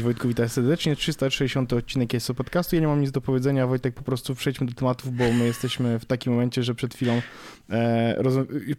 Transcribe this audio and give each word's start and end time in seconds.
Cześć 0.00 0.04
Wojtku, 0.04 0.28
witaj 0.28 0.48
serdecznie. 0.48 0.96
360 0.96 1.72
odcinek 1.72 2.12
jest 2.12 2.32
podcastu. 2.32 2.76
Ja 2.76 2.82
nie 2.82 2.88
mam 2.88 3.00
nic 3.00 3.10
do 3.10 3.20
powiedzenia, 3.20 3.66
Wojtek, 3.66 3.94
po 3.94 4.02
prostu 4.02 4.34
przejdźmy 4.34 4.66
do 4.66 4.72
tematów, 4.72 5.16
bo 5.16 5.32
my 5.32 5.46
jesteśmy 5.46 5.98
w 5.98 6.04
takim 6.04 6.32
momencie, 6.32 6.62
że 6.62 6.74
przed 6.74 6.94
chwilą 6.94 7.22
e, 7.70 8.22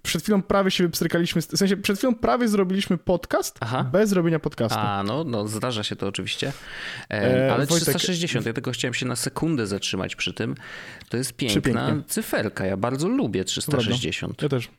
przed 0.04 0.24
chwilą 0.24 0.42
prawie 0.42 0.72
się 0.72 0.84
wypstrykaliśmy, 0.84 1.42
w 1.42 1.46
sensie 1.46 1.78
przed 1.78 1.98
chwilą 1.98 2.16
prawie 2.16 2.48
zrobiliśmy 2.48 2.98
podcast 2.98 3.58
Aha. 3.60 3.84
bez 3.84 4.12
robienia 4.12 4.40
podcastu. 4.40 4.80
A, 4.80 5.04
no, 5.04 5.24
no 5.24 5.48
zdarza 5.48 5.84
się 5.84 5.96
to 5.96 6.08
oczywiście. 6.08 6.54
E, 7.10 7.14
e 7.14 7.54
ale 7.54 7.66
Wojtek... 7.66 7.96
360, 7.96 8.46
ja 8.46 8.54
tylko 8.54 8.72
chciałem 8.72 8.94
się 8.94 9.06
na 9.06 9.16
sekundę 9.16 9.68
zatrzymać 9.68 10.16
przy 10.16 10.34
tym. 10.34 10.56
To 11.10 11.18
jest 11.18 11.34
piękna 11.34 12.04
cyferka, 12.08 12.66
ja 12.66 12.78
bardzo 12.78 13.08
lubię 13.08 13.44
360. 13.44 14.42
Ja 14.42 14.50
też. 14.50 14.70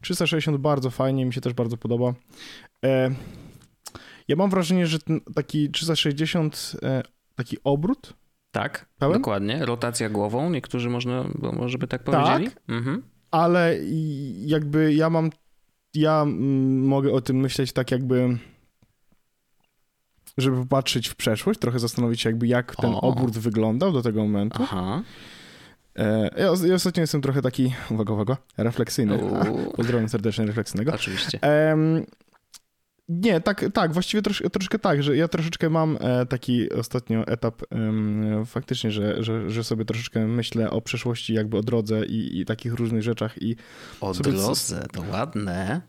360 0.00 0.56
bardzo 0.56 0.90
fajnie, 0.90 1.26
mi 1.26 1.34
się 1.34 1.40
też 1.40 1.52
bardzo 1.52 1.76
podoba. 1.76 2.14
E, 2.84 3.10
ja 4.28 4.36
mam 4.36 4.50
wrażenie, 4.50 4.86
że 4.86 4.98
taki 5.34 5.70
360, 5.70 6.72
e, 6.82 7.02
taki 7.34 7.56
obrót. 7.64 8.14
Tak, 8.50 8.86
pełen? 8.98 9.18
dokładnie. 9.18 9.66
Rotacja 9.66 10.08
głową, 10.08 10.50
niektórzy 10.50 10.90
można, 10.90 11.24
może 11.52 11.78
by 11.78 11.86
tak 11.86 12.04
powiedzieli. 12.04 12.44
Tak, 12.44 12.62
mhm. 12.68 13.02
ale 13.30 13.76
jakby 14.36 14.94
ja 14.94 15.10
mam, 15.10 15.30
ja 15.94 16.24
mogę 16.82 17.12
o 17.12 17.20
tym 17.20 17.36
myśleć 17.36 17.72
tak 17.72 17.90
jakby 17.90 18.38
żeby 20.38 20.56
popatrzeć 20.56 21.08
w 21.08 21.16
przeszłość, 21.16 21.60
trochę 21.60 21.78
zastanowić 21.78 22.20
się 22.20 22.28
jakby 22.28 22.46
jak 22.46 22.76
ten 22.76 22.90
o. 22.90 23.00
obrót 23.00 23.38
wyglądał 23.38 23.92
do 23.92 24.02
tego 24.02 24.22
momentu. 24.22 24.62
Aha. 24.62 25.02
E, 25.96 26.30
ja, 26.36 26.52
ja 26.66 26.74
ostatnio 26.74 27.00
jestem 27.00 27.20
trochę 27.20 27.42
taki, 27.42 27.74
uwaga, 27.90 28.14
uwaga, 28.14 28.36
refleksyjny. 28.56 29.18
Pozdrawiam 29.76 30.08
serdecznie 30.08 30.46
refleksyjnego. 30.46 30.92
Oczywiście. 30.94 31.38
Nie, 33.08 33.40
tak, 33.40 33.64
tak 33.74 33.92
właściwie 33.92 34.22
trosz, 34.22 34.42
troszkę 34.52 34.78
tak, 34.78 35.02
że 35.02 35.16
ja 35.16 35.28
troszeczkę 35.28 35.70
mam 35.70 35.98
e, 36.00 36.26
taki 36.26 36.72
ostatnio 36.72 37.26
etap 37.26 37.62
faktycznie, 38.46 38.90
że, 38.90 39.22
że, 39.22 39.50
że 39.50 39.64
sobie 39.64 39.84
troszeczkę 39.84 40.26
myślę 40.26 40.70
o 40.70 40.80
przeszłości, 40.80 41.34
jakby 41.34 41.56
o 41.56 41.62
drodze 41.62 42.06
i, 42.06 42.40
i 42.40 42.44
takich 42.44 42.74
różnych 42.74 43.02
rzeczach. 43.02 43.42
I 43.42 43.56
o 44.00 44.12
drodze, 44.12 44.86
to 44.92 45.02
ładne. 45.12 45.80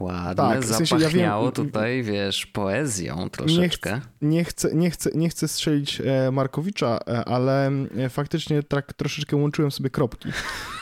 Ładne, 0.00 0.34
tak, 0.34 0.60
w 0.60 0.66
sensie 0.66 0.98
zapachniało 0.98 1.44
ja 1.44 1.52
wiem, 1.52 1.66
tutaj, 1.66 2.02
wiesz, 2.02 2.46
poezją 2.46 3.30
troszeczkę. 3.30 4.00
Nie, 4.22 4.44
chcę, 4.44 4.74
nie, 4.74 4.90
chcę, 4.90 5.10
nie 5.14 5.28
chcę 5.28 5.48
strzelić 5.48 6.00
e, 6.00 6.30
Markowicza, 6.30 6.98
e, 7.08 7.24
ale 7.24 7.70
faktycznie 8.10 8.62
tak 8.62 8.92
troszeczkę 8.92 9.36
łączyłem 9.36 9.70
sobie 9.70 9.90
kropki 9.90 10.28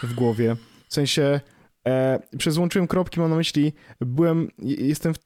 w 0.02 0.14
głowie. 0.14 0.56
W 0.88 0.94
sensie 0.94 1.40
E, 1.86 2.18
przez 2.38 2.58
łączyłem 2.58 2.88
kropki, 2.88 3.20
mam 3.20 3.30
na 3.30 3.36
myśli, 3.36 3.72
byłem, 4.00 4.48
jestem 4.58 5.14
w, 5.14 5.18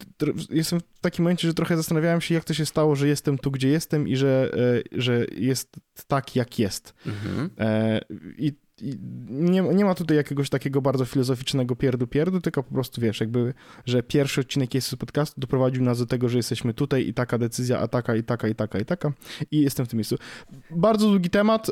jestem 0.51 0.81
w 0.81 1.01
takim 1.01 1.23
momencie, 1.23 1.49
że 1.49 1.55
trochę 1.55 1.77
zastanawiałem 1.77 2.21
się, 2.21 2.35
jak 2.35 2.45
to 2.45 2.55
się 2.55 2.67
stało, 2.67 2.97
że 2.97 3.09
jestem 3.09 3.39
tu, 3.39 3.51
gdzie 3.51 3.69
jestem 3.69 4.09
i 4.09 4.17
że, 4.17 4.51
e, 4.55 4.99
że 5.01 5.27
jest 5.37 5.77
tak, 6.07 6.37
jak 6.37 6.59
jest. 6.59 6.95
Mhm. 7.07 7.51
E, 7.59 8.01
I 8.39 8.53
nie, 9.31 9.61
nie 9.61 9.85
ma 9.85 9.95
tutaj 9.95 10.17
jakiegoś 10.17 10.51
takiego 10.51 10.83
bardzo 10.83 11.05
filozoficznego 11.05 11.75
pierdu-pierdu, 11.75 12.41
tylko 12.41 12.63
po 12.63 12.75
prostu 12.75 13.01
wiesz, 13.01 13.21
jakby, 13.21 13.55
że 13.87 14.03
pierwszy 14.03 14.41
odcinek 14.41 14.75
jest 14.75 14.89
z 14.89 14.97
podcastu 14.97 15.41
doprowadził 15.41 15.83
nas 15.83 15.99
do 15.99 16.07
tego, 16.07 16.29
że 16.29 16.37
jesteśmy 16.37 16.75
tutaj 16.75 17.09
i 17.09 17.15
taka 17.15 17.39
decyzja, 17.39 17.79
a 17.79 17.89
taka 17.89 18.17
i 18.17 18.23
taka 18.23 18.49
i 18.49 18.55
taka 18.55 18.79
i 18.79 18.85
taka 18.85 19.13
i 19.51 19.61
jestem 19.61 19.87
w 19.87 19.89
tym 19.89 19.97
miejscu. 19.97 20.17
Bardzo 20.71 21.09
długi 21.09 21.31
temat, 21.31 21.71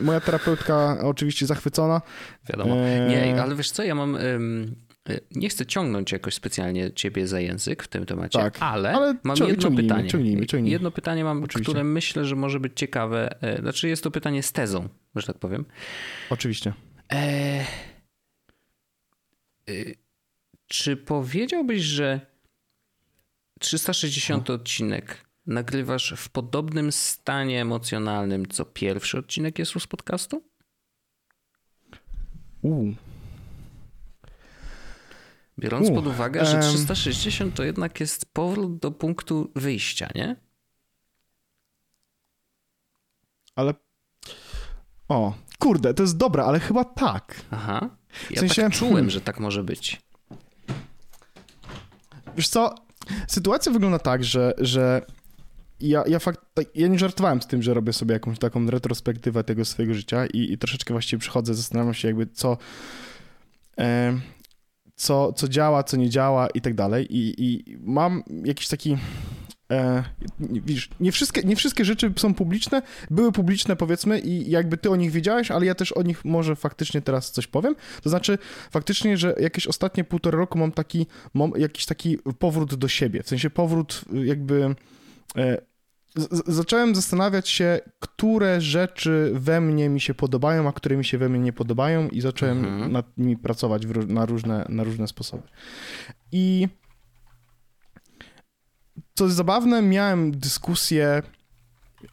moja 0.00 0.20
terapeutka 0.20 0.98
oczywiście 1.02 1.46
zachwycona. 1.46 2.02
Wiadomo. 2.48 2.74
Nie, 3.08 3.42
ale 3.42 3.54
wiesz 3.54 3.70
co, 3.70 3.82
ja 3.82 3.94
mam... 3.94 4.14
Um 4.14 4.83
nie 5.30 5.48
chcę 5.48 5.66
ciągnąć 5.66 6.12
jakoś 6.12 6.34
specjalnie 6.34 6.92
ciebie 6.92 7.26
za 7.26 7.40
język 7.40 7.82
w 7.82 7.88
tym 7.88 8.06
temacie, 8.06 8.38
tak, 8.38 8.56
ale, 8.60 8.92
ale 8.92 9.14
mam 9.22 9.36
jedno 9.36 9.62
ciągnijmy, 9.62 9.82
pytanie. 9.82 10.10
Ciągnijmy, 10.10 10.46
ciągnijmy. 10.46 10.72
Jedno 10.72 10.90
pytanie 10.90 11.24
mam, 11.24 11.42
Oczywiście. 11.42 11.72
które 11.72 11.84
myślę, 11.84 12.24
że 12.24 12.36
może 12.36 12.60
być 12.60 12.72
ciekawe. 12.76 13.42
E, 13.42 13.60
znaczy 13.60 13.88
jest 13.88 14.02
to 14.02 14.10
pytanie 14.10 14.42
z 14.42 14.52
tezą, 14.52 14.88
że 15.16 15.26
tak 15.26 15.38
powiem. 15.38 15.64
Oczywiście. 16.30 16.72
E... 17.12 17.64
Y, 19.70 19.94
czy 20.66 20.96
powiedziałbyś, 20.96 21.82
że 21.82 22.20
360 23.60 24.48
no. 24.48 24.54
odcinek 24.54 25.24
nagrywasz 25.46 26.14
w 26.16 26.28
podobnym 26.28 26.92
stanie 26.92 27.60
emocjonalnym, 27.60 28.46
co 28.46 28.64
pierwszy 28.64 29.18
odcinek 29.18 29.58
jest 29.58 29.72
z 29.80 29.86
podcastu? 29.86 30.42
Uuu. 32.62 32.94
Biorąc 35.58 35.90
pod 35.90 36.06
uwagę, 36.06 36.46
że 36.46 36.60
360 36.60 37.54
to 37.54 37.64
jednak 37.64 38.00
jest 38.00 38.26
powrót 38.32 38.78
do 38.78 38.90
punktu 38.90 39.50
wyjścia, 39.54 40.08
nie? 40.14 40.36
Ale. 43.56 43.74
O, 45.08 45.34
kurde, 45.58 45.94
to 45.94 46.02
jest 46.02 46.16
dobre, 46.16 46.44
ale 46.44 46.60
chyba 46.60 46.84
tak. 46.84 47.40
Aha. 47.50 47.96
Ja 48.30 48.36
w 48.36 48.38
sensie... 48.38 48.62
tak 48.62 48.72
czułem, 48.72 48.94
hmm. 48.94 49.10
że 49.10 49.20
tak 49.20 49.40
może 49.40 49.64
być. 49.64 50.02
Wiesz 52.36 52.48
co? 52.48 52.74
Sytuacja 53.28 53.72
wygląda 53.72 53.98
tak, 53.98 54.24
że, 54.24 54.54
że 54.58 55.06
ja, 55.80 56.04
ja, 56.06 56.18
fakt, 56.18 56.40
ja 56.74 56.88
nie 56.88 56.98
żartowałem 56.98 57.42
z 57.42 57.46
tym, 57.46 57.62
że 57.62 57.74
robię 57.74 57.92
sobie 57.92 58.12
jakąś 58.12 58.38
taką 58.38 58.70
retrospektywę 58.70 59.44
tego 59.44 59.64
swojego 59.64 59.94
życia 59.94 60.26
i, 60.26 60.52
i 60.52 60.58
troszeczkę 60.58 60.94
właściwie 60.94 61.20
przychodzę, 61.20 61.54
zastanawiam 61.54 61.94
się 61.94 62.08
jakby 62.08 62.26
co, 62.26 62.58
e, 63.78 64.20
co, 64.96 65.32
co 65.32 65.48
działa, 65.48 65.82
co 65.82 65.96
nie 65.96 66.10
działa 66.10 66.48
i 66.48 66.60
tak 66.60 66.74
dalej. 66.74 67.06
I, 67.16 67.34
i 67.44 67.76
mam 67.80 68.22
jakiś 68.44 68.68
taki. 68.68 68.96
E, 69.70 70.04
widzisz, 70.40 70.90
nie 71.00 71.12
wszystkie, 71.12 71.42
nie 71.42 71.56
wszystkie 71.56 71.84
rzeczy 71.84 72.12
są 72.16 72.34
publiczne, 72.34 72.82
były 73.10 73.32
publiczne 73.32 73.76
powiedzmy 73.76 74.20
i 74.20 74.50
jakby 74.50 74.76
ty 74.76 74.90
o 74.90 74.96
nich 74.96 75.10
wiedziałeś, 75.10 75.50
ale 75.50 75.66
ja 75.66 75.74
też 75.74 75.92
o 75.92 76.02
nich 76.02 76.24
może 76.24 76.56
faktycznie 76.56 77.02
teraz 77.02 77.30
coś 77.30 77.46
powiem. 77.46 77.76
To 78.02 78.10
znaczy 78.10 78.38
faktycznie, 78.70 79.16
że 79.16 79.34
jakieś 79.40 79.66
ostatnie 79.66 80.04
półtora 80.04 80.38
roku 80.38 80.58
mam 80.58 80.72
taki, 80.72 81.06
mam 81.34 81.52
jakiś 81.56 81.86
taki 81.86 82.18
powrót 82.38 82.74
do 82.74 82.88
siebie, 82.88 83.22
w 83.22 83.28
sensie 83.28 83.50
powrót 83.50 84.04
jakby 84.12 84.74
e, 85.36 85.58
zacząłem 86.46 86.94
zastanawiać 86.94 87.48
się, 87.48 87.80
które 88.00 88.60
rzeczy 88.60 89.30
we 89.34 89.60
mnie 89.60 89.88
mi 89.88 90.00
się 90.00 90.14
podobają, 90.14 90.68
a 90.68 90.72
które 90.72 90.96
mi 90.96 91.04
się 91.04 91.18
we 91.18 91.28
mnie 91.28 91.40
nie 91.40 91.52
podobają 91.52 92.08
i 92.08 92.20
zacząłem 92.20 92.58
mhm. 92.58 92.92
nad 92.92 93.18
nimi 93.18 93.36
pracować 93.36 93.82
na, 94.08 94.26
różne, 94.26 94.66
na 94.68 94.84
różne 94.84 95.08
sposoby. 95.08 95.42
I 96.32 96.68
co 99.14 99.24
jest 99.24 99.36
zabawne, 99.36 99.82
miałem 99.82 100.30
dyskusję 100.38 101.22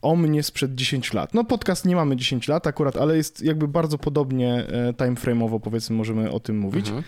o 0.01 0.15
mnie 0.15 0.43
sprzed 0.43 0.75
10 0.75 1.13
lat. 1.13 1.33
No 1.33 1.43
podcast 1.43 1.85
nie 1.85 1.95
mamy 1.95 2.15
10 2.15 2.47
lat 2.47 2.67
akurat, 2.67 2.97
ale 2.97 3.17
jest 3.17 3.41
jakby 3.41 3.67
bardzo 3.67 3.97
podobnie 3.97 4.67
e, 4.67 4.93
timeframe'owo 4.93 5.59
powiedzmy 5.59 5.95
możemy 5.95 6.31
o 6.31 6.39
tym 6.39 6.57
mówić. 6.57 6.87
Mhm. 6.87 7.03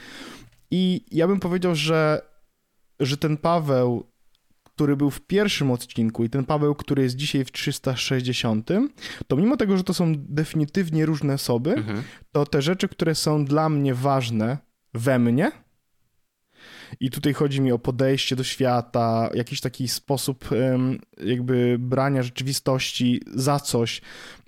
I 0.71 1.05
ja 1.11 1.27
bym 1.27 1.39
powiedział, 1.39 1.75
że, 1.75 2.21
że 2.99 3.17
ten 3.17 3.37
Paweł 3.37 4.12
który 4.75 4.95
był 4.95 5.11
w 5.11 5.21
pierwszym 5.21 5.71
odcinku 5.71 6.23
i 6.23 6.29
ten 6.29 6.45
Paweł, 6.45 6.75
który 6.75 7.03
jest 7.03 7.15
dzisiaj 7.15 7.45
w 7.45 7.51
360, 7.51 8.69
to 9.27 9.35
mimo 9.35 9.57
tego, 9.57 9.77
że 9.77 9.83
to 9.83 9.93
są 9.93 10.13
definitywnie 10.17 11.05
różne 11.05 11.33
osoby, 11.33 11.73
mhm. 11.73 12.03
to 12.31 12.45
te 12.45 12.61
rzeczy, 12.61 12.87
które 12.87 13.15
są 13.15 13.45
dla 13.45 13.69
mnie 13.69 13.93
ważne 13.93 14.57
we 14.93 15.19
mnie, 15.19 15.51
i 16.99 17.09
tutaj 17.09 17.33
chodzi 17.33 17.61
mi 17.61 17.71
o 17.71 17.79
podejście 17.79 18.35
do 18.35 18.43
świata, 18.43 19.29
jakiś 19.33 19.61
taki 19.61 19.87
sposób 19.87 20.49
jakby 21.23 21.75
brania 21.79 22.23
rzeczywistości 22.23 23.21
za 23.35 23.59
coś, 23.59 24.01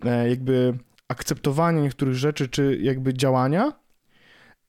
e, 0.06 0.30
jakby 0.30 0.78
akceptowania 1.08 1.82
niektórych 1.82 2.16
rzeczy, 2.16 2.50
czy 2.50 2.78
jakby 2.82 3.14
działania, 3.14 3.74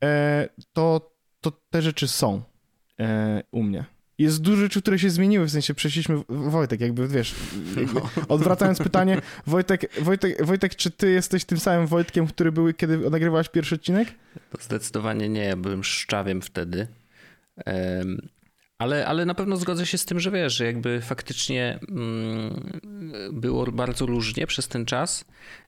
e, 0.04 0.48
to, 0.72 1.16
to 1.40 1.52
te 1.70 1.82
rzeczy 1.82 2.08
są 2.08 2.42
e, 3.00 3.42
u 3.50 3.62
mnie 3.62 3.95
jest 4.18 4.40
dużo 4.40 4.56
rzeczy, 4.56 4.82
które 4.82 4.98
się 4.98 5.10
zmieniły, 5.10 5.46
w 5.46 5.50
sensie 5.50 5.74
przeszliśmy, 5.74 6.22
Wojtek, 6.28 6.80
jakby 6.80 7.08
wiesz, 7.08 7.34
jakby, 7.76 7.94
no. 7.94 8.10
odwracając 8.28 8.78
pytanie, 8.78 9.20
Wojtek, 9.46 10.00
Wojtek, 10.00 10.44
Wojtek, 10.44 10.76
czy 10.76 10.90
ty 10.90 11.10
jesteś 11.10 11.44
tym 11.44 11.58
samym 11.58 11.86
Wojtkiem, 11.86 12.26
który 12.26 12.52
był, 12.52 12.72
kiedy 12.72 13.10
nagrywałeś 13.10 13.48
pierwszy 13.48 13.74
odcinek? 13.74 14.08
Zdecydowanie 14.60 15.28
nie, 15.28 15.44
ja 15.44 15.56
byłem 15.56 15.84
szczawiem 15.84 16.42
wtedy. 16.42 16.86
Ale, 18.78 19.06
ale 19.06 19.24
na 19.24 19.34
pewno 19.34 19.56
zgodzę 19.56 19.86
się 19.86 19.98
z 19.98 20.04
tym, 20.04 20.20
że 20.20 20.30
wiesz, 20.30 20.56
że 20.56 20.66
jakby 20.66 21.00
faktycznie 21.00 21.78
mm, 21.88 22.80
było 23.32 23.66
bardzo 23.72 24.06
różnie 24.06 24.46
przez 24.46 24.68
ten 24.68 24.86
czas. 24.86 25.24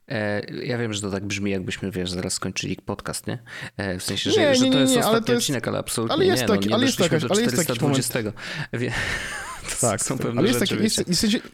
E, 0.07 0.41
ja 0.65 0.77
wiem, 0.77 0.93
że 0.93 1.01
to 1.01 1.11
tak 1.11 1.25
brzmi, 1.25 1.51
jakbyśmy, 1.51 1.91
wiesz, 1.91 2.11
zaraz 2.11 2.33
skończyli 2.33 2.75
podcast, 2.75 3.27
nie? 3.27 3.39
E, 3.77 3.99
w 3.99 4.03
sensie, 4.03 4.31
że, 4.31 4.41
nie, 4.41 4.55
że 4.55 4.65
to 4.65 4.73
nie, 4.73 4.79
jest 4.79 4.93
nie, 4.93 4.99
ostatni 4.99 5.33
jest, 5.33 5.43
odcinek, 5.43 5.67
ale 5.67 5.79
absolutnie 5.79 6.15
ale 6.15 6.25
jest 6.25 6.41
nie. 6.41 6.47
Taki, 6.47 6.59
no, 6.59 6.69
nie 6.69 6.75
ale 6.75 6.85
jest 6.85 6.99
jakaś, 6.99 7.23
ale 7.29 7.41
jest 7.41 7.57
jakiś 7.57 7.81
moment. 7.81 8.11
Wie, 8.73 8.93
tak, 9.81 10.01
są 10.01 10.17
pewne 10.17 10.39
ale 10.39 10.47
jest, 10.47 10.59
rzeczy, 10.59 10.73
taki, 10.73 10.83
jest, 10.83 11.07
jest, 11.07 11.47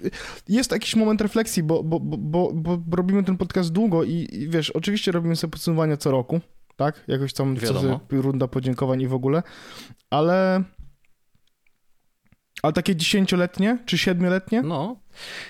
jest, 0.50 0.72
jakiś 0.72 0.96
moment 0.96 1.22
refleksji, 1.22 1.64
bo, 1.64 1.84
bo, 1.84 2.00
bo, 2.00 2.52
bo, 2.54 2.82
robimy 2.92 3.24
ten 3.24 3.38
podcast 3.38 3.72
długo 3.72 4.04
i, 4.04 4.28
i 4.32 4.50
wiesz, 4.50 4.70
oczywiście 4.70 5.12
robimy 5.12 5.36
sobie 5.36 5.52
podsumowania 5.52 5.98
co 5.98 6.12
roku, 6.12 6.42
tak? 6.76 7.04
Jakoś 7.08 7.34
tam 7.34 7.58
co, 7.58 8.00
runda 8.12 8.48
podziękowań 8.48 9.02
i 9.02 9.08
w 9.08 9.14
ogóle, 9.14 9.44
ale 10.10 10.64
Ale 12.66 12.74
takie 12.74 12.96
dziesięcioletnie 12.96 13.78
czy 13.86 13.98
siedmioletnie? 13.98 14.62
No. 14.62 15.00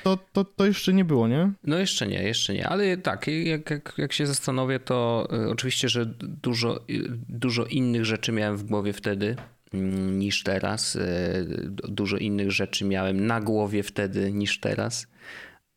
To, 0.03 0.17
to, 0.33 0.43
to 0.43 0.65
jeszcze 0.65 0.93
nie 0.93 1.05
było, 1.05 1.27
nie? 1.27 1.51
No 1.63 1.77
jeszcze 1.77 2.07
nie, 2.07 2.23
jeszcze 2.23 2.53
nie, 2.53 2.67
ale 2.67 2.97
tak, 2.97 3.27
jak, 3.27 3.69
jak, 3.69 3.93
jak 3.97 4.13
się 4.13 4.27
zastanowię, 4.27 4.79
to 4.79 5.27
y, 5.45 5.49
oczywiście, 5.49 5.89
że 5.89 6.05
dużo, 6.21 6.77
y, 6.89 7.03
dużo 7.29 7.65
innych 7.65 8.05
rzeczy 8.05 8.31
miałem 8.31 8.57
w 8.57 8.63
głowie 8.63 8.93
wtedy 8.93 9.35
mm, 9.73 10.19
niż 10.19 10.43
teraz. 10.43 10.95
Y, 10.95 11.69
dużo 11.69 12.17
innych 12.17 12.51
rzeczy 12.51 12.85
miałem 12.85 13.27
na 13.27 13.41
głowie 13.41 13.83
wtedy 13.83 14.31
niż 14.31 14.59
teraz. 14.59 15.07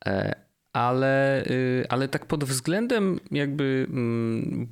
E, 0.06 0.48
ale, 0.72 1.44
ale 1.88 2.08
tak 2.08 2.26
pod 2.26 2.44
względem 2.44 3.20
jakby 3.30 3.86
mm, 3.90 4.68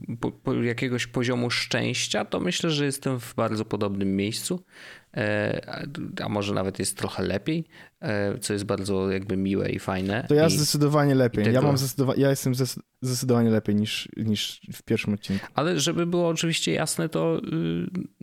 jakiegoś 0.63 1.07
poziomu 1.07 1.51
szczęścia, 1.51 2.25
to 2.25 2.41
myślę, 2.41 2.71
że 2.71 2.85
jestem 2.85 3.21
w 3.21 3.35
bardzo 3.35 3.65
podobnym 3.65 4.17
miejscu. 4.17 4.61
E, 5.17 5.87
a 6.25 6.29
może 6.29 6.55
nawet 6.55 6.79
jest 6.79 6.97
trochę 6.97 7.23
lepiej, 7.23 7.65
e, 8.01 8.39
co 8.39 8.53
jest 8.53 8.65
bardzo 8.65 9.11
jakby 9.11 9.37
miłe 9.37 9.71
i 9.71 9.79
fajne. 9.79 10.25
To 10.29 10.35
ja 10.35 10.47
I, 10.47 10.51
zdecydowanie 10.51 11.15
lepiej. 11.15 11.45
Tego... 11.45 11.55
Ja, 11.55 11.63
mam 11.63 11.77
zdecydowa- 11.77 12.19
ja 12.19 12.31
jestem 12.31 12.53
zdecydowanie 13.03 13.51
lepiej 13.51 13.75
niż, 13.75 14.09
niż 14.17 14.61
w 14.73 14.83
pierwszym 14.83 15.15
odcinku. 15.15 15.47
Ale 15.55 15.81
żeby 15.81 16.07
było 16.07 16.29
oczywiście 16.29 16.73
jasne, 16.73 17.09
to, 17.09 17.41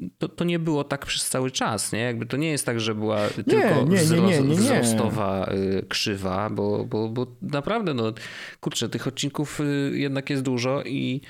y, 0.02 0.08
to, 0.18 0.28
to, 0.28 0.44
nie 0.44 0.60
było 0.60 0.84
tak 0.84 1.06
przez 1.06 1.30
cały 1.30 1.52
czas. 1.52 1.92
Nie? 1.92 2.00
Jakby 2.00 2.26
to 2.26 2.38
nie 2.38 2.52
jest 2.52 2.66
tak, 2.66 2.80
że 2.80 2.96
była 2.96 3.22
nie, 3.38 3.44
tylko 3.44 3.84
nie, 3.84 4.42
nie, 4.42 4.56
wzrostowa 4.56 5.52
y, 5.52 5.86
krzywa, 5.90 6.50
bo, 6.50 6.86
bo, 6.86 7.10
bo 7.10 7.28
naprawdę, 7.42 7.94
no 7.94 8.14
kurczę, 8.60 8.90
tych 8.90 9.08
odcinków 9.08 9.60
y, 9.60 9.92
jednak 9.94 10.30
jest 10.30 10.44
dużo 10.44 10.84
i 10.84 11.22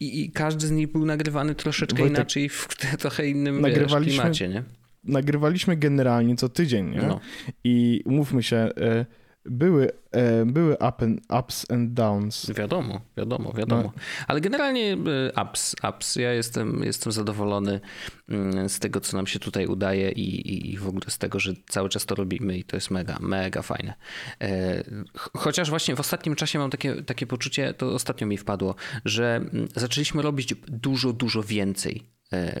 i, 0.00 0.32
każdy 0.32 0.66
z 0.66 0.70
nich 0.70 0.92
był 0.92 1.06
nagrywany 1.06 1.54
troszeczkę 1.54 1.98
Wojtek, 1.98 2.16
inaczej 2.18 2.48
w 2.48 2.68
trochę 2.98 3.28
innym 3.28 3.60
nagrywaliśmy, 3.60 4.20
klimacie, 4.20 4.48
nie? 4.48 4.64
Nagrywaliśmy 5.04 5.76
generalnie 5.76 6.36
co 6.36 6.48
tydzień, 6.48 6.90
nie? 6.90 7.02
No. 7.02 7.20
I 7.64 8.02
umówmy 8.04 8.42
się, 8.42 8.56
e, 8.56 9.06
były, 9.44 9.90
e, 10.10 10.46
były 10.46 10.74
up 10.74 10.94
and, 11.04 11.20
ups 11.40 11.70
and 11.70 11.92
downs. 11.92 12.50
Wiadomo, 12.50 13.00
wiadomo, 13.16 13.52
wiadomo. 13.52 13.82
No. 13.82 13.92
Ale 14.26 14.40
generalnie 14.40 14.92
e, 14.92 15.42
ups, 15.42 15.76
ups. 15.88 16.16
Ja 16.16 16.32
jestem, 16.32 16.84
jestem 16.84 17.12
zadowolony 17.12 17.80
mm, 18.28 18.68
z 18.68 18.78
tego, 18.78 19.00
co 19.00 19.16
nam 19.16 19.26
się 19.26 19.38
tutaj 19.38 19.66
udaje 19.66 20.10
i, 20.10 20.72
i 20.72 20.78
w 20.78 20.88
ogóle 20.88 21.04
z 21.08 21.18
tego, 21.18 21.40
że 21.40 21.52
cały 21.68 21.88
czas 21.88 22.06
to 22.06 22.14
robimy 22.14 22.58
i 22.58 22.64
to 22.64 22.76
jest 22.76 22.90
mega, 22.90 23.18
mega 23.20 23.62
fajne. 23.62 23.94
Chociaż 25.16 25.70
właśnie 25.70 25.96
w 25.96 26.00
ostatnim 26.00 26.36
czasie 26.36 26.58
mam 26.58 26.70
takie, 26.70 27.02
takie 27.02 27.26
poczucie, 27.26 27.74
to 27.74 27.86
ostatnio 27.94 28.26
mi 28.26 28.36
wpadło, 28.36 28.74
że 29.04 29.36
mm, 29.36 29.68
zaczęliśmy 29.76 30.22
robić 30.22 30.54
dużo, 30.68 31.12
dużo 31.12 31.42
więcej 31.42 32.13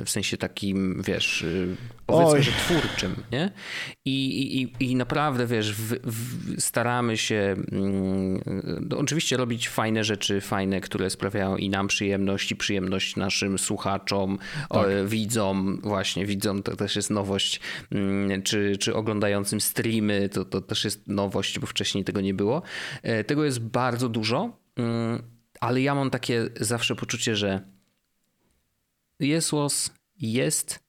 w 0.04 0.10
sensie 0.10 0.36
takim, 0.36 1.02
wiesz, 1.06 1.42
y, 1.42 1.76
powiedzmy, 2.06 2.38
Oj. 2.38 2.42
że 2.42 2.52
twórczym, 2.52 3.14
nie? 3.32 3.50
I, 4.04 4.62
i, 4.62 4.90
i 4.90 4.96
naprawdę, 4.96 5.46
wiesz, 5.46 5.74
w, 5.74 5.94
w, 6.04 6.60
staramy 6.60 7.16
się 7.16 7.56
mm, 7.72 8.40
no, 8.90 8.98
oczywiście 8.98 9.36
robić 9.36 9.68
fajne 9.68 10.04
rzeczy, 10.04 10.40
fajne, 10.40 10.80
które 10.80 11.10
sprawiają 11.10 11.56
i 11.56 11.70
nam 11.70 11.88
przyjemność, 11.88 12.52
i 12.52 12.56
przyjemność 12.56 13.16
naszym 13.16 13.58
słuchaczom, 13.58 14.38
tak. 14.68 14.68
o, 14.70 14.84
widzom, 15.06 15.80
właśnie, 15.82 16.26
widzom 16.26 16.62
to 16.62 16.76
też 16.76 16.96
jest 16.96 17.10
nowość, 17.10 17.60
mm, 17.90 18.42
czy, 18.42 18.76
czy 18.76 18.94
oglądającym 18.94 19.60
streamy, 19.60 20.28
to, 20.28 20.44
to 20.44 20.60
też 20.60 20.84
jest 20.84 21.08
nowość, 21.08 21.58
bo 21.58 21.66
wcześniej 21.66 22.04
tego 22.04 22.20
nie 22.20 22.34
było. 22.34 22.62
E, 23.02 23.24
tego 23.24 23.44
jest 23.44 23.60
bardzo 23.60 24.08
dużo, 24.08 24.58
mm, 24.76 25.22
ale 25.60 25.80
ja 25.80 25.94
mam 25.94 26.10
takie 26.10 26.48
zawsze 26.60 26.94
poczucie, 26.94 27.36
że 27.36 27.73
Jesłos 29.20 29.90
jest, 30.20 30.84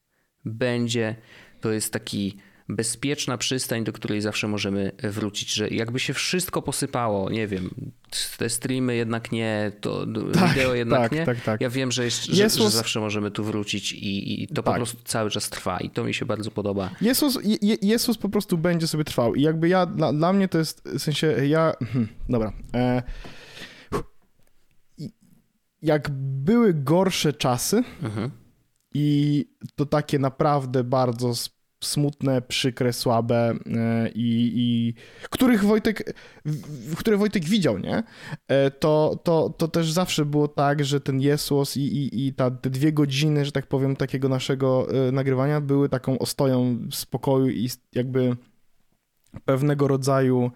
będzie, 0.45 1.15
to 1.61 1.71
jest 1.71 1.93
taki 1.93 2.37
bezpieczna 2.69 3.37
przystań, 3.37 3.83
do 3.83 3.93
której 3.93 4.21
zawsze 4.21 4.47
możemy 4.47 4.91
wrócić, 5.03 5.53
że 5.53 5.69
jakby 5.69 5.99
się 5.99 6.13
wszystko 6.13 6.61
posypało, 6.61 7.29
nie 7.29 7.47
wiem, 7.47 7.91
te 8.37 8.49
streamy 8.49 8.95
jednak 8.95 9.31
nie, 9.31 9.71
to 9.81 10.05
tak, 10.33 10.49
wideo 10.49 10.75
jednak 10.75 11.01
tak, 11.01 11.11
nie. 11.11 11.25
Tak, 11.25 11.41
tak. 11.41 11.61
Ja 11.61 11.69
wiem, 11.69 11.91
że, 11.91 12.05
jest, 12.05 12.25
że, 12.25 12.49
że, 12.49 12.69
zawsze 12.69 12.99
możemy 12.99 13.31
tu 13.31 13.43
wrócić 13.43 13.91
i, 13.91 14.43
i 14.43 14.47
to 14.47 14.63
po 14.63 14.71
tak. 14.71 14.79
prostu 14.79 14.97
cały 15.03 15.29
czas 15.29 15.49
trwa 15.49 15.79
i 15.79 15.89
to 15.89 16.03
mi 16.03 16.13
się 16.13 16.25
bardzo 16.25 16.51
podoba. 16.51 16.89
Jezus, 17.01 17.39
Je, 17.43 17.77
Jezus 17.81 18.17
po 18.17 18.29
prostu 18.29 18.57
będzie 18.57 18.87
sobie 18.87 19.03
trwał 19.03 19.35
i 19.35 19.41
jakby 19.41 19.69
ja, 19.69 19.85
dla, 19.85 20.13
dla 20.13 20.33
mnie 20.33 20.47
to 20.47 20.57
jest, 20.57 20.81
w 20.85 20.99
sensie 20.99 21.27
ja, 21.47 21.73
hmm, 21.91 22.07
dobra, 22.29 22.53
e, 22.73 23.03
jak 25.85 26.09
były 26.43 26.73
gorsze 26.73 27.33
czasy 27.33 27.83
mhm. 28.03 28.31
i 28.93 29.45
to 29.75 29.85
takie 29.85 30.19
naprawdę 30.19 30.83
bardzo 30.83 31.33
smutne, 31.83 32.41
przykre, 32.41 32.93
słabe 32.93 33.53
e, 33.75 34.09
i, 34.09 34.51
i 34.55 34.93
których 35.29 35.63
Wojtek, 35.63 36.13
które 36.97 37.17
Wojtek 37.17 37.45
widział, 37.45 37.79
nie? 37.79 38.03
E, 38.47 38.71
to, 38.71 39.19
to, 39.23 39.49
to 39.57 39.67
też 39.67 39.91
zawsze 39.91 40.25
było 40.25 40.47
tak, 40.47 40.85
że 40.85 41.01
ten 41.01 41.21
Jesłos 41.21 41.77
i, 41.77 41.81
i, 41.81 42.27
i 42.27 42.33
ta, 42.33 42.51
te 42.51 42.69
dwie 42.69 42.93
godziny, 42.93 43.45
że 43.45 43.51
tak 43.51 43.67
powiem, 43.67 43.95
takiego 43.95 44.29
naszego 44.29 44.87
e, 45.07 45.11
nagrywania 45.11 45.61
były 45.61 45.89
taką 45.89 46.19
ostoją 46.19 46.79
spokoju 46.91 47.49
i 47.49 47.69
jakby 47.93 48.37
pewnego 49.45 49.87
rodzaju 49.87 50.51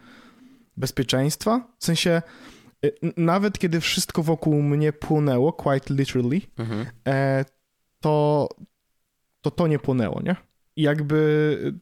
bezpieczeństwa. 0.77 1.67
W 1.79 1.85
sensie 1.85 2.21
nawet 3.17 3.59
kiedy 3.59 3.81
wszystko 3.81 4.23
wokół 4.23 4.61
mnie 4.61 4.93
płonęło, 4.93 5.53
quite 5.53 5.93
literally, 5.93 6.41
mhm. 6.57 6.85
E, 7.07 7.45
to, 7.99 8.49
to 9.41 9.51
to 9.51 9.67
nie 9.67 9.79
płonęło, 9.79 10.21
nie? 10.21 10.35
I 10.75 10.81
jakby 10.81 11.73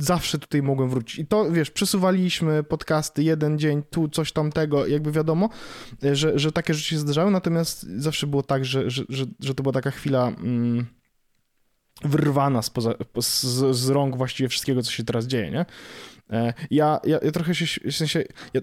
zawsze 0.00 0.38
tutaj 0.38 0.62
mogłem 0.62 0.90
wrócić. 0.90 1.18
I 1.18 1.26
to, 1.26 1.52
wiesz, 1.52 1.70
przesuwaliśmy 1.70 2.62
podcasty 2.62 3.22
jeden 3.22 3.58
dzień, 3.58 3.82
tu 3.90 4.08
coś 4.08 4.32
tamtego, 4.32 4.86
jakby 4.86 5.12
wiadomo, 5.12 5.48
że, 6.12 6.38
że 6.38 6.52
takie 6.52 6.74
rzeczy 6.74 6.88
się 6.88 6.98
zdarzały, 6.98 7.30
natomiast 7.30 7.82
zawsze 7.82 8.26
było 8.26 8.42
tak, 8.42 8.64
że, 8.64 8.90
że, 8.90 9.04
że, 9.08 9.24
że 9.40 9.54
to 9.54 9.62
była 9.62 9.72
taka 9.72 9.90
chwila 9.90 10.28
mm, 10.28 10.86
wyrwana 12.02 12.62
spoza, 12.62 12.94
z, 13.20 13.76
z 13.76 13.88
rąk 13.88 14.16
właściwie 14.16 14.48
wszystkiego, 14.48 14.82
co 14.82 14.90
się 14.90 15.04
teraz 15.04 15.26
dzieje, 15.26 15.50
nie? 15.50 15.66
E, 16.30 16.54
ja, 16.70 17.00
ja, 17.04 17.18
ja 17.22 17.32
trochę 17.32 17.54
się, 17.54 17.90
w 17.90 17.96
sensie, 17.96 18.24
ja, 18.54 18.60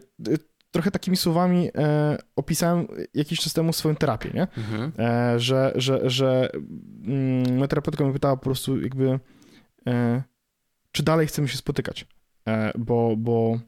trochę 0.71 0.91
takimi 0.91 1.17
słowami 1.17 1.69
e, 1.75 2.17
opisałem 2.35 2.87
jakiś 3.13 3.39
czas 3.39 3.53
temu 3.53 3.73
swoją 3.73 3.95
terapię, 3.95 4.31
nie? 4.33 4.47
Mhm. 4.57 4.91
E, 4.99 5.39
że, 5.39 5.71
że, 5.75 6.09
że 6.09 6.49
mm, 7.05 7.55
moja 7.55 7.67
terapeutka 7.67 8.03
mnie 8.03 8.13
pytała 8.13 8.37
po 8.37 8.43
prostu 8.43 8.81
jakby, 8.81 9.19
e, 9.87 10.23
czy 10.91 11.03
dalej 11.03 11.27
chcemy 11.27 11.47
się 11.47 11.57
spotykać, 11.57 12.07
e, 12.47 12.71
bo, 12.77 13.15
bo 13.17 13.59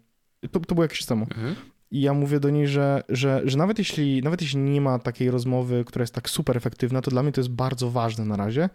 to, 0.51 0.59
to 0.59 0.75
było 0.75 0.85
jakiś 0.85 0.99
czas 0.99 1.07
temu. 1.07 1.23
Mhm. 1.23 1.55
I 1.91 2.01
ja 2.01 2.13
mówię 2.13 2.39
do 2.39 2.49
niej, 2.49 2.67
że, 2.67 3.03
że, 3.09 3.41
że 3.45 3.57
nawet, 3.57 3.79
jeśli, 3.79 4.21
nawet 4.21 4.41
jeśli 4.41 4.59
nie 4.59 4.81
ma 4.81 4.99
takiej 4.99 5.31
rozmowy, 5.31 5.85
która 5.85 6.03
jest 6.03 6.13
tak 6.13 6.29
super 6.29 6.57
efektywna, 6.57 7.01
to 7.01 7.11
dla 7.11 7.23
mnie 7.23 7.31
to 7.31 7.41
jest 7.41 7.51
bardzo 7.51 7.91
ważne 7.91 8.25
na 8.25 8.35
razie, 8.35 8.69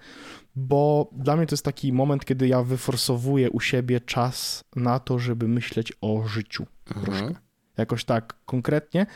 bo 0.57 1.11
dla 1.13 1.37
mnie 1.37 1.47
to 1.47 1.53
jest 1.53 1.65
taki 1.65 1.93
moment, 1.93 2.25
kiedy 2.25 2.49
ja 2.49 2.63
wyforsowuję 2.63 3.51
u 3.51 3.61
siebie 3.61 4.01
czas 4.01 4.65
na 4.77 4.99
to, 4.99 5.19
żeby 5.19 5.49
myśleć 5.49 5.93
o 6.01 6.27
życiu 6.27 6.67
mhm. 6.87 7.07
troszkę 7.07 7.45
jakoś 7.77 8.05
tak 8.05 8.35
konkretnie. 8.47 9.07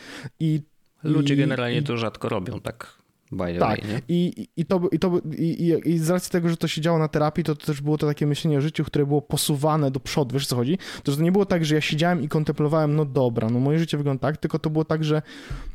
I, 0.40 0.60
Ludzie 1.02 1.34
i, 1.34 1.36
generalnie 1.36 1.78
i, 1.78 1.82
to 1.82 1.96
rzadko 1.96 2.28
robią 2.28 2.60
tak. 2.60 2.98
By 3.32 3.58
tak, 3.58 3.86
way, 3.86 4.02
I, 4.08 4.48
i, 4.56 4.64
to, 4.64 4.80
i, 4.92 4.98
to, 4.98 5.20
i, 5.38 5.74
i 5.84 5.98
z 5.98 6.10
racji 6.10 6.32
tego, 6.32 6.48
że 6.48 6.56
to 6.56 6.68
się 6.68 6.80
działo 6.80 6.98
na 6.98 7.08
terapii, 7.08 7.44
to, 7.44 7.54
to 7.54 7.66
też 7.66 7.80
było 7.80 7.98
to 7.98 8.06
takie 8.06 8.26
myślenie 8.26 8.58
o 8.58 8.60
życiu, 8.60 8.84
które 8.84 9.06
było 9.06 9.22
posuwane 9.22 9.90
do 9.90 10.00
przodu, 10.00 10.34
wiesz 10.34 10.46
co 10.46 10.56
chodzi? 10.56 10.78
To, 11.02 11.12
że 11.12 11.18
to 11.18 11.22
nie 11.22 11.32
było 11.32 11.46
tak, 11.46 11.64
że 11.64 11.74
ja 11.74 11.80
siedziałem 11.80 12.22
i 12.22 12.28
kontemplowałem, 12.28 12.96
no 12.96 13.04
dobra, 13.04 13.50
no 13.50 13.60
moje 13.60 13.78
życie 13.78 13.96
wygląda 13.96 14.20
tak, 14.20 14.36
tylko 14.36 14.58
to 14.58 14.70
było 14.70 14.84
tak, 14.84 15.04
że 15.04 15.22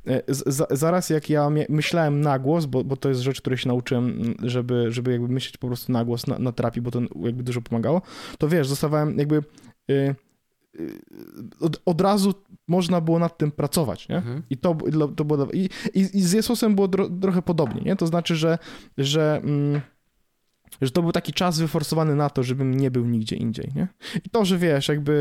e, 0.08 0.22
z, 0.28 0.80
zaraz 0.80 1.10
jak 1.10 1.30
ja 1.30 1.50
myślałem 1.70 2.22
na 2.22 2.40
głos, 2.40 2.66
bo, 2.66 2.84
bo 2.84 2.98
to 2.98 3.10
jest 3.10 3.22
rzecz, 3.22 3.42
której 3.42 3.58
się 3.58 3.68
nauczyłem, 3.68 4.36
żeby, 4.44 4.86
żeby 4.90 5.12
jakby 5.12 5.28
myśleć 5.28 5.58
po 5.58 5.68
prostu 5.68 5.92
na 5.92 6.06
głos 6.06 6.28
na, 6.28 6.40
na 6.40 6.52
terapii, 6.52 6.82
bo 6.82 6.92
to 6.92 7.02
jakby 7.22 7.44
dużo 7.44 7.62
pomagało, 7.62 8.02
to 8.38 8.48
wiesz, 8.48 8.68
zostawałem 8.68 9.18
jakby... 9.20 9.44
Yy, 9.88 10.16
od, 11.60 11.82
od, 11.86 12.02
razu 12.02 12.34
można 12.68 13.02
było 13.02 13.20
nad 13.20 13.38
tym 13.38 13.52
pracować, 13.52 14.10
nie? 14.10 14.18
Mhm. 14.18 14.44
I 14.50 14.58
to, 14.58 14.78
to 15.16 15.26
było... 15.26 15.52
I, 15.52 15.70
i, 15.94 16.00
I, 16.14 16.22
z 16.22 16.32
Jezusem 16.32 16.76
było 16.76 16.88
dro, 16.88 17.10
trochę 17.10 17.42
podobnie, 17.42 17.82
nie? 17.82 17.96
To 17.96 18.08
znaczy, 18.08 18.36
że, 18.36 18.58
że, 18.98 19.42
mm, 19.44 19.82
że 20.82 20.92
to 20.92 21.02
był 21.02 21.12
taki 21.12 21.34
czas 21.34 21.60
wyforsowany 21.60 22.16
na 22.16 22.30
to, 22.30 22.44
żebym 22.44 22.74
nie 22.74 22.92
był 22.92 23.06
nigdzie 23.06 23.36
indziej, 23.36 23.72
nie? 23.76 23.88
I 24.26 24.30
to, 24.30 24.46
że 24.46 24.58
wiesz, 24.58 24.88
jakby 24.88 25.14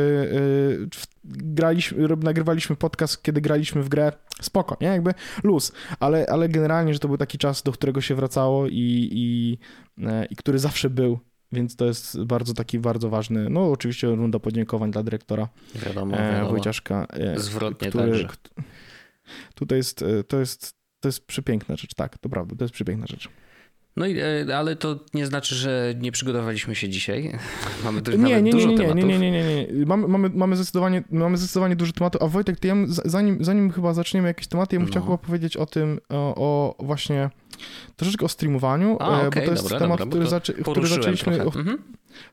yy, 0.80 0.88
graliśmy, 1.25 2.09
nagrywaliśmy 2.16 2.76
podcast, 2.76 3.23
kiedy 3.23 3.40
graliśmy 3.40 3.82
w 3.82 3.88
grę, 3.88 4.12
spoko, 4.40 4.76
nie? 4.80 4.88
Jakby 4.88 5.14
luz, 5.44 5.73
ale, 6.00 6.26
ale 6.26 6.49
generalnie, 6.49 6.92
że 6.92 6.99
to 6.99 7.09
był 7.09 7.16
taki 7.16 7.38
czas, 7.38 7.62
do 7.62 7.73
którego 7.73 8.00
się 8.00 8.14
wracało 8.14 8.66
i, 8.66 9.09
i, 9.12 9.59
yy, 9.99 10.26
i 10.30 10.37
który 10.37 10.59
zawsze 10.59 10.90
był 10.90 11.18
więc 11.52 11.76
to 11.76 11.87
jest 11.87 12.25
bardzo 12.25 12.54
taki 12.54 12.78
bardzo 12.78 13.09
ważny, 13.09 13.50
no 13.50 13.71
oczywiście 13.71 14.06
runda 14.06 14.38
podziękowań 14.38 14.90
dla 14.90 15.02
dyrektora 15.02 15.49
wiadomo, 15.75 16.16
e, 16.16 16.32
wiadomo. 16.32 16.50
Wojciaszka. 16.50 17.06
E, 17.11 17.40
Zwrotnie 17.40 17.88
który, 17.88 18.11
także. 18.11 18.28
Tutaj 19.54 19.78
jest, 19.78 20.02
e, 20.02 20.25
to 20.25 20.40
jest, 20.40 20.75
to 21.00 21.09
jest 21.09 21.26
przepiękna 21.26 21.76
rzecz, 21.76 21.94
tak, 21.94 22.18
to 22.18 22.28
prawda, 22.28 22.56
to 22.56 22.64
jest 22.64 22.75
przepiękna 22.75 23.06
rzecz. 23.06 23.28
No 23.97 24.07
i, 24.07 24.19
e, 24.19 24.57
ale 24.57 24.77
to 24.77 24.99
nie 25.15 25.27
znaczy, 25.27 25.55
że 25.55 25.95
nie 26.01 26.13
przygotowaliśmy 26.13 26.75
się 26.75 26.89
dzisiaj. 26.89 27.39
Mamy 27.85 28.03
nie, 28.09 28.17
nie, 28.17 28.43
nie, 28.43 28.53
dużo 28.53 28.67
nie, 28.67 28.75
nie, 28.75 28.79
tematów. 28.79 29.05
Nie, 29.05 29.19
nie, 29.19 29.31
nie, 29.31 29.45
nie. 29.45 29.87
Mamy, 29.87 30.09
mamy, 30.09 30.31
mamy, 30.35 30.57
zdecydowanie, 30.57 31.03
mamy 31.11 31.37
zdecydowanie 31.37 31.77
dużo 31.77 31.93
tematów. 31.93 32.23
A 32.23 32.27
Wojtek, 32.27 32.61
ty 32.61 32.69
ja, 32.69 32.75
zanim, 32.87 33.45
zanim 33.45 33.71
chyba 33.71 33.95
zaczniemy 33.95 34.29
jakieś 34.29 34.47
tematy, 34.47 34.77
ja 34.77 34.81
bym 34.81 34.89
no. 34.89 34.91
chciał 34.91 35.03
chyba 35.03 35.19
powiedzieć 35.19 35.57
o 35.57 35.67
tym, 35.67 36.01
o, 36.09 36.35
o 36.37 36.85
właśnie 36.85 37.31
troszeczkę 37.97 38.25
o 38.27 38.29
streamowaniu, 38.29 38.97
A, 39.01 39.27
okay, 39.27 39.41
bo 39.41 39.47
to 39.47 39.51
jest 39.51 39.63
dobra, 39.63 39.79
temat, 39.79 39.99
dobra, 39.99 40.11
który, 40.11 40.27
zaczę 40.27 40.53
który 40.53 40.87
zaczęliśmy... 40.87 41.45
O, 41.45 41.47
mhm. 41.47 41.79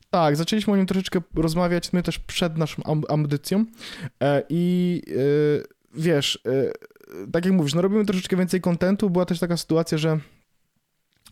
Tak, 0.10 0.36
zaczęliśmy 0.36 0.74
o 0.74 0.78
nim 0.78 0.86
troszeczkę 0.86 1.22
rozmawiać 1.36 1.94
my 1.94 2.04
też 2.04 2.20
przed 2.20 2.58
naszą 2.58 2.82
ambicją 3.10 3.66
e, 4.24 4.44
i 4.50 5.01
wiesz, 5.94 6.44
tak 7.32 7.46
jak 7.46 7.54
mówisz, 7.54 7.74
no 7.74 7.82
robimy 7.82 8.06
troszeczkę 8.06 8.38
więcej 8.38 8.62
kontentu. 8.62 9.10
Była 9.10 9.25
też 9.25 9.39
taka 9.39 9.58
sytuacja, 9.58 9.98
że 9.98 10.20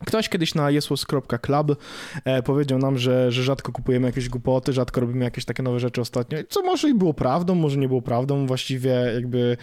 Ktoś 0.06 0.28
kiedyś 0.28 0.54
na 0.54 0.70
jesłos.club 0.70 1.76
e, 2.24 2.42
powiedział 2.42 2.78
nam, 2.78 2.98
że, 2.98 3.32
że 3.32 3.42
rzadko 3.42 3.72
kupujemy 3.72 4.06
jakieś 4.06 4.28
głupoty, 4.28 4.72
rzadko 4.72 5.00
robimy 5.00 5.24
jakieś 5.24 5.44
takie 5.44 5.62
nowe 5.62 5.80
rzeczy 5.80 6.00
ostatnio, 6.00 6.38
co 6.48 6.62
może 6.62 6.88
i 6.88 6.94
było 6.94 7.14
prawdą, 7.14 7.54
może 7.54 7.76
nie 7.76 7.88
było 7.88 8.02
prawdą, 8.02 8.46
właściwie 8.46 8.90
jakby 8.90 9.56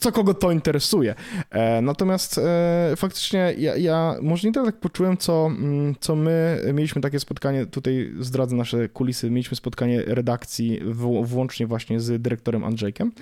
co 0.00 0.12
kogo 0.12 0.34
to 0.34 0.52
interesuje. 0.52 1.14
E, 1.50 1.82
natomiast 1.82 2.38
e, 2.38 2.92
faktycznie 2.96 3.54
ja, 3.58 3.76
ja 3.76 4.14
może 4.22 4.48
nie 4.48 4.54
tak 4.54 4.80
poczułem, 4.80 5.16
co, 5.16 5.46
mm, 5.46 5.94
co 6.00 6.16
my 6.16 6.60
mieliśmy 6.74 7.02
takie 7.02 7.20
spotkanie, 7.20 7.66
tutaj 7.66 8.12
zdradzę 8.20 8.56
nasze 8.56 8.88
kulisy, 8.88 9.30
mieliśmy 9.30 9.56
spotkanie 9.56 10.02
redakcji 10.06 10.80
w, 10.84 11.24
włącznie 11.24 11.66
właśnie 11.66 12.00
z 12.00 12.22
dyrektorem 12.22 12.64
Andrzejkiem, 12.64 13.12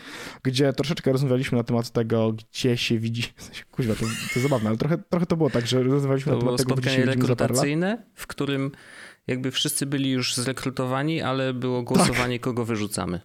gdzie 0.42 0.72
troszeczkę 0.72 1.12
rozmawialiśmy 1.12 1.58
na 1.58 1.64
temat 1.64 1.90
tego, 1.90 2.32
gdzie 2.32 2.76
się 2.76 2.98
widzi, 2.98 3.22
kuźwa, 3.72 3.94
to, 3.94 4.06
to 4.34 4.40
zabawne, 4.40 4.68
ale 4.68 4.78
trochę, 4.78 4.98
trochę 4.98 5.26
to 5.26 5.36
było 5.36 5.50
tak, 5.50 5.66
że 5.66 5.82
rozmawialiśmy 5.82 6.32
to 6.32 6.38
na 6.38 6.44
temat 6.44 6.58
tego, 6.58 6.74
gdzie 6.74 6.90
się 6.90 7.04
rekrutacyjne, 7.04 8.04
w 8.14 8.26
którym 8.26 8.70
jakby 9.26 9.50
wszyscy 9.50 9.86
byli 9.86 10.10
już 10.10 10.36
zrekrutowani, 10.36 11.22
ale 11.22 11.54
było 11.54 11.82
głosowanie, 11.82 12.38
tak. 12.38 12.44
kogo 12.44 12.64
wyrzucamy. 12.64 13.20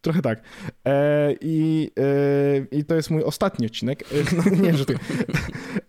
Trochę 0.00 0.22
tak. 0.22 0.42
E, 0.86 1.34
i, 1.40 1.90
e, 1.98 2.78
I 2.78 2.84
to 2.84 2.94
jest 2.94 3.10
mój 3.10 3.22
ostatni 3.22 3.66
odcinek. 3.66 4.02
E, 4.02 4.06
no, 4.36 4.56
nie, 4.66 4.76
że 4.76 4.86
ty. 4.86 4.94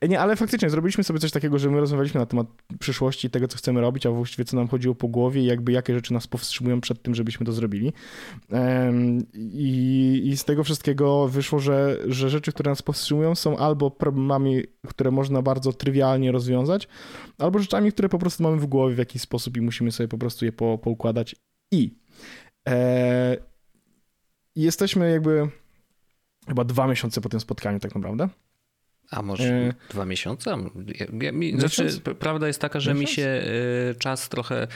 nie, 0.09 0.19
ale 0.19 0.35
faktycznie 0.35 0.69
zrobiliśmy 0.69 1.03
sobie 1.03 1.19
coś 1.19 1.31
takiego, 1.31 1.59
że 1.59 1.69
my 1.69 1.79
rozmawialiśmy 1.79 2.19
na 2.19 2.25
temat 2.25 2.47
przyszłości, 2.79 3.29
tego, 3.29 3.47
co 3.47 3.57
chcemy 3.57 3.81
robić, 3.81 4.05
a 4.05 4.11
właściwie 4.11 4.45
co 4.45 4.57
nam 4.57 4.67
chodziło 4.67 4.95
po 4.95 5.07
głowie 5.07 5.41
i 5.41 5.45
jakby 5.45 5.71
jakie 5.71 5.93
rzeczy 5.93 6.13
nas 6.13 6.27
powstrzymują 6.27 6.81
przed 6.81 7.01
tym, 7.01 7.15
żebyśmy 7.15 7.45
to 7.45 7.51
zrobili. 7.51 7.93
i, 9.33 10.21
I 10.25 10.37
z 10.37 10.45
tego 10.45 10.63
wszystkiego 10.63 11.27
wyszło, 11.27 11.59
że, 11.59 11.97
że 12.07 12.29
rzeczy, 12.29 12.51
które 12.51 12.71
nas 12.71 12.81
powstrzymują 12.81 13.35
są 13.35 13.57
albo 13.57 13.91
problemami, 13.91 14.63
które 14.87 15.11
można 15.11 15.41
bardzo 15.41 15.73
trywialnie 15.73 16.31
rozwiązać, 16.31 16.87
albo 17.37 17.59
rzeczami, 17.59 17.91
które 17.91 18.09
po 18.09 18.19
prostu 18.19 18.43
mamy 18.43 18.57
w 18.57 18.65
głowie 18.65 18.95
w 18.95 18.97
jakiś 18.97 19.21
sposób 19.21 19.57
i 19.57 19.61
musimy 19.61 19.91
sobie 19.91 20.07
po 20.07 20.17
prostu 20.17 20.45
je 20.45 20.51
po, 20.51 20.77
poukładać. 20.77 21.35
I 21.73 21.95
e, 22.67 23.50
jesteśmy 24.55 25.11
jakby 25.11 25.49
chyba 26.47 26.63
dwa 26.63 26.87
miesiące 26.87 27.21
po 27.21 27.29
tym 27.29 27.39
spotkaniu 27.39 27.79
tak 27.79 27.95
naprawdę. 27.95 28.29
A 29.11 29.21
może 29.21 29.43
e... 29.43 29.73
dwa 29.89 30.05
miesiące? 30.05 30.57
Ja, 30.99 31.05
ja, 31.21 31.31
mi, 31.31 31.59
znaczy, 31.59 32.01
prawda 32.19 32.47
jest 32.47 32.61
taka, 32.61 32.79
że 32.79 32.93
Miesiąc? 32.93 33.09
mi 33.09 33.15
się 33.15 33.43
y, 33.91 33.95
czas 33.99 34.29
trochę, 34.29 34.67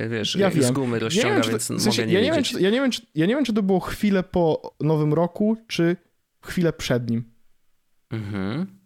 y, 0.00 0.08
wiesz, 0.08 0.36
ja 0.36 0.50
z 0.50 0.70
gumy 0.70 0.98
rozciąga, 0.98 1.28
ja 1.28 1.42
więc 1.42 1.68
to, 1.68 1.74
w 1.74 1.80
sensie, 1.82 2.02
mogę 2.02 2.06
nie 2.06 2.12
ja 2.12 2.20
nie 2.20 2.32
wiem, 2.32 2.44
czy, 2.44 2.60
ja, 2.60 2.70
nie 2.70 2.80
wiem, 2.80 2.90
czy, 2.90 3.02
ja 3.14 3.26
nie 3.26 3.34
wiem, 3.34 3.44
czy 3.44 3.52
to 3.52 3.62
było 3.62 3.80
chwilę 3.80 4.22
po 4.22 4.74
Nowym 4.80 5.14
Roku, 5.14 5.56
czy 5.68 5.96
chwilę 6.42 6.72
przed 6.72 7.10
nim. 7.10 7.24
Mhm. 8.10 8.79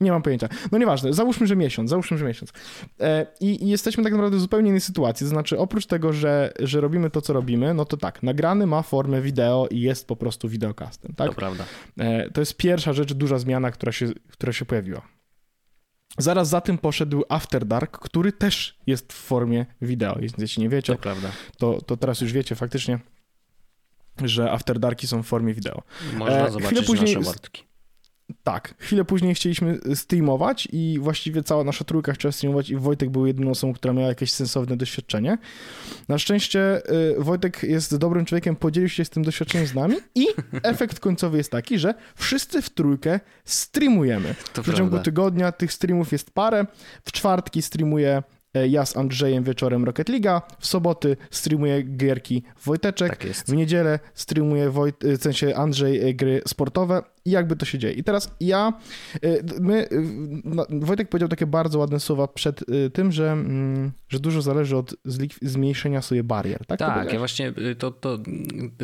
Nie 0.00 0.12
mam 0.12 0.22
pojęcia. 0.22 0.48
No 0.72 0.78
nieważne, 0.78 1.12
załóżmy, 1.12 1.46
że 1.46 1.56
miesiąc, 1.56 1.90
załóżmy, 1.90 2.18
że 2.18 2.24
miesiąc. 2.24 2.52
E, 3.00 3.26
I, 3.40 3.64
I, 3.64 3.68
jesteśmy 3.68 4.04
tak 4.04 4.12
naprawdę 4.12 4.36
w 4.36 4.40
zupełnie 4.40 4.68
innej 4.68 4.80
sytuacji. 4.80 5.24
To 5.24 5.30
znaczy, 5.30 5.58
oprócz 5.58 5.86
tego, 5.86 6.12
że, 6.12 6.52
że 6.58 6.80
robimy 6.80 7.10
to, 7.10 7.20
co 7.20 7.32
robimy, 7.32 7.74
no 7.74 7.84
to 7.84 7.96
tak, 7.96 8.22
nagrany 8.22 8.66
ma 8.66 8.82
formę 8.82 9.20
wideo 9.22 9.68
i 9.70 9.80
jest 9.80 10.06
po 10.06 10.16
prostu 10.16 10.48
wideokastem, 10.48 11.14
tak? 11.16 11.28
To 11.28 11.34
prawda. 11.34 11.64
E, 11.98 12.30
to 12.30 12.40
jest 12.40 12.56
pierwsza 12.56 12.92
rzecz, 12.92 13.12
duża 13.12 13.38
zmiana, 13.38 13.70
która 13.70 13.92
się, 13.92 14.06
która 14.30 14.52
się 14.52 14.64
pojawiła. 14.64 15.02
Zaraz 16.18 16.48
za 16.48 16.60
tym 16.60 16.78
poszedł 16.78 17.24
After 17.28 17.66
Dark, 17.66 17.98
który 17.98 18.32
też 18.32 18.78
jest 18.86 19.12
w 19.12 19.16
formie 19.16 19.66
wideo. 19.82 20.18
Jeśli 20.38 20.62
nie 20.62 20.68
wiecie, 20.68 20.92
to, 20.92 21.02
prawda. 21.02 21.28
to, 21.58 21.82
to 21.82 21.96
teraz 21.96 22.20
już 22.20 22.32
wiecie 22.32 22.54
faktycznie, 22.54 22.98
że 24.22 24.52
After 24.52 24.78
Darki 24.78 25.06
są 25.06 25.22
w 25.22 25.26
formie 25.26 25.54
wideo. 25.54 25.82
Można 26.16 26.46
e, 26.46 26.50
zobaczyć 26.50 26.86
później, 26.86 27.16
nasze 27.16 27.26
mordki. 27.26 27.69
Tak, 28.44 28.74
chwilę 28.78 29.04
później 29.04 29.34
chcieliśmy 29.34 29.78
streamować 29.94 30.68
i 30.72 30.98
właściwie 31.00 31.42
cała 31.42 31.64
nasza 31.64 31.84
trójka 31.84 32.12
chciała 32.12 32.32
streamować 32.32 32.70
i 32.70 32.76
Wojtek 32.76 33.10
był 33.10 33.26
jedyną 33.26 33.50
osobą, 33.50 33.72
która 33.72 33.94
miała 33.94 34.08
jakieś 34.08 34.32
sensowne 34.32 34.76
doświadczenie. 34.76 35.38
Na 36.08 36.18
szczęście 36.18 36.82
y, 36.92 37.14
Wojtek 37.18 37.62
jest 37.62 37.96
dobrym 37.96 38.24
człowiekiem, 38.24 38.56
podzielił 38.56 38.88
się 38.88 39.04
z 39.04 39.10
tym 39.10 39.22
doświadczeniem 39.22 39.66
z 39.66 39.74
nami 39.74 39.96
i 40.14 40.26
efekt 40.62 41.00
końcowy 41.00 41.38
jest 41.38 41.50
taki, 41.50 41.78
że 41.78 41.94
wszyscy 42.14 42.62
w 42.62 42.70
trójkę 42.70 43.20
streamujemy. 43.44 44.34
To 44.52 44.62
w 44.62 44.64
przeciągu 44.64 44.98
tygodnia 44.98 45.52
tych 45.52 45.72
streamów 45.72 46.12
jest 46.12 46.30
parę. 46.30 46.66
W 47.04 47.12
czwartki 47.12 47.62
streamuje 47.62 48.22
E, 48.54 48.68
ja 48.68 48.86
z 48.86 48.96
Andrzejem 48.96 49.44
wieczorem 49.44 49.84
Rocket 49.84 50.08
League, 50.08 50.46
w 50.58 50.66
soboty 50.66 51.16
streamuje 51.30 51.82
gierki 51.82 52.42
Wojteczek, 52.64 53.16
tak 53.16 53.26
w 53.26 53.52
niedzielę 53.52 53.98
streamuje 54.14 54.70
Wojt, 54.70 55.04
e, 55.04 55.18
w 55.18 55.22
sensie 55.22 55.56
Andrzej 55.56 56.08
e, 56.08 56.14
gry 56.14 56.42
sportowe 56.48 57.02
i 57.24 57.30
jakby 57.30 57.56
to 57.56 57.66
się 57.66 57.78
dzieje. 57.78 57.94
I 57.94 58.04
teraz 58.04 58.34
ja, 58.40 58.72
my, 59.60 59.88
no, 60.44 60.66
Wojtek 60.70 61.08
powiedział 61.08 61.28
takie 61.28 61.46
bardzo 61.46 61.78
ładne 61.78 62.00
słowa 62.00 62.28
przed 62.28 62.64
tym, 62.92 63.12
że, 63.12 63.32
mm, 63.32 63.92
że 64.08 64.20
dużo 64.20 64.42
zależy 64.42 64.76
od 64.76 64.94
zmniejszenia 65.42 66.02
sobie 66.02 66.24
barier, 66.24 66.66
tak? 66.66 66.78
Tak, 66.78 67.12
ja 67.12 67.18
właśnie, 67.18 67.52
to, 67.78 67.90
to, 67.90 68.18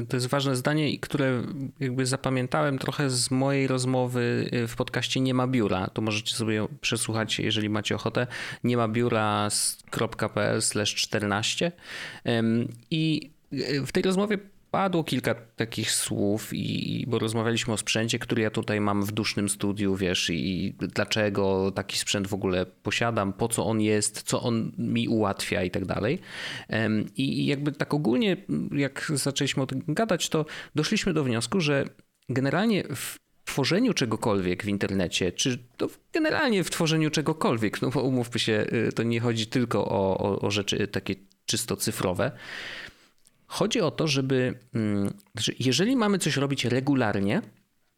to 0.09 0.17
jest 0.17 0.27
ważne 0.27 0.57
zdanie, 0.57 0.99
które 0.99 1.43
jakby 1.81 2.07
zapamiętałem 2.07 2.79
trochę 2.79 3.11
z 3.11 3.31
mojej 3.31 3.67
rozmowy 3.67 4.51
w 4.69 4.77
podcaście 4.77 5.21
Nie 5.21 5.35
ma 5.35 5.47
biura, 5.47 5.87
to 5.87 6.03
możecie 6.03 6.37
sobie 6.37 6.67
przesłuchać, 6.81 7.39
jeżeli 7.39 7.69
macie 7.69 7.95
ochotę. 7.95 8.27
Nie 8.65 8.77
ma 8.77 8.89
biura 8.89 9.49
podcast.pl 9.91 10.61
14 10.85 11.73
i 12.91 13.31
w 13.87 13.93
tej 13.93 14.03
rozmowie 14.03 14.39
padło 14.71 15.05
kilka 15.05 15.35
takich 15.35 15.91
słów, 15.91 16.51
i, 16.53 17.05
bo 17.09 17.19
rozmawialiśmy 17.19 17.75
o 17.75 17.77
sprzęcie, 17.77 18.19
który 18.19 18.43
ja 18.43 18.51
tutaj 18.51 18.81
mam 18.81 19.03
w 19.05 19.13
dusznym 19.13 19.49
studiu, 19.49 19.97
wiesz, 19.97 20.31
i 20.31 20.75
dlaczego 20.79 21.71
taki 21.71 21.99
sprzęt 21.99 22.27
w 22.27 22.35
ogóle 22.35 22.67
posiadam, 22.67 23.33
po 23.33 23.49
co 23.49 23.67
on 23.67 23.81
jest, 23.81 24.23
co 24.23 24.43
on 24.43 24.73
mi 24.79 25.09
ułatwia 25.09 25.63
i 25.63 25.71
tak 25.71 25.85
dalej. 25.85 26.19
I 27.17 27.47
jakby 27.47 27.73
tak 27.73 27.95
ogólnie, 27.95 28.37
jak 28.73 29.13
zaczęliśmy 29.15 29.63
o 29.63 29.67
tym 29.67 29.83
gadać, 29.89 30.29
to 30.29 30.47
doszliśmy 30.75 31.13
do 31.13 31.25
wniosku, 31.25 31.61
że 31.61 31.85
generalnie 32.29 32.85
w 32.85 33.19
tworzeniu 33.45 33.95
czegokolwiek 33.95 34.63
w 34.63 34.69
internecie, 34.69 35.33
czy 35.33 35.59
generalnie 36.13 36.65
w 36.65 36.71
tworzeniu 36.71 37.11
czegokolwiek, 37.11 37.83
no 37.83 37.91
bo 37.91 38.03
umówmy 38.03 38.41
się, 38.41 38.67
y, 38.89 38.93
to 38.93 39.03
nie 39.03 39.21
chodzi 39.21 39.47
tylko 39.47 39.89
o, 39.89 40.19
o, 40.19 40.41
o 40.41 40.51
rzeczy 40.51 40.89
takie 40.89 41.15
czysto 41.47 41.77
cyfrowe. 41.77 42.33
Chodzi 43.47 43.81
o 43.81 43.91
to, 43.91 44.09
żeby 44.09 44.59
mm, 44.75 45.11
znaczy 45.35 45.55
jeżeli 45.59 45.97
mamy 45.97 46.19
coś 46.19 46.37
robić 46.37 46.65
regularnie, 46.65 47.43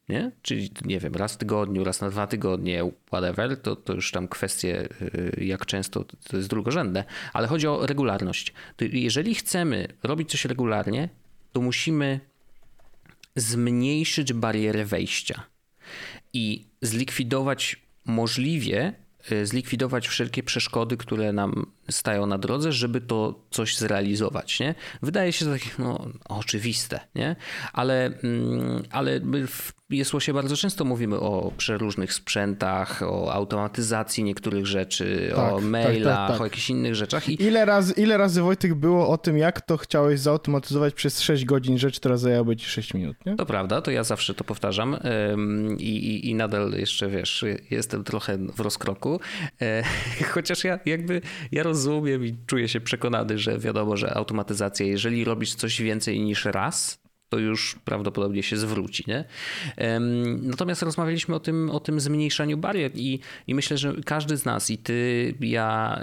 nie? 0.09 0.33
czyli 0.43 0.71
nie 0.85 1.01
wiem, 1.01 1.15
raz 1.15 1.35
w 1.35 1.37
tygodniu, 1.37 1.85
raz 1.85 2.01
na 2.01 2.11
dwa 2.11 2.27
tygodnie, 2.27 2.91
whatever, 3.07 3.63
to, 3.63 3.77
to 3.77 3.95
już 3.95 4.11
tam 4.11 4.29
kwestie 4.29 4.89
y, 5.03 5.45
jak 5.45 5.67
często 5.67 6.05
to 6.05 6.37
jest 6.37 6.49
drugorzędne, 6.49 7.05
ale 7.33 7.49
chodzi 7.49 7.67
o 7.67 7.87
regularność. 7.87 8.53
Jeżeli 8.81 9.35
chcemy 9.35 9.89
robić 10.03 10.31
coś 10.31 10.45
regularnie, 10.45 11.09
to 11.53 11.61
musimy 11.61 12.21
zmniejszyć 13.37 14.33
barierę 14.33 14.85
wejścia 14.85 15.43
i 16.33 16.65
zlikwidować 16.83 17.77
możliwie 18.05 18.93
y, 19.33 19.47
zlikwidować 19.47 20.09
wszelkie 20.09 20.43
przeszkody, 20.43 20.97
które 20.97 21.33
nam 21.33 21.67
stają 21.91 22.27
na 22.27 22.39
drodze, 22.39 22.73
żeby 22.73 23.01
to 23.01 23.45
coś 23.51 23.77
zrealizować. 23.77 24.61
Nie? 24.61 24.75
Wydaje 25.03 25.33
się 25.33 25.45
to 25.45 25.53
takie 25.53 25.71
no, 25.79 26.07
oczywiste, 26.29 27.01
nie? 27.15 27.37
Ale, 27.73 28.07
mm, 28.23 28.83
ale 28.91 29.21
w 29.51 29.73
Jesłosie 29.91 30.33
bardzo 30.33 30.57
często 30.57 30.85
mówimy 30.85 31.21
o 31.21 31.53
przeróżnych 31.57 32.13
sprzętach, 32.13 33.03
o 33.03 33.33
automatyzacji 33.33 34.25
niektórych 34.25 34.67
rzeczy, 34.67 35.33
tak, 35.37 35.53
o 35.53 35.57
tak, 35.57 35.65
mailach, 35.65 36.17
tak, 36.17 36.31
tak, 36.31 36.41
o 36.41 36.45
jakichś 36.45 36.71
innych 36.71 36.95
rzeczach. 36.95 37.29
I... 37.29 37.43
Ile, 37.43 37.65
razy, 37.65 37.93
ile 37.93 38.17
razy 38.17 38.43
Wojtek 38.43 38.75
było 38.75 39.09
o 39.09 39.19
tym, 39.19 39.39
jak 39.39 39.61
to 39.61 39.77
chciałeś 39.77 40.21
zautomatyzować 40.21 40.95
przez 40.95 41.21
6 41.21 41.45
godzin 41.45 41.79
rzecz, 41.79 42.01
która 42.01 42.17
zajęłaby 42.17 42.57
ci 42.57 42.67
6 42.67 42.95
minut, 42.95 43.17
nie? 43.27 43.37
To 43.37 43.47
prawda, 43.47 43.83
to 43.83 43.91
ja 43.91 44.05
zawsze 44.05 44.35
to 44.35 44.45
powtarzam 44.45 44.97
i, 45.79 45.97
i, 45.97 46.31
i 46.31 46.35
nadal 46.35 46.73
jeszcze, 46.73 47.09
wiesz, 47.09 47.45
jestem 47.71 48.05
trochę 48.05 48.39
w 48.39 48.61
rozkroku, 48.61 49.21
e, 49.63 49.85
chociaż 50.35 50.65
ja 50.65 50.79
jakby, 50.87 51.21
ja 51.53 51.63
rozumiem 51.79 52.27
i 52.27 52.37
czuję 52.47 52.69
się 52.69 52.81
przekonany, 52.81 53.39
że 53.39 53.59
wiadomo, 53.59 53.97
że 53.97 54.15
automatyzacja, 54.15 54.87
jeżeli 54.87 55.25
robisz 55.25 55.55
coś 55.55 55.83
więcej 55.83 56.21
niż 56.21 56.45
raz, 56.45 57.03
to 57.29 57.39
już 57.39 57.79
prawdopodobnie 57.85 58.43
się 58.43 58.57
zwróci. 58.57 59.05
Nie? 59.07 59.25
Natomiast 60.43 60.83
rozmawialiśmy 60.83 61.35
o 61.35 61.41
tym, 61.41 61.71
o 61.71 61.81
tym 61.81 62.01
zmniejszaniu 62.01 62.57
barier 62.57 62.91
i, 62.95 63.21
i 63.47 63.55
myślę, 63.55 63.79
że 63.79 63.95
każdy 64.05 64.37
z 64.37 64.45
nas, 64.45 64.71
i 64.71 64.79
ty, 64.79 65.35
ja, 65.41 66.03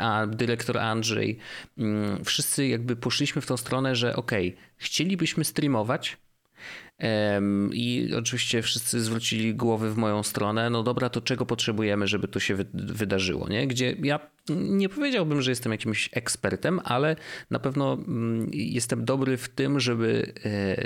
a 0.00 0.26
dyrektor 0.26 0.78
Andrzej, 0.78 1.38
wszyscy 2.24 2.68
jakby 2.68 2.96
poszliśmy 2.96 3.42
w 3.42 3.46
tą 3.46 3.56
stronę, 3.56 3.96
że 3.96 4.16
okay, 4.16 4.52
chcielibyśmy 4.76 5.44
streamować, 5.44 6.16
i 7.72 8.10
oczywiście 8.18 8.62
wszyscy 8.62 9.00
zwrócili 9.00 9.54
głowy 9.54 9.90
w 9.90 9.96
moją 9.96 10.22
stronę. 10.22 10.70
No 10.70 10.82
dobra, 10.82 11.08
to 11.08 11.20
czego 11.20 11.46
potrzebujemy, 11.46 12.06
żeby 12.06 12.28
to 12.28 12.40
się 12.40 12.56
wydarzyło? 12.74 13.48
Nie? 13.48 13.66
Gdzie 13.66 13.96
ja 14.02 14.20
nie 14.48 14.88
powiedziałbym, 14.88 15.42
że 15.42 15.50
jestem 15.50 15.72
jakimś 15.72 16.10
ekspertem, 16.12 16.80
ale 16.84 17.16
na 17.50 17.58
pewno 17.58 17.92
mm, 17.92 18.50
jestem 18.52 19.04
dobry 19.04 19.36
w 19.36 19.48
tym, 19.48 19.80
żeby 19.80 20.32
e, 20.44 20.76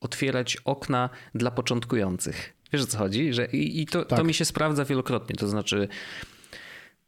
otwierać 0.00 0.56
okna 0.64 1.10
dla 1.34 1.50
początkujących. 1.50 2.54
Wiesz 2.72 2.82
o 2.82 2.86
co 2.86 2.98
chodzi? 2.98 3.32
Że, 3.32 3.44
I, 3.46 3.86
to, 3.86 4.04
tak. 4.04 4.18
to 4.18 4.24
mi 4.24 4.34
się 4.34 4.44
sprawdza 4.44 4.84
wielokrotnie. 4.84 5.36
To 5.36 5.48
znaczy, 5.48 5.88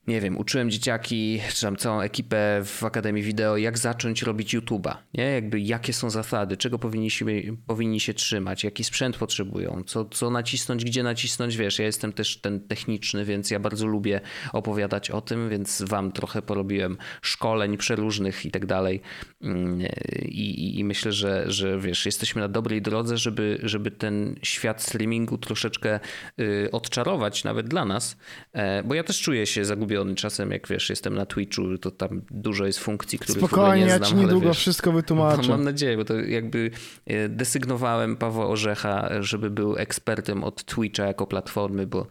nie 0.06 0.20
wiem, 0.20 0.38
uczyłem 0.38 0.70
dzieciaki, 0.70 1.40
czy 1.54 1.60
tam 1.60 1.76
całą 1.76 2.00
ekipę 2.00 2.62
w 2.64 2.84
Akademii 2.84 3.22
Wideo, 3.22 3.56
jak 3.56 3.78
zacząć 3.78 4.22
robić 4.22 4.54
YouTube'a, 4.54 4.96
nie? 5.14 5.24
Jakby 5.24 5.60
jakie 5.60 5.92
są 5.92 6.10
zasady, 6.10 6.56
czego 6.56 6.78
powinni 6.78 7.10
się, 7.10 7.24
powinni 7.66 8.00
się 8.00 8.14
trzymać, 8.14 8.64
jaki 8.64 8.84
sprzęt 8.84 9.16
potrzebują, 9.16 9.82
co, 9.86 10.04
co 10.04 10.30
nacisnąć, 10.30 10.84
gdzie 10.84 11.02
nacisnąć, 11.02 11.56
wiesz, 11.56 11.78
ja 11.78 11.84
jestem 11.84 12.12
też 12.12 12.36
ten 12.36 12.60
techniczny, 12.60 13.24
więc 13.24 13.50
ja 13.50 13.60
bardzo 13.60 13.86
lubię 13.86 14.20
opowiadać 14.52 15.10
o 15.10 15.20
tym, 15.20 15.48
więc 15.48 15.82
wam 15.82 16.12
trochę 16.12 16.42
porobiłem 16.42 16.96
szkoleń 17.22 17.76
przeróżnych 17.76 18.46
i 18.46 18.50
tak 18.50 18.66
dalej 18.66 19.00
mm, 19.42 19.82
i, 20.22 20.78
i 20.78 20.84
myślę, 20.84 21.12
że, 21.12 21.44
że 21.46 21.78
wiesz, 21.78 22.06
jesteśmy 22.06 22.40
na 22.40 22.48
dobrej 22.48 22.82
drodze, 22.82 23.18
żeby, 23.18 23.58
żeby 23.62 23.90
ten 23.90 24.34
świat 24.42 24.82
streamingu 24.82 25.38
troszeczkę 25.38 26.00
y, 26.40 26.68
odczarować 26.72 27.44
nawet 27.44 27.68
dla 27.68 27.84
nas, 27.84 28.16
e, 28.52 28.82
bo 28.82 28.94
ja 28.94 29.04
też 29.04 29.20
czuję 29.20 29.46
się 29.46 29.64
zagubiony 29.64 29.93
zgubiony 29.94 30.14
czasem, 30.14 30.50
jak 30.50 30.68
wiesz, 30.68 30.90
jestem 30.90 31.14
na 31.14 31.26
Twitchu, 31.26 31.78
to 31.78 31.90
tam 31.90 32.22
dużo 32.30 32.66
jest 32.66 32.78
funkcji, 32.78 33.18
których 33.18 33.44
Spokojnie, 33.44 33.84
nie 33.84 33.90
ja 33.90 33.96
znam, 33.96 34.10
ci 34.10 34.16
niedługo 34.16 34.48
wiesz, 34.48 34.58
wszystko 34.58 34.92
wytłumaczę. 34.92 35.48
Mam 35.48 35.64
nadzieję, 35.64 35.96
bo 35.96 36.04
to 36.04 36.14
jakby 36.14 36.70
e, 37.06 37.28
desygnowałem 37.28 38.16
Pawła 38.16 38.46
Orzecha, 38.46 39.08
żeby 39.20 39.50
był 39.50 39.76
ekspertem 39.76 40.44
od 40.44 40.64
Twitcha 40.64 41.06
jako 41.06 41.26
platformy, 41.26 41.86
bo, 41.86 42.06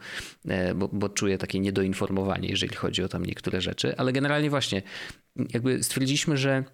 e, 0.48 0.74
bo, 0.74 0.88
bo 0.92 1.08
czuję 1.08 1.38
takie 1.38 1.60
niedoinformowanie, 1.60 2.48
jeżeli 2.48 2.76
chodzi 2.76 3.02
o 3.02 3.08
tam 3.08 3.26
niektóre 3.26 3.60
rzeczy, 3.60 3.96
ale 3.96 4.12
generalnie 4.12 4.50
właśnie 4.50 4.82
jakby 5.48 5.82
stwierdziliśmy, 5.82 6.36
że 6.36 6.64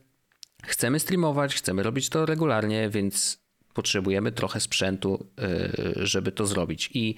chcemy 0.64 1.00
streamować, 1.00 1.54
chcemy 1.54 1.82
robić 1.82 2.08
to 2.08 2.26
regularnie, 2.26 2.90
więc 2.90 3.40
potrzebujemy 3.74 4.32
trochę 4.32 4.60
sprzętu, 4.60 5.26
e, 5.38 6.06
żeby 6.06 6.32
to 6.32 6.46
zrobić. 6.46 6.90
I 6.94 7.14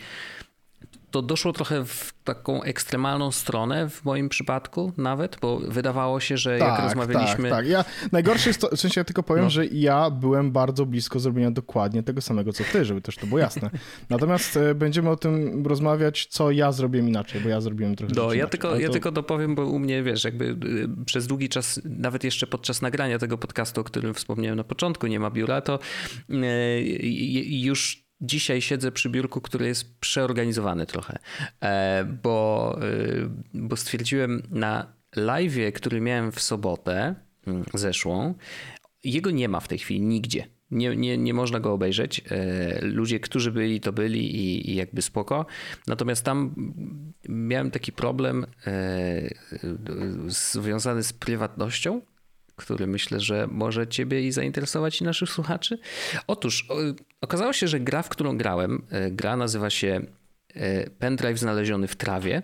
to 1.12 1.22
doszło 1.22 1.52
trochę 1.52 1.84
w 1.84 2.12
taką 2.24 2.62
ekstremalną 2.62 3.32
stronę 3.32 3.90
w 3.90 4.04
moim 4.04 4.28
przypadku 4.28 4.92
nawet, 4.96 5.38
bo 5.40 5.58
wydawało 5.58 6.20
się, 6.20 6.36
że 6.36 6.58
tak, 6.58 6.68
jak 6.68 6.82
rozmawialiśmy... 6.82 7.50
Tak, 7.50 7.58
tak. 7.58 7.68
Ja, 7.68 7.84
najgorsze 8.12 8.50
jest 8.50 8.60
to, 8.60 8.68
w 8.76 8.80
sensie 8.80 9.00
ja 9.00 9.04
tylko 9.04 9.22
powiem, 9.22 9.44
no. 9.44 9.50
że 9.50 9.66
ja 9.66 10.10
byłem 10.10 10.52
bardzo 10.52 10.86
blisko 10.86 11.20
zrobienia 11.20 11.50
dokładnie 11.50 12.02
tego 12.02 12.20
samego, 12.20 12.52
co 12.52 12.64
ty, 12.72 12.84
żeby 12.84 13.00
też 13.00 13.16
to 13.16 13.26
było 13.26 13.38
jasne. 13.38 13.70
Natomiast 14.10 14.56
e, 14.56 14.74
będziemy 14.74 15.10
o 15.10 15.16
tym 15.16 15.66
rozmawiać, 15.66 16.26
co 16.26 16.50
ja 16.50 16.72
zrobiłem 16.72 17.08
inaczej, 17.08 17.40
bo 17.40 17.48
ja 17.48 17.60
zrobiłem 17.60 17.96
trochę 17.96 18.12
No, 18.16 18.32
ja 18.32 18.46
tylko, 18.46 18.68
to... 18.68 18.78
ja 18.78 18.88
tylko 18.88 19.12
dopowiem, 19.12 19.54
bo 19.54 19.66
u 19.66 19.78
mnie, 19.78 20.02
wiesz, 20.02 20.24
jakby 20.24 20.56
e, 21.00 21.04
przez 21.04 21.26
długi 21.26 21.48
czas, 21.48 21.80
nawet 21.84 22.24
jeszcze 22.24 22.46
podczas 22.46 22.82
nagrania 22.82 23.18
tego 23.18 23.38
podcastu, 23.38 23.80
o 23.80 23.84
którym 23.84 24.14
wspomniałem 24.14 24.56
na 24.56 24.64
początku, 24.64 25.06
nie 25.06 25.20
ma 25.20 25.30
biura, 25.30 25.60
to 25.60 25.78
e, 26.30 26.80
już 27.42 28.01
dzisiaj 28.22 28.62
siedzę 28.62 28.92
przy 28.92 29.10
biurku, 29.10 29.40
który 29.40 29.66
jest 29.66 29.98
przeorganizowany 30.00 30.86
trochę, 30.86 31.18
e, 31.60 32.04
bo, 32.22 32.78
e, 32.82 32.86
bo 33.54 33.76
stwierdziłem 33.76 34.42
na 34.50 34.92
live, 35.16 35.72
który 35.74 36.00
miałem 36.00 36.32
w 36.32 36.40
sobotę 36.40 37.14
mm, 37.46 37.64
zeszłą, 37.74 38.34
jego 39.04 39.30
nie 39.30 39.48
ma 39.48 39.60
w 39.60 39.68
tej 39.68 39.78
chwili 39.78 40.00
nigdzie. 40.00 40.46
Nie, 40.70 40.96
nie, 40.96 41.18
nie 41.18 41.34
można 41.34 41.60
go 41.60 41.72
obejrzeć. 41.72 42.20
E, 42.30 42.84
ludzie, 42.86 43.20
którzy 43.20 43.52
byli, 43.52 43.80
to 43.80 43.92
byli 43.92 44.36
i, 44.36 44.70
i 44.70 44.74
jakby 44.74 45.02
spoko. 45.02 45.46
Natomiast 45.86 46.24
tam 46.24 46.54
miałem 47.28 47.70
taki 47.70 47.92
problem 47.92 48.46
związany 50.28 51.02
z 51.02 51.12
prywatnością 51.12 52.00
który 52.62 52.86
myślę, 52.86 53.20
że 53.20 53.48
może 53.50 53.86
Ciebie 53.86 54.26
i 54.26 54.32
zainteresować 54.32 55.00
i 55.00 55.04
naszych 55.04 55.30
słuchaczy. 55.30 55.78
Otóż 56.26 56.68
okazało 57.20 57.52
się, 57.52 57.68
że 57.68 57.80
gra, 57.80 58.02
w 58.02 58.08
którą 58.08 58.38
grałem, 58.38 58.82
e, 58.90 59.10
gra 59.10 59.36
nazywa 59.36 59.70
się 59.70 60.00
e, 60.54 60.90
Pendrive 60.90 61.38
znaleziony 61.38 61.88
w 61.88 61.96
trawie. 61.96 62.42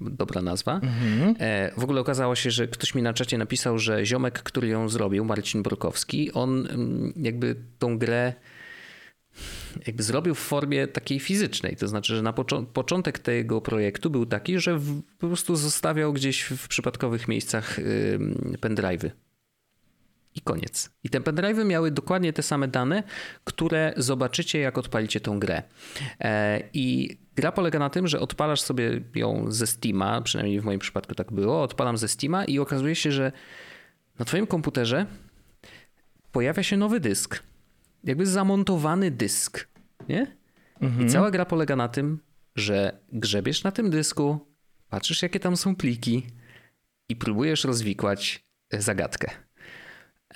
Dobra 0.00 0.42
nazwa. 0.42 0.74
Mhm. 0.74 1.34
E, 1.38 1.72
w 1.76 1.84
ogóle 1.84 2.00
okazało 2.00 2.34
się, 2.34 2.50
że 2.50 2.68
ktoś 2.68 2.94
mi 2.94 3.02
na 3.02 3.14
czacie 3.14 3.38
napisał, 3.38 3.78
że 3.78 4.06
ziomek, 4.06 4.42
który 4.42 4.68
ją 4.68 4.88
zrobił, 4.88 5.24
Marcin 5.24 5.62
Borkowski, 5.62 6.32
on 6.32 6.66
mm, 6.66 7.12
jakby 7.16 7.56
tą 7.78 7.98
grę 7.98 8.32
jakby 9.86 10.02
zrobił 10.02 10.34
w 10.34 10.38
formie 10.38 10.86
takiej 10.86 11.20
fizycznej. 11.20 11.76
To 11.76 11.88
znaczy, 11.88 12.16
że 12.16 12.22
na 12.22 12.32
początek 12.72 13.18
tego 13.18 13.60
projektu 13.60 14.10
był 14.10 14.26
taki, 14.26 14.58
że 14.58 14.80
po 15.18 15.26
prostu 15.26 15.56
zostawiał 15.56 16.12
gdzieś 16.12 16.42
w 16.42 16.68
przypadkowych 16.68 17.28
miejscach 17.28 17.80
pendrive'y 18.60 19.10
i 20.36 20.40
koniec. 20.40 20.90
I 21.04 21.10
te 21.10 21.20
pendrive'y 21.20 21.64
miały 21.64 21.90
dokładnie 21.90 22.32
te 22.32 22.42
same 22.42 22.68
dane, 22.68 23.02
które 23.44 23.94
zobaczycie, 23.96 24.58
jak 24.58 24.78
odpalicie 24.78 25.20
tą 25.20 25.40
grę. 25.40 25.62
E, 26.20 26.62
I 26.72 27.18
gra 27.34 27.52
polega 27.52 27.78
na 27.78 27.90
tym, 27.90 28.08
że 28.08 28.20
odpalasz 28.20 28.60
sobie 28.60 29.00
ją 29.14 29.44
ze 29.48 29.66
Steama, 29.66 30.20
przynajmniej 30.20 30.60
w 30.60 30.64
moim 30.64 30.78
przypadku 30.78 31.14
tak 31.14 31.32
było, 31.32 31.62
odpalam 31.62 31.96
ze 31.96 32.08
Steama 32.08 32.44
i 32.44 32.58
okazuje 32.58 32.94
się, 32.94 33.12
że 33.12 33.32
na 34.18 34.24
twoim 34.24 34.46
komputerze 34.46 35.06
pojawia 36.32 36.62
się 36.62 36.76
nowy 36.76 37.00
dysk. 37.00 37.42
Jakby 38.04 38.26
zamontowany 38.26 39.10
dysk, 39.10 39.68
nie? 40.08 40.36
Mhm. 40.80 41.06
I 41.06 41.10
cała 41.10 41.30
gra 41.30 41.44
polega 41.44 41.76
na 41.76 41.88
tym, 41.88 42.20
że 42.56 42.98
grzebiesz 43.12 43.64
na 43.64 43.72
tym 43.72 43.90
dysku, 43.90 44.38
patrzysz 44.88 45.22
jakie 45.22 45.40
tam 45.40 45.56
są 45.56 45.76
pliki 45.76 46.26
i 47.08 47.16
próbujesz 47.16 47.64
rozwikłać 47.64 48.46
zagadkę. 48.72 49.45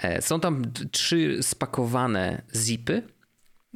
E, 0.02 0.22
są 0.22 0.40
tam 0.40 0.62
trzy 0.90 1.38
spakowane 1.42 2.42
zipy, 2.56 3.02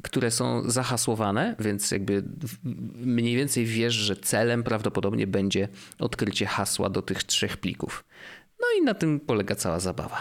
które 0.02 0.30
są 0.30 0.70
zahasłowane, 0.70 1.56
więc 1.58 1.90
jakby 1.90 2.24
mniej 2.94 3.36
więcej 3.36 3.66
wiesz, 3.66 3.94
że 3.94 4.16
celem 4.16 4.62
prawdopodobnie 4.62 5.26
będzie 5.26 5.68
odkrycie 5.98 6.46
hasła 6.46 6.90
do 6.90 7.02
tych 7.02 7.24
trzech 7.24 7.56
plików. 7.56 8.04
No 8.60 8.66
i 8.78 8.84
na 8.84 8.94
tym 8.94 9.20
polega 9.20 9.54
cała 9.54 9.80
zabawa. 9.80 10.20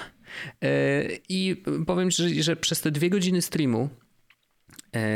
E, 0.63 1.03
I 1.29 1.63
powiem, 1.87 2.11
że, 2.11 2.29
że 2.29 2.55
przez 2.55 2.81
te 2.81 2.91
dwie 2.91 3.09
godziny 3.09 3.41
streamu 3.41 3.89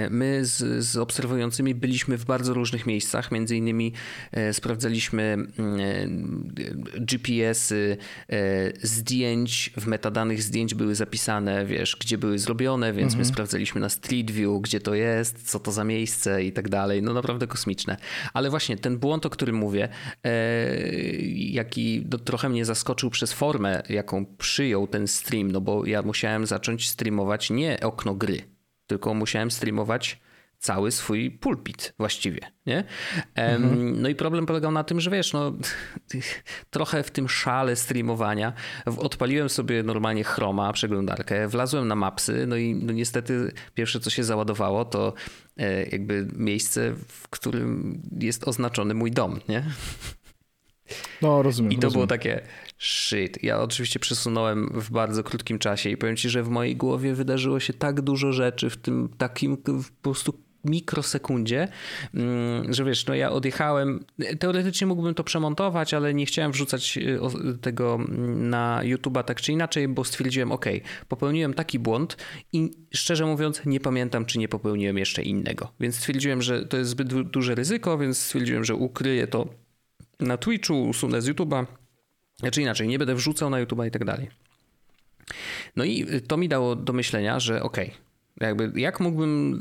my 0.09 0.45
z, 0.45 0.85
z, 0.85 0.97
obserwującymi 0.97 1.75
byliśmy 1.75 2.17
w 2.17 2.25
bardzo 2.25 2.53
różnych 2.53 2.85
miejscach, 2.85 3.31
między 3.31 3.55
innymi 3.55 3.93
e, 4.31 4.53
sprawdzaliśmy 4.53 5.21
mm, 5.23 5.79
e, 6.59 6.99
GPS-y 6.99 7.97
zdjęć, 8.83 9.71
w 9.77 9.87
metadanych 9.87 10.43
zdjęć 10.43 10.75
były 10.75 10.95
zapisane, 10.95 11.65
wiesz, 11.65 11.97
gdzie 11.99 12.17
były 12.17 12.39
zrobione, 12.39 12.93
więc 12.93 13.13
mhm. 13.13 13.19
my 13.19 13.25
sprawdzaliśmy 13.25 13.81
na 13.81 13.89
Street 13.89 14.31
View, 14.31 14.61
gdzie 14.61 14.79
to 14.79 14.93
jest, 14.95 15.51
co 15.51 15.59
to 15.59 15.71
za 15.71 15.83
miejsce 15.83 16.43
i 16.43 16.51
tak 16.51 16.69
dalej. 16.69 17.01
No 17.01 17.13
naprawdę 17.13 17.47
kosmiczne. 17.47 17.97
Ale 18.33 18.49
właśnie 18.49 18.77
ten 18.77 18.97
błąd, 18.97 19.25
o 19.25 19.29
którym 19.29 19.55
mówię, 19.55 19.89
jaki 21.35 22.05
no, 22.11 22.17
trochę 22.17 22.49
mnie 22.49 22.65
zaskoczył 22.65 23.09
przez 23.09 23.33
formę, 23.33 23.83
jaką 23.89 24.25
przyjął 24.37 24.87
ten 24.87 25.07
stream, 25.07 25.51
no 25.51 25.61
bo 25.61 25.85
ja 25.85 26.01
musiałem 26.01 26.45
zacząć 26.45 26.89
streamować 26.89 27.49
nie 27.49 27.79
okno 27.79 28.15
gry, 28.15 28.56
tylko 28.87 29.13
musiałem 29.13 29.51
streamować 29.51 30.19
cały 30.59 30.91
swój 30.91 31.31
pulpit 31.31 31.93
właściwie, 31.97 32.39
nie? 32.65 32.83
Mhm. 33.35 34.01
No 34.01 34.09
i 34.09 34.15
problem 34.15 34.45
polegał 34.45 34.71
na 34.71 34.83
tym, 34.83 35.01
że 35.01 35.11
wiesz, 35.11 35.33
no 35.33 35.53
trochę 36.69 37.03
w 37.03 37.11
tym 37.11 37.29
szale 37.29 37.75
streamowania 37.75 38.53
odpaliłem 38.85 39.49
sobie 39.49 39.83
normalnie 39.83 40.23
chroma, 40.23 40.73
przeglądarkę, 40.73 41.47
wlazłem 41.47 41.87
na 41.87 41.95
mapsy, 41.95 42.45
no 42.47 42.55
i 42.55 42.75
no 42.75 42.93
niestety 42.93 43.51
pierwsze 43.73 43.99
co 43.99 44.09
się 44.09 44.23
załadowało 44.23 44.85
to 44.85 45.13
e, 45.57 45.83
jakby 45.83 46.27
miejsce, 46.35 46.93
w 47.07 47.29
którym 47.29 48.01
jest 48.19 48.47
oznaczony 48.47 48.93
mój 48.93 49.11
dom, 49.11 49.39
nie? 49.49 49.63
No, 51.21 51.41
rozumiem. 51.41 51.71
I 51.71 51.75
to 51.75 51.81
rozumiem. 51.81 51.93
było 51.93 52.07
takie 52.07 52.41
shit. 52.79 53.43
Ja 53.43 53.61
oczywiście 53.61 53.99
przesunąłem 53.99 54.69
w 54.73 54.91
bardzo 54.91 55.23
krótkim 55.23 55.59
czasie 55.59 55.89
i 55.89 55.97
powiem 55.97 56.15
ci, 56.15 56.29
że 56.29 56.43
w 56.43 56.49
mojej 56.49 56.75
głowie 56.75 57.13
wydarzyło 57.13 57.59
się 57.59 57.73
tak 57.73 58.01
dużo 58.01 58.33
rzeczy 58.33 58.69
w 58.69 58.77
tym 58.77 59.09
takim 59.17 59.57
po 59.57 59.73
prostu 60.01 60.33
mikrosekundzie, 60.65 61.67
mm, 62.13 62.73
że 62.73 62.85
wiesz, 62.85 63.05
no 63.05 63.15
ja 63.15 63.31
odjechałem, 63.31 64.05
teoretycznie 64.39 64.87
mógłbym 64.87 65.13
to 65.13 65.23
przemontować, 65.23 65.93
ale 65.93 66.13
nie 66.13 66.25
chciałem 66.25 66.51
wrzucać 66.51 66.97
y, 66.97 67.19
tego 67.61 67.95
mm, 67.95 68.49
na 68.49 68.81
YouTube'a 68.83 69.23
tak 69.23 69.41
czy 69.41 69.51
inaczej, 69.51 69.87
bo 69.87 70.03
stwierdziłem, 70.03 70.51
ok, 70.51 70.65
popełniłem 71.07 71.53
taki 71.53 71.79
błąd 71.79 72.17
i 72.53 72.71
szczerze 72.93 73.25
mówiąc 73.25 73.61
nie 73.65 73.79
pamiętam, 73.79 74.25
czy 74.25 74.39
nie 74.39 74.47
popełniłem 74.47 74.97
jeszcze 74.97 75.23
innego. 75.23 75.71
Więc 75.79 75.95
stwierdziłem, 75.95 76.41
że 76.41 76.65
to 76.65 76.77
jest 76.77 76.89
zbyt 76.89 77.13
duże 77.13 77.55
ryzyko, 77.55 77.97
więc 77.97 78.17
stwierdziłem, 78.17 78.63
że 78.63 78.75
ukryję 78.75 79.27
to 79.27 79.47
na 80.19 80.37
Twitchu, 80.37 80.83
usunę 80.83 81.21
z 81.21 81.29
YouTube'a, 81.29 81.65
znaczy 82.39 82.61
inaczej, 82.61 82.87
nie 82.87 82.99
będę 82.99 83.15
wrzucał 83.15 83.49
na 83.49 83.65
YouTube'a 83.65 83.87
i 83.87 83.91
tak 83.91 84.05
dalej. 84.05 84.29
No 85.75 85.83
i 85.83 86.21
to 86.27 86.37
mi 86.37 86.49
dało 86.49 86.75
do 86.75 86.93
myślenia, 86.93 87.39
że 87.39 87.63
okej, 87.63 87.87
okay, 87.87 88.07
jakby 88.41 88.79
jak 88.79 88.99
mógłbym, 88.99 89.59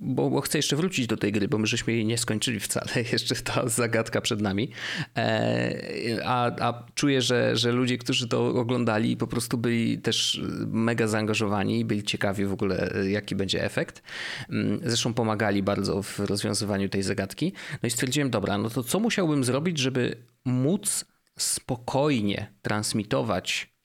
bo, 0.00 0.30
bo, 0.30 0.40
chcę 0.40 0.58
jeszcze 0.58 0.76
wrócić 0.76 1.06
do 1.06 1.16
tej 1.16 1.32
gry, 1.32 1.48
bo 1.48 1.58
my 1.58 1.66
żeśmy 1.66 1.92
jej 1.92 2.06
nie 2.06 2.18
skończyli 2.18 2.60
wcale, 2.60 2.90
jeszcze 3.12 3.34
ta 3.34 3.68
zagadka 3.68 4.20
przed 4.20 4.40
nami, 4.40 4.70
e, 5.16 6.20
a, 6.24 6.44
a 6.60 6.84
czuję, 6.94 7.22
że, 7.22 7.56
że 7.56 7.72
ludzie, 7.72 7.98
którzy 7.98 8.28
to 8.28 8.46
oglądali 8.46 9.16
po 9.16 9.26
prostu 9.26 9.58
byli 9.58 9.98
też 9.98 10.40
mega 10.66 11.06
zaangażowani, 11.06 11.84
byli 11.84 12.02
ciekawi 12.02 12.44
w 12.44 12.52
ogóle 12.52 12.92
jaki 13.08 13.36
będzie 13.36 13.64
efekt. 13.64 14.02
Mm, 14.50 14.80
zresztą 14.84 15.14
pomagali 15.14 15.62
bardzo 15.62 16.02
w 16.02 16.18
rozwiązywaniu 16.18 16.88
tej 16.88 17.02
zagadki. 17.02 17.52
No 17.82 17.86
i 17.86 17.90
stwierdziłem, 17.90 18.30
dobra, 18.30 18.58
no 18.58 18.70
to 18.70 18.82
co 18.82 19.00
musiałbym 19.00 19.44
zrobić, 19.44 19.78
żeby 19.78 20.16
móc 20.44 21.04
spokojnie 21.38 22.52
transmitować 22.62 23.78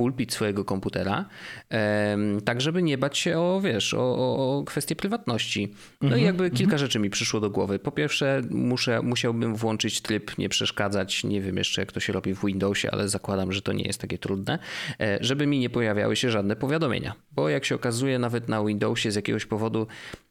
pulpit 0.00 0.32
swojego 0.32 0.64
komputera, 0.64 1.24
tak 2.44 2.60
żeby 2.60 2.82
nie 2.82 2.98
bać 2.98 3.18
się 3.18 3.38
o, 3.38 3.60
wiesz, 3.60 3.94
o, 3.94 3.98
o 4.00 4.64
kwestię 4.64 4.96
prywatności. 4.96 5.74
No 6.00 6.08
i 6.08 6.20
mhm, 6.20 6.24
jakby 6.24 6.50
kilka 6.50 6.62
mhm. 6.62 6.78
rzeczy 6.78 6.98
mi 6.98 7.10
przyszło 7.10 7.40
do 7.40 7.50
głowy. 7.50 7.78
Po 7.78 7.92
pierwsze, 7.92 8.42
muszę, 8.50 9.02
musiałbym 9.02 9.56
włączyć 9.56 10.00
tryb 10.00 10.38
nie 10.38 10.48
przeszkadzać. 10.48 11.24
Nie 11.24 11.40
wiem 11.40 11.56
jeszcze, 11.56 11.82
jak 11.82 11.92
to 11.92 12.00
się 12.00 12.12
robi 12.12 12.34
w 12.34 12.44
Windowsie, 12.44 12.90
ale 12.90 13.08
zakładam, 13.08 13.52
że 13.52 13.62
to 13.62 13.72
nie 13.72 13.84
jest 13.84 14.00
takie 14.00 14.18
trudne, 14.18 14.58
e, 15.00 15.18
żeby 15.20 15.46
mi 15.46 15.58
nie 15.58 15.70
pojawiały 15.70 16.16
się 16.16 16.30
żadne 16.30 16.56
powiadomienia. 16.56 17.14
Bo 17.32 17.48
jak 17.48 17.64
się 17.64 17.74
okazuje, 17.74 18.18
nawet 18.18 18.48
na 18.48 18.64
Windowsie 18.64 19.10
z 19.10 19.14
jakiegoś 19.14 19.46
powodu, 19.46 19.86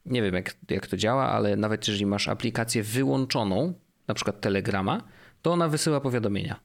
nie 0.06 0.22
wiem 0.22 0.36
jak, 0.36 0.56
jak 0.70 0.88
to 0.88 0.98
działa, 0.98 1.30
ale 1.30 1.56
nawet 1.56 1.88
jeżeli 1.88 2.06
masz 2.06 2.28
aplikację 2.28 2.84
wyłączoną, 2.84 3.74
na 4.08 4.14
przykład 4.14 4.42
Telegrama, 4.42 5.04
to 5.42 5.52
ona 5.52 5.70
wysyła 5.70 6.02
powiadomienia. 6.02 6.60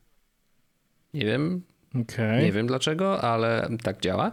Nie 1.15 1.25
wiem, 1.25 1.63
Okay. 2.03 2.43
Nie 2.43 2.53
wiem 2.53 2.67
dlaczego, 2.67 3.21
ale 3.21 3.69
tak 3.83 4.01
działa. 4.01 4.31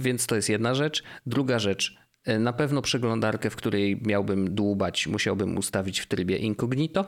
Więc 0.00 0.26
to 0.26 0.36
jest 0.36 0.48
jedna 0.48 0.74
rzecz. 0.74 1.02
Druga 1.26 1.58
rzecz. 1.58 1.96
E, 2.24 2.38
na 2.38 2.52
pewno 2.52 2.82
przeglądarkę, 2.82 3.50
w 3.50 3.56
której 3.56 4.00
miałbym 4.02 4.54
dłubać, 4.54 5.06
musiałbym 5.06 5.58
ustawić 5.58 6.00
w 6.00 6.06
trybie 6.06 6.36
incognito. 6.36 7.04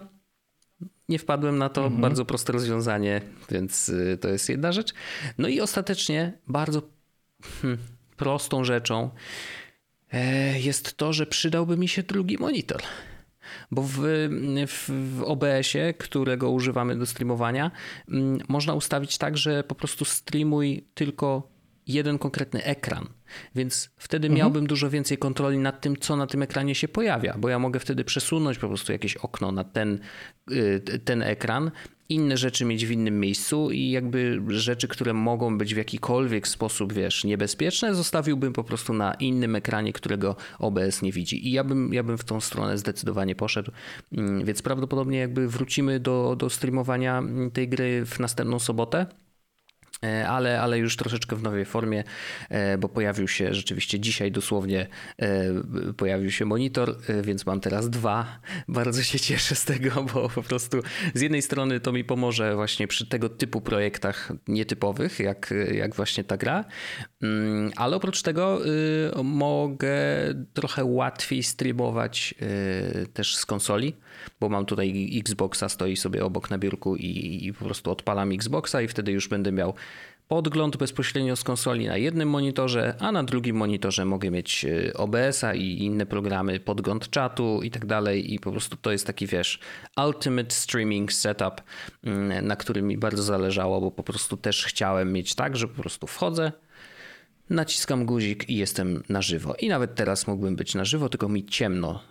Nie 1.08 1.18
wpadłem 1.18 1.58
na 1.58 1.68
to, 1.68 1.84
mhm. 1.84 2.00
bardzo 2.00 2.24
proste 2.24 2.52
rozwiązanie, 2.52 3.20
więc 3.50 3.88
y, 3.88 4.18
to 4.20 4.28
jest 4.28 4.48
jedna 4.48 4.72
rzecz. 4.72 4.94
No 5.38 5.48
i 5.48 5.60
ostatecznie 5.60 6.38
bardzo 6.48 6.82
hmm, 7.62 7.78
prostą 8.16 8.64
rzeczą 8.64 9.10
e, 10.12 10.60
jest 10.60 10.96
to, 10.96 11.12
że 11.12 11.26
przydałby 11.26 11.76
mi 11.76 11.88
się 11.88 12.02
drugi 12.02 12.38
monitor. 12.38 12.82
Bo 13.70 13.82
w, 13.82 13.98
w, 14.66 14.90
w 15.16 15.22
OBS-ie, 15.22 15.94
którego 15.94 16.50
używamy 16.50 16.96
do 16.96 17.06
streamowania, 17.06 17.70
mm, 18.08 18.38
można 18.48 18.74
ustawić 18.74 19.18
tak, 19.18 19.36
że 19.36 19.64
po 19.64 19.74
prostu 19.74 20.04
streamuj 20.04 20.84
tylko 20.94 21.52
jeden 21.86 22.18
konkretny 22.18 22.64
ekran. 22.64 23.08
Więc 23.54 23.90
wtedy 23.96 24.26
mhm. 24.26 24.38
miałbym 24.38 24.66
dużo 24.66 24.90
więcej 24.90 25.18
kontroli 25.18 25.58
nad 25.58 25.80
tym, 25.80 25.96
co 25.96 26.16
na 26.16 26.26
tym 26.26 26.42
ekranie 26.42 26.74
się 26.74 26.88
pojawia, 26.88 27.34
bo 27.38 27.48
ja 27.48 27.58
mogę 27.58 27.80
wtedy 27.80 28.04
przesunąć 28.04 28.58
po 28.58 28.68
prostu 28.68 28.92
jakieś 28.92 29.16
okno 29.16 29.52
na 29.52 29.64
ten, 29.64 29.98
y, 30.52 31.00
ten 31.04 31.22
ekran 31.22 31.70
inne 32.14 32.36
rzeczy 32.36 32.64
mieć 32.64 32.86
w 32.86 32.90
innym 32.90 33.20
miejscu 33.20 33.70
i 33.70 33.90
jakby 33.90 34.42
rzeczy, 34.48 34.88
które 34.88 35.12
mogą 35.12 35.58
być 35.58 35.74
w 35.74 35.76
jakikolwiek 35.76 36.48
sposób, 36.48 36.92
wiesz, 36.92 37.24
niebezpieczne, 37.24 37.94
zostawiłbym 37.94 38.52
po 38.52 38.64
prostu 38.64 38.92
na 38.92 39.14
innym 39.14 39.56
ekranie, 39.56 39.92
którego 39.92 40.36
OBS 40.58 41.02
nie 41.02 41.12
widzi. 41.12 41.48
I 41.48 41.52
ja 41.52 41.64
bym, 41.64 41.94
ja 41.94 42.02
bym 42.02 42.18
w 42.18 42.24
tą 42.24 42.40
stronę 42.40 42.78
zdecydowanie 42.78 43.34
poszedł. 43.34 43.72
Mm, 44.12 44.44
więc 44.44 44.62
prawdopodobnie 44.62 45.18
jakby 45.18 45.48
wrócimy 45.48 46.00
do, 46.00 46.36
do 46.38 46.50
streamowania 46.50 47.22
tej 47.52 47.68
gry 47.68 48.06
w 48.06 48.20
następną 48.20 48.58
sobotę. 48.58 49.06
E, 50.04 50.28
ale, 50.28 50.60
ale 50.60 50.78
już 50.78 50.96
troszeczkę 50.96 51.36
w 51.36 51.42
nowej 51.42 51.64
formie, 51.64 52.04
e, 52.48 52.78
bo 52.78 52.88
pojawił 52.88 53.28
się 53.28 53.54
rzeczywiście 53.54 54.00
dzisiaj 54.00 54.32
dosłownie 54.32 54.86
e, 55.18 55.44
pojawił 55.96 56.30
się 56.30 56.44
monitor, 56.44 56.96
więc 57.22 57.46
mam 57.46 57.60
teraz 57.60 57.90
dwa. 57.90 58.40
Bardzo 58.68 59.02
się 59.02 59.20
cieszę 59.20 59.54
z 59.54 59.64
tego, 59.64 60.02
bo 60.14 60.28
po 60.28 60.42
prostu 60.42 60.82
z 61.14 61.20
jednej 61.20 61.42
strony 61.42 61.80
to 61.80 61.92
mi 61.92 62.04
pomoże 62.04 62.54
właśnie 62.54 62.88
przy 62.88 63.06
tego 63.06 63.28
typu 63.28 63.60
projektach 63.60 64.32
nietypowych, 64.48 65.18
jak, 65.18 65.54
jak 65.72 65.94
właśnie 65.94 66.24
ta 66.24 66.36
gra, 66.36 66.64
mm, 67.22 67.72
ale 67.76 67.96
oprócz 67.96 68.22
tego 68.22 68.60
mogę 69.24 69.94
trochę 70.54 70.84
łatwiej 70.84 71.42
streamować 71.42 72.34
też 73.14 73.36
z 73.36 73.46
konsoli, 73.46 73.94
bo 74.40 74.48
mam 74.48 74.66
tutaj 74.66 75.18
Xboxa, 75.18 75.68
stoi 75.68 75.96
sobie 75.96 76.24
obok 76.24 76.50
na 76.50 76.58
biurku 76.58 76.96
i, 76.96 77.46
i 77.46 77.52
po 77.52 77.64
prostu 77.64 77.90
odpalam 77.90 78.32
Xboxa 78.32 78.82
i 78.82 78.88
wtedy 78.88 79.12
już 79.12 79.28
będę 79.28 79.52
miał 79.52 79.74
podgląd 80.32 80.76
bezpośrednio 80.76 81.36
z 81.36 81.44
konsoli 81.44 81.86
na 81.86 81.96
jednym 81.96 82.30
monitorze, 82.30 82.94
a 82.98 83.12
na 83.12 83.24
drugim 83.24 83.56
monitorze 83.56 84.04
mogę 84.04 84.30
mieć 84.30 84.64
e, 84.64 84.94
OBS-a 84.94 85.54
i 85.54 85.82
inne 85.82 86.06
programy, 86.06 86.60
podgląd 86.60 87.10
czatu 87.10 87.60
i 87.62 87.70
tak 87.70 87.86
dalej. 87.86 88.34
I 88.34 88.38
po 88.38 88.50
prostu 88.50 88.76
to 88.76 88.92
jest 88.92 89.06
taki, 89.06 89.26
wiesz, 89.26 89.58
ultimate 90.06 90.50
streaming 90.50 91.12
setup, 91.12 91.62
mm, 92.04 92.46
na 92.46 92.56
którym 92.56 92.86
mi 92.86 92.98
bardzo 92.98 93.22
zależało, 93.22 93.80
bo 93.80 93.90
po 93.90 94.02
prostu 94.02 94.36
też 94.36 94.64
chciałem 94.64 95.12
mieć 95.12 95.34
tak, 95.34 95.56
że 95.56 95.68
po 95.68 95.82
prostu 95.82 96.06
wchodzę, 96.06 96.52
naciskam 97.50 98.06
guzik 98.06 98.48
i 98.48 98.56
jestem 98.56 99.02
na 99.08 99.22
żywo. 99.22 99.54
I 99.60 99.68
nawet 99.68 99.94
teraz 99.94 100.26
mógłbym 100.26 100.56
być 100.56 100.74
na 100.74 100.84
żywo, 100.84 101.08
tylko 101.08 101.28
mi 101.28 101.46
ciemno 101.46 102.02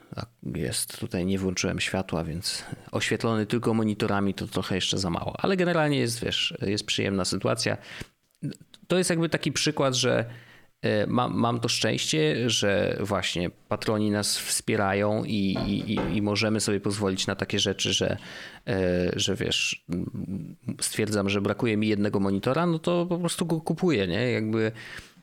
jest. 0.56 1.00
Tutaj 1.00 1.26
nie 1.26 1.40
włączyłem 1.40 1.80
światła, 1.80 2.24
więc 2.24 2.64
oświetlony 2.92 3.46
tylko 3.46 3.74
monitorami 3.74 4.34
to 4.34 4.48
trochę 4.48 4.76
jeszcze 4.76 4.98
za 4.98 5.10
mało. 5.10 5.36
Ale 5.38 5.58
generalnie 5.58 6.00
jest, 6.00 6.24
wiesz, 6.24 6.54
jest 6.62 6.86
przyjemna 6.86 7.26
sytuacja. 7.26 7.78
To 8.92 8.98
jest 8.98 9.10
jakby 9.10 9.30
taki 9.30 9.52
przykład, 9.52 9.96
że 9.96 10.26
e, 10.82 11.08
mam, 11.08 11.38
mam 11.38 11.60
to 11.60 11.70
szczęście, 11.70 12.50
że 12.50 12.98
właśnie 13.00 13.50
patroni 13.50 14.12
nas 14.12 14.40
wspierają 14.40 15.24
i, 15.24 15.58
i, 15.68 16.18
i 16.18 16.22
możemy 16.22 16.60
sobie 16.60 16.80
pozwolić 16.80 17.28
na 17.28 17.36
takie 17.36 17.60
rzeczy, 17.60 17.94
że, 17.94 18.18
e, 18.68 19.12
że 19.16 19.36
wiesz, 19.36 19.86
stwierdzam, 20.82 21.30
że 21.30 21.42
brakuje 21.42 21.78
mi 21.78 21.88
jednego 21.88 22.20
monitora, 22.20 22.66
no 22.66 22.80
to 22.80 23.06
po 23.06 23.18
prostu 23.18 23.46
go 23.46 23.62
kupuję, 23.62 24.08
nie? 24.08 24.32
Jakby 24.32 24.72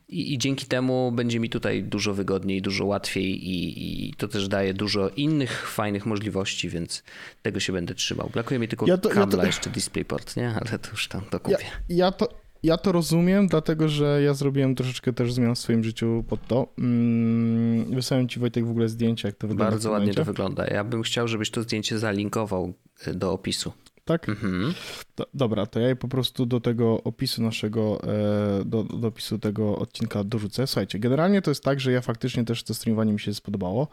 i, 0.07 0.33
I, 0.33 0.37
dzięki 0.37 0.65
temu 0.65 1.11
będzie 1.11 1.39
mi 1.39 1.49
tutaj 1.49 1.83
dużo 1.83 2.13
wygodniej, 2.13 2.61
dużo 2.61 2.85
łatwiej 2.85 3.49
i, 3.49 4.09
i, 4.09 4.13
to 4.13 4.27
też 4.27 4.47
daje 4.47 4.73
dużo 4.73 5.09
innych 5.09 5.69
fajnych 5.69 6.05
możliwości, 6.05 6.69
więc 6.69 7.03
tego 7.41 7.59
się 7.59 7.73
będę 7.73 7.95
trzymał. 7.95 8.29
Brakuje 8.33 8.59
mi 8.59 8.67
tylko 8.67 8.87
ja 8.87 8.97
to, 8.97 9.09
kabla 9.09 9.37
ja 9.37 9.41
to... 9.41 9.45
jeszcze 9.45 9.69
DisplayPort, 9.69 10.37
nie? 10.37 10.49
Ale 10.49 10.79
to 10.79 10.91
już 10.91 11.07
tam 11.07 11.21
to 11.21 11.39
kupię. 11.39 11.57
Ja, 11.89 11.95
ja, 11.95 12.11
to, 12.11 12.48
ja 12.63 12.77
to 12.77 12.91
rozumiem, 12.91 13.47
dlatego 13.47 13.87
że 13.87 14.21
ja 14.23 14.33
zrobiłem 14.33 14.75
troszeczkę 14.75 15.13
też 15.13 15.33
zmian 15.33 15.55
w 15.55 15.59
swoim 15.59 15.83
życiu 15.83 16.23
pod 16.27 16.47
to. 16.47 16.67
Mm, 16.77 17.95
wysłałem 17.95 18.29
ci 18.29 18.39
Wojtek 18.39 18.65
w 18.65 18.69
ogóle 18.69 18.89
zdjęcia, 18.89 19.27
jak 19.27 19.37
to 19.37 19.47
wygląda. 19.47 19.71
Bardzo 19.71 19.91
ładnie 19.91 20.13
to 20.13 20.25
wygląda. 20.25 20.67
Ja 20.67 20.83
bym 20.83 21.03
chciał, 21.03 21.27
żebyś 21.27 21.51
to 21.51 21.61
zdjęcie 21.61 21.99
zalinkował 21.99 22.73
do 23.13 23.31
opisu 23.31 23.71
tak? 24.09 24.29
Mhm. 24.29 24.73
Do, 25.15 25.25
dobra, 25.33 25.65
to 25.65 25.79
ja 25.79 25.87
je 25.87 25.95
po 25.95 26.07
prostu 26.07 26.45
do 26.45 26.59
tego 26.59 27.03
opisu 27.03 27.43
naszego, 27.43 28.01
e, 28.03 28.65
do, 28.65 28.83
do 28.83 29.07
opisu 29.07 29.39
tego 29.39 29.77
odcinka 29.77 30.23
dorzucę. 30.23 30.67
Słuchajcie, 30.67 30.99
generalnie 30.99 31.41
to 31.41 31.51
jest 31.51 31.63
tak, 31.63 31.79
że 31.79 31.91
ja 31.91 32.01
faktycznie 32.01 32.45
też 32.45 32.63
to 32.63 32.73
streamowanie 32.73 33.13
mi 33.13 33.19
się 33.19 33.33
spodobało 33.33 33.87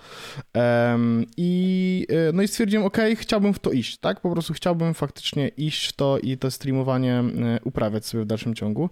i 1.36 2.06
e, 2.08 2.32
no 2.32 2.42
i 2.42 2.48
stwierdziłem, 2.48 2.86
ok, 2.86 2.98
chciałbym 3.14 3.54
w 3.54 3.58
to 3.58 3.72
iść, 3.72 3.98
tak? 3.98 4.20
Po 4.20 4.30
prostu 4.30 4.54
chciałbym 4.54 4.94
faktycznie 4.94 5.48
iść 5.48 5.88
w 5.88 5.92
to 5.92 6.18
i 6.18 6.38
to 6.38 6.50
streamowanie 6.50 7.14
e, 7.14 7.24
uprawiać 7.64 8.06
sobie 8.06 8.24
w 8.24 8.26
dalszym 8.26 8.54
ciągu 8.54 8.90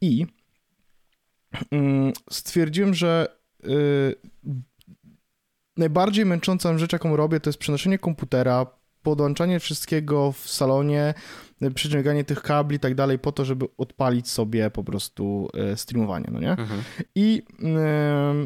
i 0.00 0.26
mm, 1.70 2.12
stwierdziłem, 2.30 2.94
że 2.94 3.38
najbardziej 5.76 6.26
męczącą 6.26 6.78
rzecz, 6.78 6.92
jaką 6.92 7.16
robię, 7.16 7.40
to 7.40 7.50
jest 7.50 7.58
przenoszenie 7.58 7.98
komputera, 7.98 8.66
podłączanie 9.02 9.60
wszystkiego 9.60 10.32
w 10.32 10.48
salonie, 10.48 11.14
przyciąganie 11.74 12.24
tych 12.24 12.42
kabli 12.42 12.76
i 12.76 12.80
tak 12.80 12.94
dalej 12.94 13.18
po 13.18 13.32
to, 13.32 13.44
żeby 13.44 13.66
odpalić 13.78 14.28
sobie 14.28 14.70
po 14.70 14.84
prostu 14.84 15.48
e, 15.54 15.76
streamowanie, 15.76 16.28
no 16.32 16.40
nie? 16.40 16.50
Mhm. 16.50 16.82
I 17.14 17.42
yy, 17.58 17.70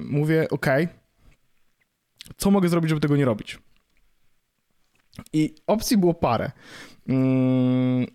mówię, 0.05 0.47
ok, 0.51 0.67
co 2.37 2.51
mogę 2.51 2.69
zrobić, 2.69 2.89
żeby 2.89 3.01
tego 3.01 3.17
nie 3.17 3.25
robić? 3.25 3.59
I 5.33 5.55
opcji 5.67 5.99
było 5.99 6.15
parę. 6.15 6.51
Yy, 7.07 8.07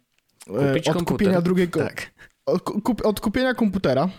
od 0.49 0.83
komputer. 0.83 1.05
kupienia 1.05 1.41
drugiego... 1.41 1.79
Tak. 1.79 2.11
Od, 2.45 2.61
od 3.03 3.19
kupienia 3.19 3.53
komputera, 3.53 4.03
e, 4.03 4.09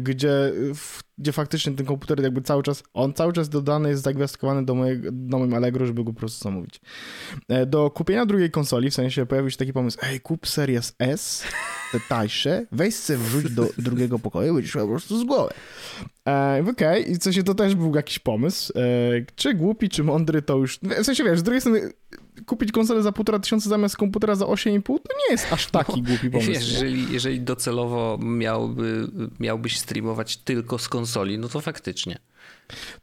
gdzie, 0.00 0.52
w, 0.74 1.02
gdzie 1.18 1.32
faktycznie 1.32 1.72
ten 1.72 1.86
komputer 1.86 2.22
jakby 2.22 2.42
cały 2.42 2.62
czas, 2.62 2.82
on 2.94 3.12
cały 3.12 3.32
czas 3.32 3.48
dodany 3.48 3.88
jest 3.88 4.02
zagwiazdkowany 4.02 4.64
do, 4.64 4.74
mojego, 4.74 5.08
do 5.12 5.38
moim 5.38 5.54
Allegro, 5.54 5.86
żeby 5.86 6.04
go 6.04 6.12
po 6.12 6.18
prostu 6.18 6.44
zamówić. 6.44 6.80
E, 7.48 7.66
do 7.66 7.90
kupienia 7.90 8.26
drugiej 8.26 8.50
konsoli, 8.50 8.90
w 8.90 8.94
sensie 8.94 9.26
pojawił 9.26 9.50
się 9.50 9.56
taki 9.56 9.72
pomysł, 9.72 9.98
ej, 10.02 10.20
kup 10.20 10.46
Series 10.46 10.94
S, 10.98 11.44
te 11.92 12.00
tańsze, 12.08 12.66
weź 12.72 12.94
se 12.94 13.16
wrzuć 13.16 13.50
do 13.50 13.68
drugiego 13.78 14.18
pokoju, 14.18 14.54
będziesz 14.54 14.74
miał 14.74 14.86
po 14.86 14.92
prostu 14.92 15.18
z 15.18 15.24
głowy. 15.24 15.54
E, 16.28 16.64
Okej, 16.70 16.70
okay. 16.70 17.00
i 17.00 17.18
co 17.18 17.32
się 17.32 17.42
to 17.42 17.54
też 17.54 17.74
był 17.74 17.96
jakiś 17.96 18.18
pomysł. 18.18 18.72
E, 18.76 18.80
czy 19.36 19.54
głupi, 19.54 19.88
czy 19.88 20.04
mądry, 20.04 20.42
to 20.42 20.56
już. 20.56 20.78
W 21.00 21.04
sensie 21.04 21.24
wiesz, 21.24 21.38
z 21.38 21.42
drugiej 21.42 21.60
strony 21.60 21.92
kupić 22.46 22.72
konsolę 22.72 23.02
za 23.02 23.12
półtora 23.12 23.38
tysiąca 23.38 23.68
zamiast 23.68 23.96
komputera 23.96 24.34
za 24.34 24.44
8,5 24.44 24.82
to 24.82 24.94
nie 24.94 25.30
jest 25.30 25.52
aż 25.52 25.66
taki 25.80 26.02
no, 26.02 26.08
głupi 26.08 26.30
pomysł. 26.30 26.50
Wiesz, 26.50 26.72
jeżeli, 26.72 27.12
jeżeli 27.12 27.40
docelowo 27.40 28.18
miałby, 28.22 29.08
miałbyś 29.40 29.78
streamować 29.78 30.36
tylko 30.36 30.78
z 30.78 30.88
konsoli, 30.88 31.38
no 31.38 31.48
to 31.48 31.60
faktycznie. 31.60 32.18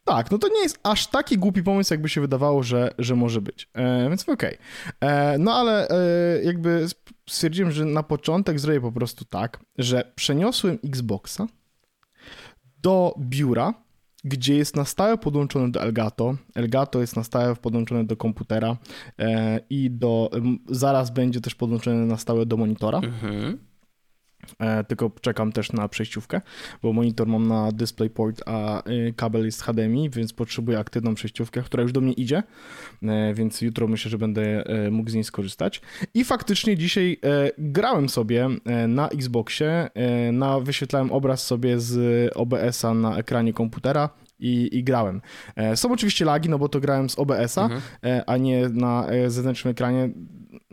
Tak, 0.04 0.32
no 0.32 0.38
to 0.38 0.48
nie 0.48 0.62
jest 0.62 0.80
aż 0.84 1.08
taki 1.08 1.38
głupi 1.38 1.64
pomysł, 1.64 1.94
jakby 1.94 2.10
się 2.10 2.22
wydawało, 2.22 2.64
że, 2.64 2.94
że 3.00 3.16
może 3.16 3.42
być. 3.42 3.70
E, 3.74 4.10
więc 4.10 4.30
okej. 4.30 4.34
Okay. 4.34 5.10
E, 5.10 5.38
no 5.38 5.54
ale 5.54 5.90
e, 5.90 6.44
jakby 6.44 6.88
stwierdziłem, 7.30 7.72
że 7.72 7.86
na 7.86 8.04
początek 8.04 8.60
zrobię 8.60 8.82
po 8.82 8.92
prostu 8.92 9.26
tak, 9.26 9.60
że 9.78 10.12
przeniosłem 10.16 10.80
Xboxa 10.84 11.48
do 12.78 13.16
biura, 13.20 13.74
gdzie 14.24 14.56
jest 14.56 14.76
na 14.76 14.86
stałe 14.86 15.18
podłączony 15.18 15.72
do 15.72 15.82
Elgato. 15.82 16.36
Elgato 16.56 17.02
jest 17.02 17.16
na 17.16 17.24
stałe 17.24 17.56
podłączone 17.56 18.04
do 18.04 18.18
komputera 18.18 18.78
e, 19.20 19.60
i 19.70 19.92
do, 19.92 20.32
zaraz 20.70 21.12
będzie 21.12 21.42
też 21.42 21.56
podłączony 21.56 22.06
na 22.06 22.18
stałe 22.18 22.46
do 22.46 22.58
monitora. 22.58 22.98
Mhm. 22.98 23.58
E, 24.60 24.84
tylko 24.84 25.12
czekam 25.22 25.52
też 25.52 25.72
na 25.72 25.88
przejściówkę, 25.88 26.42
bo 26.82 26.94
monitor 26.94 27.28
mam 27.28 27.48
na 27.48 27.72
DisplayPort, 27.72 28.42
a 28.46 28.90
y, 28.90 29.14
kabel 29.18 29.46
jest 29.46 29.62
HDMI, 29.62 30.10
więc 30.10 30.34
potrzebuję 30.34 30.80
aktywną 30.80 31.16
przejściówkę, 31.16 31.62
która 31.62 31.84
już 31.84 31.92
do 31.92 32.02
mnie 32.02 32.14
idzie, 32.14 32.44
e, 33.04 33.34
więc 33.34 33.62
jutro 33.62 33.88
myślę, 33.88 34.12
że 34.12 34.18
będę 34.18 34.66
e, 34.66 34.92
mógł 34.92 35.10
z 35.10 35.14
niej 35.14 35.24
skorzystać. 35.24 35.82
I 36.14 36.24
faktycznie 36.24 36.78
dzisiaj 36.78 37.20
grałem 37.58 38.10
sobie 38.10 38.50
na 38.88 39.10
Xboxie, 39.10 39.90
na, 40.34 40.60
wyświetlałem 40.60 41.12
obraz 41.12 41.46
sobie 41.46 41.80
z 41.80 42.32
OBS-a 42.36 42.94
na 42.94 43.18
ekranie 43.18 43.54
komputera, 43.54 44.10
i, 44.40 44.70
i 44.78 44.84
grałem. 44.84 45.22
Są 45.76 45.92
oczywiście 45.92 46.26
lagi, 46.26 46.50
no 46.50 46.60
bo 46.60 46.70
to 46.70 46.80
grałem 46.80 47.10
z 47.10 47.20
OBS-a, 47.20 47.64
mhm. 47.64 47.82
a 48.28 48.38
nie 48.38 48.70
na 48.70 49.08
zewnętrznym 49.28 49.72
ekranie 49.72 50.10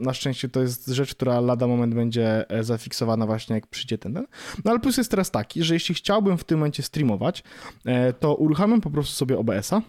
na 0.01 0.15
szczęście 0.15 0.49
to 0.49 0.61
jest 0.61 0.89
rzecz, 0.89 1.15
która 1.15 1.41
lada 1.41 1.67
moment 1.67 1.95
będzie 1.95 2.51
e, 2.51 2.65
zafiksowana 2.65 3.27
właśnie 3.27 3.55
jak 3.55 3.67
przyjdzie 3.67 3.99
ten, 3.99 4.15
ten. 4.15 4.27
No 4.65 4.71
ale 4.71 4.81
plus 4.81 4.97
jest 4.97 5.11
teraz 5.11 5.31
taki, 5.31 5.63
że 5.63 5.75
jeśli 5.75 5.95
chciałbym 5.95 6.39
w 6.39 6.45
tym 6.45 6.59
momencie 6.59 6.83
streamować, 6.83 7.45
e, 7.85 8.13
to 8.13 8.35
uruchamiam 8.35 8.81
po 8.81 8.91
prostu 8.91 9.15
sobie 9.15 9.39
OBS-a, 9.39 9.83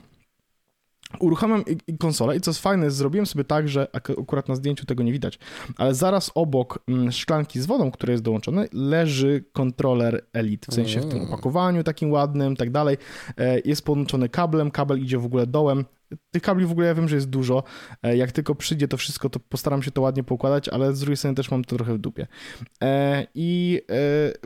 uruchamiam 1.20 1.64
konsolę 2.00 2.38
i 2.38 2.42
co 2.42 2.52
jest 2.52 2.62
fajne, 2.62 2.92
zrobiłem 2.92 3.26
sobie 3.26 3.44
tak, 3.44 3.70
że 3.70 3.88
akurat 3.94 4.50
na 4.50 4.56
zdjęciu 4.56 4.86
tego 4.86 5.04
nie 5.04 5.12
widać, 5.12 5.40
ale 5.78 5.96
zaraz 5.96 6.32
obok 6.36 6.80
mm, 6.88 7.12
szklanki 7.12 7.62
z 7.62 7.66
wodą, 7.66 7.92
która 7.92 8.12
jest 8.12 8.24
dołączona, 8.24 8.66
leży 8.74 9.44
kontroler 9.54 10.26
Elite, 10.34 10.72
w 10.72 10.76
sensie 10.76 11.00
w 11.00 11.06
tym 11.06 11.18
mm. 11.18 11.28
opakowaniu 11.28 11.84
takim 11.84 12.12
ładnym, 12.12 12.56
tak 12.56 12.72
dalej. 12.72 12.98
E, 13.38 13.60
jest 13.60 13.86
podłączony 13.86 14.30
kablem, 14.30 14.72
kabel 14.72 15.00
idzie 15.00 15.18
w 15.18 15.26
ogóle 15.26 15.48
dołem, 15.48 15.86
tych 16.32 16.42
kabli 16.42 16.66
w 16.66 16.72
ogóle 16.72 16.88
ja 16.88 16.96
wiem, 16.96 17.08
że 17.08 17.16
jest 17.16 17.30
dużo. 17.30 17.64
E, 18.04 18.18
jak 18.18 18.32
tylko 18.32 18.56
przyjdzie 18.56 18.88
to 18.88 18.98
wszystko, 18.98 19.30
to 19.30 19.40
postaram 19.40 19.84
się 19.84 19.92
to 19.92 20.02
ładnie 20.02 20.24
poukładać, 20.24 20.70
ale 20.70 20.96
z 20.96 21.00
drugiej 21.00 21.18
strony 21.18 21.36
też 21.36 21.52
mam 21.52 21.64
to 21.64 21.76
trochę 21.76 21.94
w 21.94 21.98
dupie. 21.98 22.28
E, 22.84 23.28
I 23.36 23.82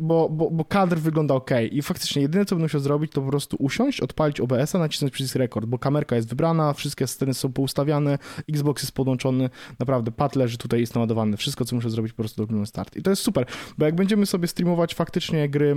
bo, 0.01 0.29
bo, 0.29 0.51
bo 0.51 0.65
kadr 0.65 0.97
wygląda 0.97 1.33
ok. 1.33 1.51
I 1.71 1.81
faktycznie 1.81 2.21
jedyne, 2.21 2.45
co 2.45 2.55
będę 2.55 2.65
musiał 2.65 2.81
zrobić, 2.81 3.11
to 3.11 3.21
po 3.21 3.29
prostu 3.29 3.57
usiąść, 3.59 4.01
odpalić 4.01 4.39
OBS-a, 4.39 4.79
nacisnąć 4.79 5.13
przycisk 5.13 5.35
rekord, 5.35 5.65
bo 5.65 5.79
kamerka 5.79 6.15
jest 6.15 6.29
wybrana, 6.29 6.73
wszystkie 6.73 7.07
sceny 7.07 7.33
są 7.33 7.53
poustawiane, 7.53 8.17
Xbox 8.49 8.83
jest 8.83 8.91
podłączony, 8.91 9.49
naprawdę 9.79 10.11
pad 10.11 10.35
leży 10.35 10.57
tutaj, 10.57 10.79
jest 10.79 10.95
naładowany. 10.95 11.37
Wszystko, 11.37 11.65
co 11.65 11.75
muszę 11.75 11.89
zrobić, 11.89 12.13
po 12.13 12.23
prostu 12.23 12.41
robimy 12.41 12.65
start. 12.65 12.95
I 12.97 13.01
to 13.01 13.09
jest 13.09 13.21
super, 13.21 13.45
bo 13.77 13.85
jak 13.85 13.95
będziemy 13.95 14.25
sobie 14.25 14.47
streamować 14.47 14.95
faktycznie 14.95 15.49
gry, 15.49 15.75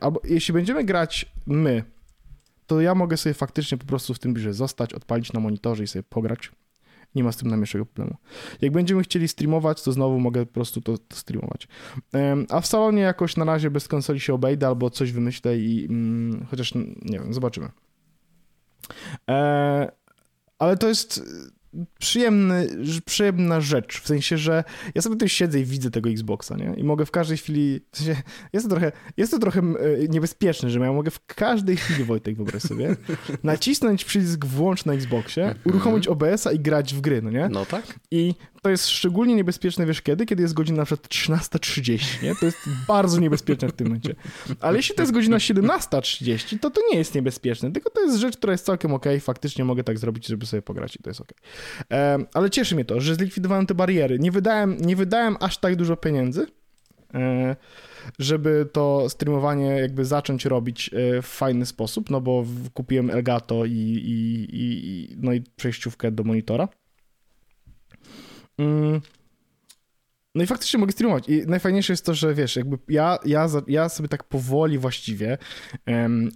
albo 0.00 0.20
jeśli 0.24 0.54
będziemy 0.54 0.84
grać 0.84 1.26
my, 1.46 1.84
to 2.66 2.80
ja 2.80 2.94
mogę 2.94 3.16
sobie 3.16 3.34
faktycznie 3.34 3.78
po 3.78 3.86
prostu 3.86 4.14
w 4.14 4.18
tym 4.18 4.34
biurze 4.34 4.54
zostać, 4.54 4.94
odpalić 4.94 5.32
na 5.32 5.40
monitorze 5.40 5.84
i 5.84 5.86
sobie 5.86 6.02
pograć. 6.02 6.52
Nie 7.14 7.24
ma 7.24 7.32
z 7.32 7.36
tym 7.36 7.48
najmniejszego 7.48 7.86
problemu. 7.86 8.16
Jak 8.60 8.72
będziemy 8.72 9.02
chcieli 9.02 9.28
streamować, 9.28 9.82
to 9.82 9.92
znowu 9.92 10.20
mogę 10.20 10.46
po 10.46 10.52
prostu 10.52 10.80
to, 10.80 10.98
to 10.98 11.16
streamować. 11.16 11.68
A 12.50 12.60
w 12.60 12.66
salonie 12.66 13.02
jakoś 13.02 13.36
na 13.36 13.44
razie 13.44 13.70
bez 13.70 13.88
konsoli 13.88 14.20
się 14.20 14.34
obejdę 14.34 14.66
albo 14.66 14.90
coś 14.90 15.12
wymyślę 15.12 15.58
i 15.58 15.86
mm, 15.90 16.46
chociaż 16.50 16.74
nie 17.02 17.18
wiem, 17.18 17.34
zobaczymy. 17.34 17.68
E, 19.30 19.92
ale 20.58 20.76
to 20.76 20.88
jest 20.88 21.22
przyjemny, 21.98 22.68
przyjemna 23.04 23.60
rzecz, 23.60 24.00
w 24.00 24.06
sensie, 24.06 24.38
że 24.38 24.64
ja 24.94 25.02
sobie 25.02 25.14
tutaj 25.14 25.28
siedzę 25.28 25.60
i 25.60 25.64
widzę 25.64 25.90
tego 25.90 26.10
Xboxa, 26.10 26.56
nie? 26.56 26.74
I 26.76 26.84
mogę 26.84 27.06
w 27.06 27.10
każdej 27.10 27.38
chwili, 27.38 27.80
w 27.92 27.98
sensie, 27.98 28.22
jest 28.52 28.66
to 28.66 28.70
trochę, 28.70 28.92
jest 29.16 29.32
to 29.32 29.38
trochę 29.38 29.60
e, 29.60 30.08
niebezpieczne, 30.08 30.70
że 30.70 30.80
ja 30.80 30.92
mogę 30.92 31.10
w 31.10 31.26
każdej 31.26 31.76
chwili, 31.76 32.04
Wojtek, 32.04 32.36
wyobraź 32.36 32.62
sobie, 32.62 32.96
nacisnąć 33.42 34.04
przycisk 34.04 34.44
włącz 34.44 34.84
na 34.84 34.92
Xboxie, 34.92 35.44
mhm. 35.44 35.60
uruchomić 35.64 36.08
OBS-a 36.08 36.52
i 36.52 36.60
grać 36.60 36.94
w 36.94 37.00
gry, 37.00 37.22
no 37.22 37.30
nie? 37.30 37.48
No 37.48 37.66
tak. 37.66 38.00
I 38.10 38.34
to 38.64 38.70
jest 38.70 38.88
szczególnie 38.88 39.34
niebezpieczne, 39.34 39.86
wiesz 39.86 40.02
kiedy? 40.02 40.26
Kiedy 40.26 40.42
jest 40.42 40.54
godzina 40.54 40.78
na 40.78 40.84
przykład 40.84 41.10
13.30, 41.10 42.22
nie? 42.22 42.34
To 42.34 42.46
jest 42.46 42.58
bardzo 42.88 43.20
niebezpieczne 43.20 43.68
w 43.68 43.72
tym 43.72 43.86
momencie. 43.86 44.14
Ale 44.60 44.76
jeśli 44.76 44.94
to 44.94 45.02
jest 45.02 45.12
godzina 45.12 45.36
17.30, 45.36 46.58
to 46.58 46.70
to 46.70 46.80
nie 46.92 46.98
jest 46.98 47.14
niebezpieczne, 47.14 47.72
tylko 47.72 47.90
to 47.90 48.00
jest 48.00 48.16
rzecz, 48.16 48.36
która 48.36 48.52
jest 48.52 48.66
całkiem 48.66 48.94
ok, 48.94 49.06
faktycznie 49.20 49.64
mogę 49.64 49.84
tak 49.84 49.98
zrobić, 49.98 50.26
żeby 50.26 50.46
sobie 50.46 50.62
pograć 50.62 50.96
i 50.96 50.98
to 50.98 51.10
jest 51.10 51.20
ok. 51.20 51.32
E, 51.92 52.18
ale 52.34 52.50
cieszy 52.50 52.74
mnie 52.74 52.84
to, 52.84 53.00
że 53.00 53.14
zlikwidowałem 53.14 53.66
te 53.66 53.74
bariery. 53.74 54.18
Nie 54.18 54.32
wydałem, 54.32 54.76
nie 54.80 54.96
wydałem 54.96 55.36
aż 55.40 55.58
tak 55.58 55.76
dużo 55.76 55.96
pieniędzy, 55.96 56.46
e, 57.14 57.56
żeby 58.18 58.68
to 58.72 59.08
streamowanie 59.08 59.66
jakby 59.66 60.04
zacząć 60.04 60.44
robić 60.44 60.90
e, 60.92 61.22
w 61.22 61.26
fajny 61.26 61.66
sposób, 61.66 62.10
no 62.10 62.20
bo 62.20 62.44
kupiłem 62.74 63.10
Elgato 63.10 63.64
i, 63.64 63.70
i, 63.72 64.48
i, 64.52 65.08
no 65.16 65.32
i 65.32 65.42
przejściówkę 65.56 66.12
do 66.12 66.24
monitora. 66.24 66.68
Mm. 68.58 69.00
No 70.34 70.42
i 70.42 70.46
faktycznie 70.46 70.78
mogę 70.78 70.92
streamować. 70.92 71.28
I 71.28 71.46
najfajniejsze 71.46 71.92
jest 71.92 72.06
to, 72.06 72.14
że 72.14 72.34
wiesz, 72.34 72.56
jakby 72.56 72.78
ja, 72.88 73.18
ja, 73.24 73.48
ja 73.66 73.88
sobie 73.88 74.08
tak 74.08 74.24
powoli 74.24 74.78
właściwie 74.78 75.38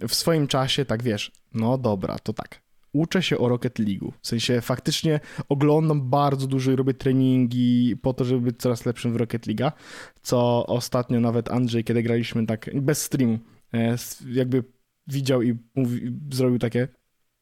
w 0.07 0.15
swoim 0.15 0.47
czasie, 0.47 0.85
tak 0.85 1.03
wiesz, 1.03 1.31
no 1.53 1.77
dobra, 1.77 2.19
to 2.19 2.33
tak. 2.33 2.61
Uczę 2.93 3.23
się 3.23 3.37
o 3.37 3.49
Rocket 3.49 3.79
League. 3.79 4.13
W 4.21 4.27
sensie 4.27 4.61
faktycznie 4.61 5.19
oglądam 5.49 6.09
bardzo 6.09 6.47
dużo 6.47 6.71
i 6.71 6.75
robię 6.75 6.93
treningi 6.93 7.95
po 8.01 8.13
to, 8.13 8.25
żeby 8.25 8.41
być 8.41 8.59
coraz 8.59 8.85
lepszym 8.85 9.13
w 9.13 9.15
Rocket 9.15 9.47
League, 9.47 9.75
co 10.21 10.65
ostatnio 10.65 11.19
nawet 11.19 11.51
Andrzej, 11.51 11.83
kiedy 11.83 12.03
graliśmy 12.03 12.45
tak 12.45 12.69
bez 12.81 13.01
streamu, 13.01 13.39
e, 13.73 13.95
jakby 14.27 14.63
widział 15.07 15.41
i 15.41 15.57
mówi, 15.75 16.11
zrobił 16.31 16.59
takie 16.59 16.87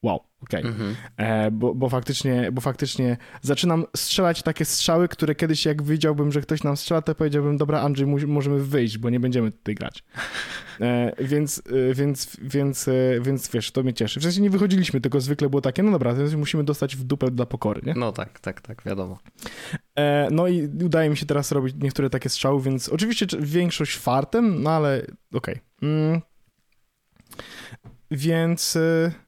wow, 0.04 0.20
okej. 0.42 0.60
Okay. 0.60 0.72
Mhm. 0.72 0.96
E, 1.18 1.52
bo, 1.52 1.76
bo, 1.76 1.90
faktycznie, 1.90 2.52
bo 2.52 2.62
faktycznie 2.62 3.18
zaczynam 3.42 3.86
strzelać 3.96 4.44
takie 4.44 4.66
strzały, 4.66 5.08
które 5.08 5.36
kiedyś 5.36 5.66
jak 5.66 5.84
widziałbym, 5.84 6.32
że 6.32 6.42
ktoś 6.42 6.64
nam 6.64 6.78
strzela, 6.78 7.02
to 7.02 7.16
powiedziałbym, 7.16 7.58
dobra 7.58 7.82
Andrzej, 7.82 8.08
możemy 8.08 8.60
wyjść, 8.64 8.98
bo 8.98 9.10
nie 9.10 9.20
będziemy 9.20 9.52
tutaj 9.52 9.76
grać. 9.76 10.04
E, 10.82 11.24
więc, 11.24 11.64
e, 11.92 11.94
więc, 11.94 12.38
więc, 12.42 12.88
e, 12.88 12.92
więc 13.22 13.50
wiesz, 13.52 13.72
to 13.72 13.84
mnie 13.84 13.94
cieszy. 13.94 14.20
W 14.20 14.24
sensie 14.24 14.42
nie 14.42 14.50
wychodziliśmy, 14.50 15.02
tylko 15.02 15.22
zwykle 15.22 15.50
było 15.50 15.62
takie, 15.62 15.84
no 15.84 15.92
dobra, 15.92 16.14
więc 16.14 16.34
musimy 16.34 16.64
dostać 16.64 16.96
w 16.96 17.04
dupę 17.04 17.32
dla 17.32 17.46
pokory, 17.46 17.82
nie? 17.86 17.94
No 17.94 18.12
tak, 18.12 18.40
tak, 18.40 18.62
tak, 18.62 18.84
wiadomo. 18.84 19.20
E, 19.96 20.28
no 20.32 20.48
i 20.48 20.64
udaje 20.86 21.10
mi 21.10 21.18
się 21.18 21.26
teraz 21.26 21.52
robić 21.52 21.76
niektóre 21.82 22.10
takie 22.10 22.30
strzały, 22.30 22.62
więc 22.62 22.90
oczywiście 22.90 23.26
większość 23.40 23.98
fartem, 23.98 24.64
no 24.64 24.70
ale 24.70 25.02
okej. 25.34 25.56
Okay. 25.56 25.90
Mm. 25.90 26.22
Więc... 28.12 28.76
E, 28.76 29.27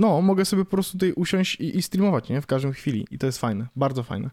no, 0.00 0.20
mogę 0.20 0.44
sobie 0.44 0.64
po 0.64 0.70
prostu 0.70 0.92
tutaj 0.92 1.12
usiąść 1.12 1.54
i, 1.54 1.78
i 1.78 1.82
streamować, 1.82 2.28
nie? 2.28 2.40
W 2.40 2.46
każdej 2.46 2.72
chwili. 2.72 3.06
I 3.10 3.18
to 3.18 3.26
jest 3.26 3.38
fajne, 3.38 3.66
bardzo 3.76 4.02
fajne. 4.02 4.30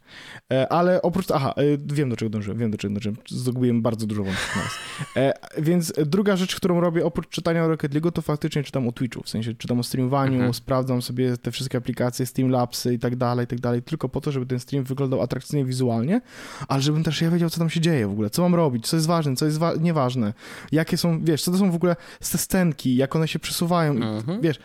E, 0.51 0.71
ale 0.71 1.01
oprócz... 1.01 1.32
Aha, 1.32 1.53
e, 1.58 1.63
wiem 1.86 2.10
do 2.10 2.15
czego 2.15 2.30
dążyłem, 2.30 2.60
wiem 2.60 2.71
do 2.71 2.77
czego 2.77 2.93
dążyłem. 2.93 3.17
Zgubiłem 3.30 3.82
bardzo 3.82 4.08
dużo 4.08 4.23
wątków 4.23 4.80
e, 5.17 5.34
Więc 5.58 5.93
druga 6.06 6.36
rzecz, 6.36 6.56
którą 6.56 6.80
robię 6.80 7.06
oprócz 7.06 7.30
czytania 7.30 7.65
o 7.65 7.67
Rocket 7.67 7.93
League, 7.93 8.12
to 8.12 8.21
faktycznie 8.21 8.63
czytam 8.63 8.88
o 8.88 8.91
Twitchu. 8.91 9.23
W 9.23 9.30
sensie 9.30 9.53
czytam 9.53 9.80
o 9.80 9.84
streamowaniu, 9.84 10.36
mhm. 10.36 10.53
sprawdzam 10.53 11.01
sobie 11.01 11.38
te 11.38 11.51
wszystkie 11.51 11.77
aplikacje, 11.77 12.25
Streamlabsy 12.25 12.93
i 12.93 12.99
tak 12.99 13.15
dalej, 13.15 13.43
i 13.43 13.47
tak 13.47 13.60
dalej. 13.60 13.82
Tylko 13.82 14.10
po 14.10 14.21
to, 14.21 14.32
żeby 14.32 14.45
ten 14.45 14.60
stream 14.60 14.84
wyglądał 14.84 15.21
atrakcyjnie 15.21 15.65
wizualnie, 15.65 16.21
ale 16.67 16.82
żebym 16.82 17.03
też 17.03 17.21
ja 17.21 17.32
wiedział, 17.32 17.49
co 17.49 17.60
tam 17.60 17.69
się 17.69 17.80
dzieje 17.80 18.08
w 18.08 18.12
ogóle, 18.12 18.30
co 18.30 18.41
mam 18.41 18.56
robić, 18.56 18.88
co 18.88 18.97
jest 18.97 19.08
ważne, 19.08 19.36
co 19.36 19.45
jest 19.45 19.58
wa 19.58 19.73
nieważne. 19.75 20.34
Jakie 20.71 20.97
są, 20.97 21.23
wiesz, 21.23 21.43
co 21.43 21.51
to 21.51 21.58
są 21.58 21.71
w 21.71 21.75
ogóle 21.75 21.95
te 22.32 22.38
scenki, 22.38 22.95
jak 22.95 23.15
one 23.15 23.27
się 23.27 23.39
przesuwają. 23.39 23.91
Mhm. 23.91 24.39
I, 24.39 24.43
wiesz, 24.43 24.60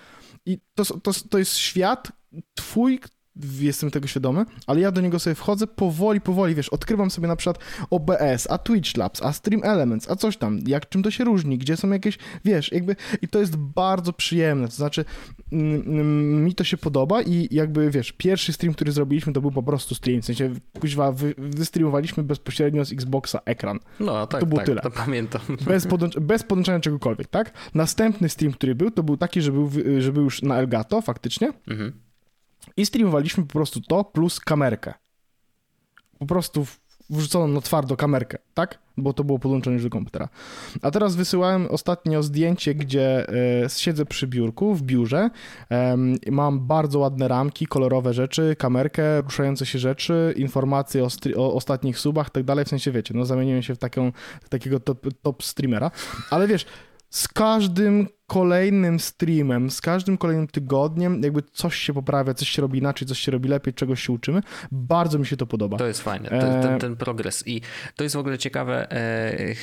i 0.46 0.58
to, 0.74 0.84
to, 0.84 1.12
to 1.30 1.38
jest 1.38 1.56
świat 1.56 2.12
twój, 2.54 3.00
jestem 3.60 3.90
tego 3.90 4.06
świadomy, 4.06 4.44
ale 4.66 4.80
ja 4.80 4.92
do 4.92 5.00
niego 5.00 5.18
sobie 5.18 5.34
wchodzę 5.34 5.66
powoli, 5.66 6.20
powoli, 6.20 6.54
wiesz, 6.54 6.68
odkrywam 6.68 7.10
sobie 7.10 7.28
na 7.28 7.36
przykład 7.36 7.58
OBS, 7.90 8.46
a 8.50 8.58
Twitch 8.58 8.96
Labs, 8.96 9.22
a 9.22 9.32
Stream 9.32 9.64
Elements, 9.64 10.10
a 10.10 10.16
coś 10.16 10.36
tam, 10.36 10.58
jak 10.66 10.88
czym 10.88 11.02
to 11.02 11.10
się 11.10 11.24
różni, 11.24 11.58
gdzie 11.58 11.76
są 11.76 11.90
jakieś, 11.90 12.18
wiesz, 12.44 12.72
jakby 12.72 12.96
i 13.22 13.28
to 13.28 13.38
jest 13.38 13.56
bardzo 13.56 14.12
przyjemne, 14.12 14.68
to 14.68 14.74
znaczy 14.74 15.04
mm, 15.52 15.80
mm, 15.80 16.44
mi 16.44 16.54
to 16.54 16.64
się 16.64 16.76
podoba 16.76 17.22
i 17.22 17.48
jakby, 17.50 17.90
wiesz, 17.90 18.12
pierwszy 18.12 18.52
stream, 18.52 18.74
który 18.74 18.92
zrobiliśmy, 18.92 19.32
to 19.32 19.40
był 19.40 19.50
po 19.50 19.62
prostu 19.62 19.94
stream, 19.94 20.22
w 20.22 20.24
sensie, 20.24 20.54
kuźwa, 20.80 21.12
wy, 21.12 21.34
wystreamowaliśmy 21.38 22.22
bezpośrednio 22.22 22.84
z 22.84 22.92
Xboxa 22.92 23.40
ekran. 23.44 23.78
No, 24.00 24.26
tak, 24.26 24.40
to 24.40 24.46
było 24.46 24.58
tak, 24.58 24.66
tyle. 24.66 24.80
to 24.80 24.90
pamiętam. 24.90 25.40
Bez, 25.66 25.86
podłącz 25.86 26.18
bez 26.18 26.42
podłączania 26.42 26.80
czegokolwiek, 26.80 27.28
tak? 27.28 27.52
Następny 27.74 28.28
stream, 28.28 28.52
który 28.52 28.74
był, 28.74 28.90
to 28.90 29.02
był 29.02 29.16
taki, 29.16 29.42
że 29.42 29.52
był, 29.52 29.70
że 29.98 30.12
był 30.12 30.24
już 30.24 30.42
na 30.42 30.56
Elgato 30.58 31.00
faktycznie, 31.00 31.52
Mhm. 31.68 31.92
I 32.76 32.86
streamowaliśmy 32.86 33.46
po 33.46 33.52
prostu 33.52 33.80
to 33.80 34.04
plus 34.04 34.40
kamerkę. 34.40 34.94
Po 36.18 36.26
prostu 36.26 36.66
wrzuconą 37.10 37.48
na 37.48 37.60
twardo 37.60 37.96
kamerkę, 37.96 38.38
tak? 38.54 38.78
Bo 38.96 39.12
to 39.12 39.24
było 39.24 39.38
podłączone 39.38 39.74
już 39.74 39.84
do 39.84 39.90
komputera. 39.90 40.28
A 40.82 40.90
teraz 40.90 41.16
wysyłałem 41.16 41.66
ostatnio 41.66 42.22
zdjęcie, 42.22 42.74
gdzie 42.74 43.28
e, 43.64 43.70
siedzę 43.70 44.06
przy 44.06 44.26
biurku 44.26 44.74
w 44.74 44.82
biurze. 44.82 45.30
E, 45.70 45.96
mam 46.30 46.66
bardzo 46.66 46.98
ładne 46.98 47.28
ramki, 47.28 47.66
kolorowe 47.66 48.14
rzeczy, 48.14 48.56
kamerkę, 48.58 49.22
ruszające 49.22 49.66
się 49.66 49.78
rzeczy, 49.78 50.34
informacje 50.36 51.04
o, 51.04 51.08
o 51.36 51.54
ostatnich 51.54 51.98
subach, 51.98 52.30
tak 52.30 52.44
dalej. 52.44 52.64
W 52.64 52.68
sensie 52.68 52.92
wiecie, 52.92 53.14
no 53.14 53.24
zamieniłem 53.24 53.62
się 53.62 53.74
w, 53.74 53.78
taką, 53.78 54.12
w 54.42 54.48
takiego 54.48 54.80
top, 54.80 55.06
top 55.22 55.42
streamera. 55.44 55.90
Ale 56.30 56.46
wiesz, 56.48 56.66
z 57.12 57.28
każdym 57.28 58.08
kolejnym 58.26 59.00
streamem, 59.00 59.70
z 59.70 59.80
każdym 59.80 60.18
kolejnym 60.18 60.46
tygodniem, 60.46 61.22
jakby 61.22 61.42
coś 61.42 61.76
się 61.76 61.92
poprawia, 61.92 62.34
coś 62.34 62.48
się 62.48 62.62
robi 62.62 62.78
inaczej, 62.78 63.08
coś 63.08 63.18
się 63.18 63.32
robi 63.32 63.48
lepiej, 63.48 63.74
czegoś 63.74 64.02
się 64.02 64.12
uczymy. 64.12 64.40
Bardzo 64.70 65.18
mi 65.18 65.26
się 65.26 65.36
to 65.36 65.46
podoba. 65.46 65.76
To 65.78 65.86
jest 65.86 66.02
fajne, 66.02 66.28
ten, 66.28 66.62
ten, 66.62 66.78
ten 66.78 66.96
progres. 66.96 67.44
I 67.46 67.60
to 67.96 68.04
jest 68.04 68.16
w 68.16 68.18
ogóle 68.18 68.38
ciekawe. 68.38 68.92
E, 68.92 69.54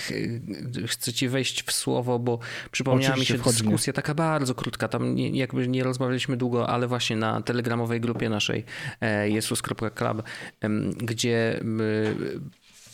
chcę 0.88 1.14
ci 1.14 1.30
wejść 1.30 1.64
w 1.64 1.72
słowo, 1.72 2.20
bo 2.20 2.40
przypomniała 2.72 3.14
Oczywiście 3.14 3.34
mi 3.34 3.38
się 3.38 3.42
wchodzi. 3.44 3.64
dyskusja 3.64 3.94
taka 3.94 4.14
bardzo 4.14 4.56
krótka. 4.56 4.88
Tam 4.88 5.16
nie, 5.16 5.30
jakby 5.30 5.68
nie 5.68 5.84
rozmawialiśmy 5.84 6.38
długo, 6.38 6.70
ale 6.70 6.88
właśnie 6.88 7.16
na 7.16 7.42
telegramowej 7.42 8.02
grupie 8.02 8.30
naszej 8.30 8.66
e, 9.02 9.30
jesus.club, 9.30 10.24
gdzie 10.98 11.60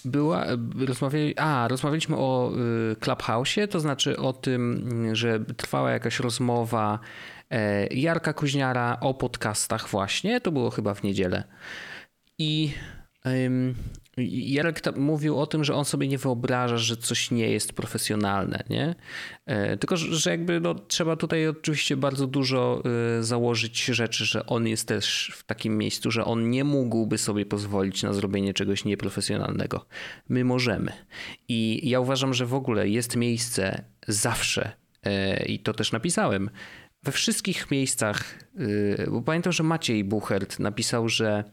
była, 0.06 0.46
rozmawiali, 0.88 1.38
a, 1.38 1.68
rozmawialiśmy 1.68 2.16
o 2.18 2.52
y, 2.92 2.96
Clubhouse'ie, 2.96 3.68
to 3.68 3.80
znaczy 3.80 4.18
o 4.18 4.34
tym, 4.34 4.90
że 5.16 5.40
trwała 5.40 5.92
jakaś 5.92 6.20
rozmowa 6.20 7.00
e, 7.50 7.88
Jarka 7.88 8.34
Kuźniara 8.34 8.98
o 9.02 9.14
podcastach 9.14 9.90
właśnie, 9.90 10.42
to 10.42 10.52
było 10.52 10.70
chyba 10.70 10.94
w 10.94 11.04
niedzielę. 11.04 11.44
I 12.38 12.74
Jarek 14.18 14.98
mówił 14.98 15.40
o 15.40 15.48
tym, 15.48 15.64
że 15.64 15.76
on 15.76 15.86
sobie 15.86 16.08
nie 16.08 16.18
wyobraża, 16.18 16.78
że 16.78 16.98
coś 16.98 17.32
nie 17.32 17.50
jest 17.50 17.74
profesjonalne, 17.74 18.64
nie? 18.70 18.96
E, 19.46 19.78
tylko, 19.78 19.98
że 19.98 20.32
jakby 20.32 20.60
no, 20.60 20.76
trzeba 20.76 21.16
tutaj 21.16 21.48
oczywiście 21.48 21.98
bardzo 21.98 22.28
dużo 22.28 22.84
e, 23.20 23.24
założyć 23.24 23.86
rzeczy, 23.86 24.26
że 24.26 24.46
on 24.46 24.68
jest 24.68 24.88
też 24.88 25.34
w 25.36 25.44
takim 25.44 25.78
miejscu, 25.78 26.12
że 26.12 26.26
on 26.26 26.50
nie 26.50 26.64
mógłby 26.64 27.18
sobie 27.18 27.46
pozwolić 27.46 28.04
na 28.04 28.14
zrobienie 28.14 28.54
czegoś 28.54 28.86
nieprofesjonalnego. 28.86 29.86
My 30.30 30.44
możemy. 30.44 30.92
I 31.48 31.90
ja 31.90 32.00
uważam, 32.00 32.34
że 32.34 32.46
w 32.46 32.54
ogóle 32.54 32.90
jest 32.90 33.16
miejsce 33.16 33.84
zawsze, 34.08 34.72
e, 35.04 35.46
i 35.46 35.60
to 35.60 35.74
też 35.74 35.92
napisałem, 35.92 36.50
we 37.04 37.12
wszystkich 37.12 37.72
miejscach, 37.72 38.40
bo 39.12 39.22
pamiętam, 39.22 39.54
że 39.54 39.64
Maciej 39.64 40.04
Buchert 40.04 40.60
napisał, 40.60 41.10
że 41.10 41.44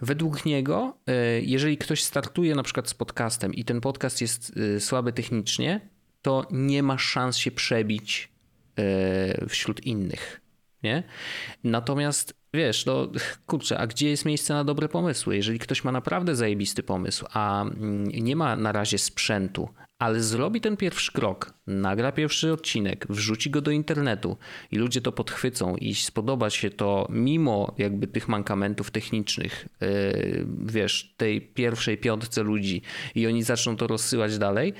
Według 0.00 0.44
niego, 0.44 0.98
e, 1.06 1.40
jeżeli 1.40 1.78
ktoś 1.78 2.02
startuje 2.02 2.54
na 2.54 2.62
przykład 2.62 2.88
z 2.88 2.94
podcastem 2.94 3.54
i 3.54 3.64
ten 3.64 3.80
podcast 3.80 4.20
jest 4.20 4.52
e, 4.76 4.80
słaby 4.80 5.12
technicznie, 5.12 5.80
to 6.22 6.46
nie 6.50 6.82
ma 6.82 6.98
szans 6.98 7.36
się 7.36 7.50
przebić 7.50 8.32
e, 8.78 9.48
wśród 9.48 9.86
innych. 9.86 10.40
Nie? 10.82 11.02
Natomiast 11.64 12.34
wiesz, 12.54 12.86
no 12.86 13.08
kurczę, 13.46 13.78
a 13.78 13.86
gdzie 13.86 14.08
jest 14.08 14.24
miejsce 14.24 14.54
na 14.54 14.64
dobre 14.64 14.88
pomysły? 14.88 15.36
Jeżeli 15.36 15.58
ktoś 15.58 15.84
ma 15.84 15.92
naprawdę 15.92 16.36
zajebisty 16.36 16.82
pomysł, 16.82 17.26
a 17.30 17.62
mm, 17.62 18.04
nie 18.04 18.36
ma 18.36 18.56
na 18.56 18.72
razie 18.72 18.98
sprzętu, 18.98 19.68
ale 19.98 20.22
zrobi 20.22 20.60
ten 20.60 20.76
pierwszy 20.76 21.12
krok, 21.12 21.54
nagra 21.66 22.12
pierwszy 22.12 22.52
odcinek, 22.52 23.06
wrzuci 23.10 23.50
go 23.50 23.60
do 23.60 23.70
internetu 23.70 24.36
i 24.70 24.76
ludzie 24.76 25.00
to 25.00 25.12
podchwycą 25.12 25.76
i 25.76 25.94
spodoba 25.94 26.50
się 26.50 26.70
to 26.70 27.06
mimo 27.10 27.74
jakby 27.78 28.06
tych 28.06 28.28
mankamentów 28.28 28.90
technicznych, 28.90 29.68
yy, 29.80 30.46
wiesz, 30.64 31.14
tej 31.16 31.40
pierwszej 31.40 31.98
piątce 31.98 32.42
ludzi 32.42 32.82
i 33.14 33.26
oni 33.26 33.42
zaczną 33.42 33.76
to 33.76 33.86
rozsyłać 33.86 34.38
dalej, 34.38 34.74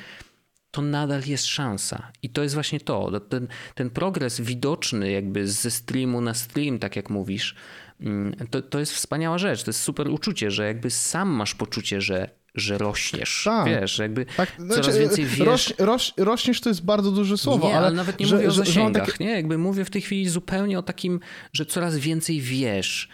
to 0.71 0.83
nadal 0.83 1.23
jest 1.27 1.47
szansa. 1.47 2.13
I 2.23 2.31
to 2.31 2.43
jest 2.43 2.55
właśnie 2.55 2.81
to. 2.81 3.21
Ten, 3.21 3.49
ten 3.75 3.91
progres 3.91 4.41
widoczny 4.41 5.11
jakby 5.11 5.47
ze 5.47 5.71
streamu 5.71 6.21
na 6.21 6.35
stream, 6.35 6.79
tak 6.79 6.97
jak 6.97 7.11
mówisz, 7.11 7.55
mm, 8.01 8.35
to, 8.51 8.63
to 8.63 8.79
jest 8.79 8.93
wspaniała 8.93 9.39
rzecz. 9.39 9.63
To 9.63 9.69
jest 9.69 9.81
super 9.81 10.09
uczucie, 10.09 10.51
że 10.51 10.67
jakby 10.67 10.91
sam 10.91 11.29
masz 11.29 11.55
poczucie, 11.55 12.01
że 12.01 12.31
że 12.57 12.79
rośniesz. 12.79 13.43
Tak. 13.45 13.67
Wiesz, 13.67 13.99
jakby 13.99 14.27
tak, 14.37 14.53
znaczy, 14.59 14.83
coraz 14.83 14.99
więcej 14.99 15.25
wiesz. 15.25 15.39
Roś, 15.39 15.75
roś, 15.79 16.13
rośniesz 16.17 16.61
to 16.61 16.69
jest 16.69 16.85
bardzo 16.85 17.13
duże 17.13 17.39
słowo, 17.39 17.69
nie, 17.69 17.77
ale, 17.77 17.87
ale 17.87 17.97
nawet 17.97 18.21
nie 18.21 18.27
że, 18.27 18.37
mówię 18.37 18.49
o 18.49 18.51
zasięgach, 18.51 19.07
tak... 19.07 19.21
nie? 19.21 19.31
Jakby 19.31 19.59
mówię 19.59 19.85
w 19.85 19.91
tej 19.91 20.03
chwili 20.03 20.29
zupełnie 20.29 20.79
o 20.79 20.83
takim, 20.83 21.21
że 21.53 21.67
coraz 21.67 21.97
więcej 21.97 22.41
wiesz, 22.41 23.09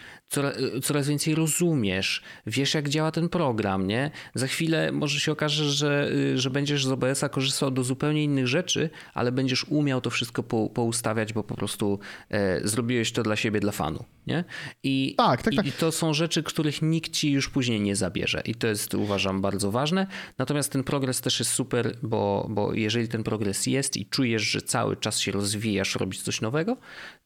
coraz 0.83 1.07
więcej 1.07 1.35
rozumiesz, 1.35 2.23
wiesz 2.47 2.73
jak 2.73 2.89
działa 2.89 3.11
ten 3.11 3.29
program, 3.29 3.87
nie? 3.87 4.11
Za 4.35 4.47
chwilę 4.47 4.91
może 4.91 5.19
się 5.19 5.31
okaże, 5.31 5.71
że, 5.71 6.09
y, 6.11 6.37
że 6.37 6.49
będziesz 6.49 6.85
z 6.85 6.91
OBS-a 6.91 7.29
korzystał 7.29 7.71
do 7.71 7.83
zupełnie 7.83 8.23
innych 8.23 8.47
rzeczy, 8.47 8.89
ale 9.13 9.31
będziesz 9.31 9.63
umiał 9.63 10.01
to 10.01 10.09
wszystko 10.09 10.43
po, 10.43 10.69
poustawiać, 10.69 11.33
bo 11.33 11.43
po 11.43 11.55
prostu 11.55 11.99
e, 12.29 12.67
zrobiłeś 12.67 13.11
to 13.11 13.23
dla 13.23 13.35
siebie, 13.35 13.59
dla 13.59 13.71
fanu, 13.71 14.05
nie? 14.27 14.43
I, 14.83 15.15
tak, 15.17 15.41
tak, 15.41 15.55
tak. 15.55 15.65
I, 15.65 15.71
to 15.71 15.91
są 15.91 16.13
rzeczy, 16.13 16.43
których 16.43 16.81
nikt 16.81 17.11
ci 17.11 17.31
już 17.31 17.49
później 17.49 17.81
nie 17.81 17.95
zabierze 17.95 18.41
i 18.45 18.55
to 18.55 18.67
jest 18.67 18.93
uważam 18.93 19.41
bardzo 19.41 19.71
ważne. 19.71 20.07
Natomiast 20.37 20.71
ten 20.71 20.83
progres 20.83 21.21
też 21.21 21.39
jest 21.39 21.51
super, 21.51 21.97
bo, 22.03 22.47
bo 22.49 22.73
jeżeli 22.73 23.07
ten 23.07 23.23
progres 23.23 23.67
jest 23.67 23.97
i 23.97 24.05
czujesz, 24.05 24.41
że 24.41 24.61
cały 24.61 24.97
czas 24.97 25.19
się 25.19 25.31
rozwijasz, 25.31 25.95
robisz 25.95 26.21
coś 26.21 26.41
nowego, 26.41 26.77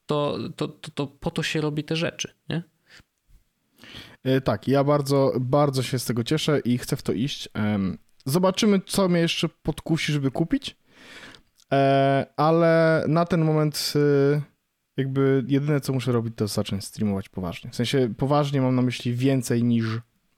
to, 0.06 0.38
to, 0.56 0.68
to, 0.68 0.92
to 0.92 1.08
po 1.08 1.32
to 1.32 1.44
się 1.44 1.62
robi 1.62 1.84
te 1.84 1.96
rzeczy, 1.96 2.34
nie? 2.50 2.64
E, 4.24 4.42
tak, 4.42 4.68
ja 4.68 4.84
bardzo, 4.84 5.34
bardzo 5.40 5.84
się 5.84 6.00
z 6.00 6.06
tego 6.06 6.24
cieszę 6.24 6.60
i 6.60 6.78
chcę 6.78 6.96
w 6.96 7.02
to 7.02 7.14
iść. 7.14 7.50
Zobaczymy, 8.26 8.82
co 8.86 9.10
mnie 9.10 9.20
jeszcze 9.20 9.50
podkusi, 9.50 10.14
żeby 10.14 10.32
kupić. 10.32 10.78
E, 11.74 12.26
ale 12.38 13.04
na 13.08 13.26
ten 13.26 13.42
moment 13.42 13.94
e, 13.96 14.42
jakby 14.98 15.44
jedyne, 15.48 15.82
co 15.82 15.94
muszę 15.94 16.12
robić, 16.12 16.34
to 16.36 16.48
zacząć 16.48 16.86
streamować 16.86 17.30
poważnie. 17.30 17.72
W 17.72 17.76
sensie 17.76 18.14
poważnie 18.18 18.62
mam 18.62 18.76
na 18.76 18.82
myśli 18.82 19.14
więcej 19.14 19.64
niż 19.64 19.86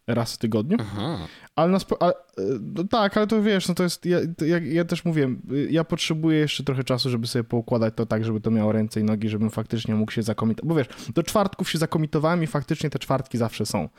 raz 0.08 0.34
w 0.34 0.38
tygodniu. 0.38 0.78
Aha. 0.80 1.28
Ale, 1.60 1.72
na 1.72 1.80
ale 2.00 2.14
no 2.62 2.84
tak, 2.84 3.18
ale 3.18 3.28
to 3.28 3.42
wiesz, 3.42 3.68
no 3.68 3.76
to 3.76 3.84
jest, 3.84 4.06
ja, 4.06 4.20
ja, 4.42 4.58
ja, 4.58 4.86
też 4.86 5.06
mówię, 5.06 5.36
ja 5.70 5.84
potrzebuję 5.84 6.40
jeszcze 6.40 6.64
trochę 6.64 6.84
czasu, 6.84 7.10
żeby 7.10 7.28
sobie 7.28 7.44
poukładać 7.44 7.94
to 7.96 8.06
tak, 8.06 8.26
żeby 8.26 8.42
to 8.42 8.52
miało 8.52 8.72
ręce 8.72 9.00
i 9.00 9.04
nogi, 9.04 9.30
żebym 9.30 9.50
faktycznie 9.50 9.96
mógł 9.96 10.12
się 10.12 10.24
zakomitować. 10.24 10.70
Bo 10.70 10.76
wiesz, 10.76 10.88
do 11.14 11.24
czwartków 11.24 11.70
się 11.70 11.78
zakomitowałem 11.78 12.44
i 12.44 12.48
faktycznie 12.48 12.90
te 12.90 13.00
czwartki 13.00 13.38
zawsze 13.38 13.66
są. 13.66 13.90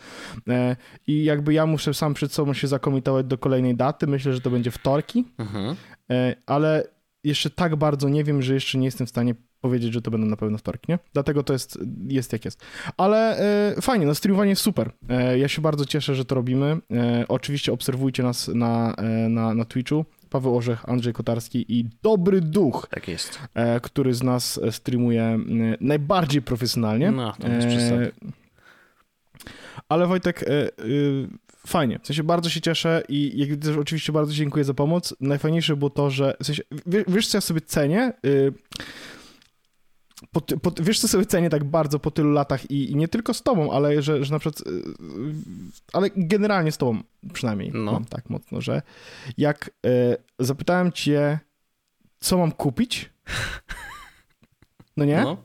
E, 0.49 0.77
I 1.07 1.25
jakby 1.25 1.55
ja 1.55 1.67
muszę 1.67 1.95
sam 1.95 2.15
przed 2.15 2.33
sobą 2.33 2.55
się 2.55 2.69
zakomitować 2.69 3.27
do 3.27 3.39
kolejnej 3.39 3.77
daty, 3.77 4.07
myślę, 4.07 4.33
że 4.33 4.41
to 4.41 4.51
będzie 4.51 4.71
wtorki, 4.71 5.25
e, 6.11 6.37
ale 6.47 6.85
jeszcze 7.25 7.51
tak 7.51 7.77
bardzo 7.77 8.09
nie 8.09 8.25
wiem, 8.25 8.43
że 8.43 8.55
jeszcze 8.55 8.79
nie 8.79 8.85
jestem 8.85 9.07
w 9.07 9.11
stanie 9.11 9.35
powiedzieć, 9.61 9.93
że 9.93 10.03
to 10.03 10.11
będą 10.11 10.27
na 10.27 10.37
pewno 10.37 10.59
wtorki, 10.59 10.93
nie? 10.93 10.99
Dlatego 11.13 11.43
to 11.43 11.53
jest, 11.53 11.79
jest 12.09 12.33
jak 12.33 12.45
jest. 12.45 12.65
Ale 12.97 13.39
e, 13.77 13.81
fajnie, 13.81 14.07
no 14.07 14.15
streamowanie 14.15 14.51
jest 14.51 14.63
super. 14.63 14.91
E, 15.09 15.39
ja 15.39 15.49
się 15.49 15.63
bardzo 15.63 15.85
cieszę, 15.85 16.15
że 16.15 16.25
to 16.25 16.35
robimy. 16.35 16.77
E, 16.91 17.25
oczywiście 17.29 17.73
obserwujcie 17.73 18.23
nas 18.23 18.49
na, 18.49 18.95
e, 18.95 19.29
na, 19.29 19.55
na 19.55 19.65
Twitchu. 19.65 20.05
Paweł 20.31 20.57
Orzech, 20.57 20.89
Andrzej 20.89 21.13
Kotarski 21.13 21.65
i 21.69 21.85
Dobry 22.03 22.41
Duch. 22.41 22.89
Tak 22.91 23.09
jest. 23.09 23.39
E, 23.55 23.81
który 23.81 24.15
z 24.15 24.23
nas 24.23 24.61
streamuje 24.71 25.23
e, 25.23 25.39
najbardziej 25.81 26.43
profesjonalnie. 26.43 27.11
No, 27.11 27.33
to 27.41 27.49
jest 27.49 27.93
ale 29.89 30.07
Wojtek, 30.07 30.45
fajnie. 31.67 31.99
W 32.03 32.07
sensie 32.07 32.23
bardzo 32.23 32.51
się 32.51 32.61
cieszę 32.61 33.03
i 33.09 33.33
jak 33.39 33.59
też 33.59 33.77
oczywiście 33.77 34.13
bardzo 34.13 34.33
dziękuję 34.33 34.65
za 34.65 34.75
pomoc. 34.75 35.15
Najfajniejsze 35.21 35.77
było 35.77 35.91
to, 35.91 36.11
że 36.11 36.37
w 36.43 36.47
sensie, 36.47 36.63
wiesz 37.09 37.29
co 37.29 37.37
ja 37.37 37.41
sobie 37.41 37.61
cenię? 37.61 38.13
Po, 40.33 40.41
po, 40.41 40.83
wiesz, 40.83 41.01
co 41.01 41.09
sobie 41.09 41.27
cenię 41.27 41.51
tak 41.51 41.65
bardzo 41.65 41.99
po 41.99 42.11
tylu 42.11 42.31
latach 42.31 42.71
i, 42.71 42.91
i 42.91 42.97
nie 42.97 43.09
tylko 43.09 43.35
z 43.35 43.43
tobą, 43.43 43.73
ale 43.73 44.03
że, 44.03 44.25
że 44.25 44.33
na 44.33 44.39
przykład, 44.39 44.67
y, 44.69 44.83
ale 45.93 46.11
generalnie 46.17 46.73
z 46.73 46.79
tobą 46.79 47.03
przynajmniej, 47.33 47.71
no. 47.75 47.93
mam 47.93 48.05
tak 48.05 48.31
mocno, 48.31 48.61
że 48.61 48.83
jak 49.39 49.71
y, 49.87 50.17
zapytałem 50.39 50.93
cię, 50.93 51.39
co 52.21 52.39
mam 52.39 52.53
kupić, 52.53 53.11
no 54.97 55.05
nie? 55.05 55.21
No. 55.21 55.37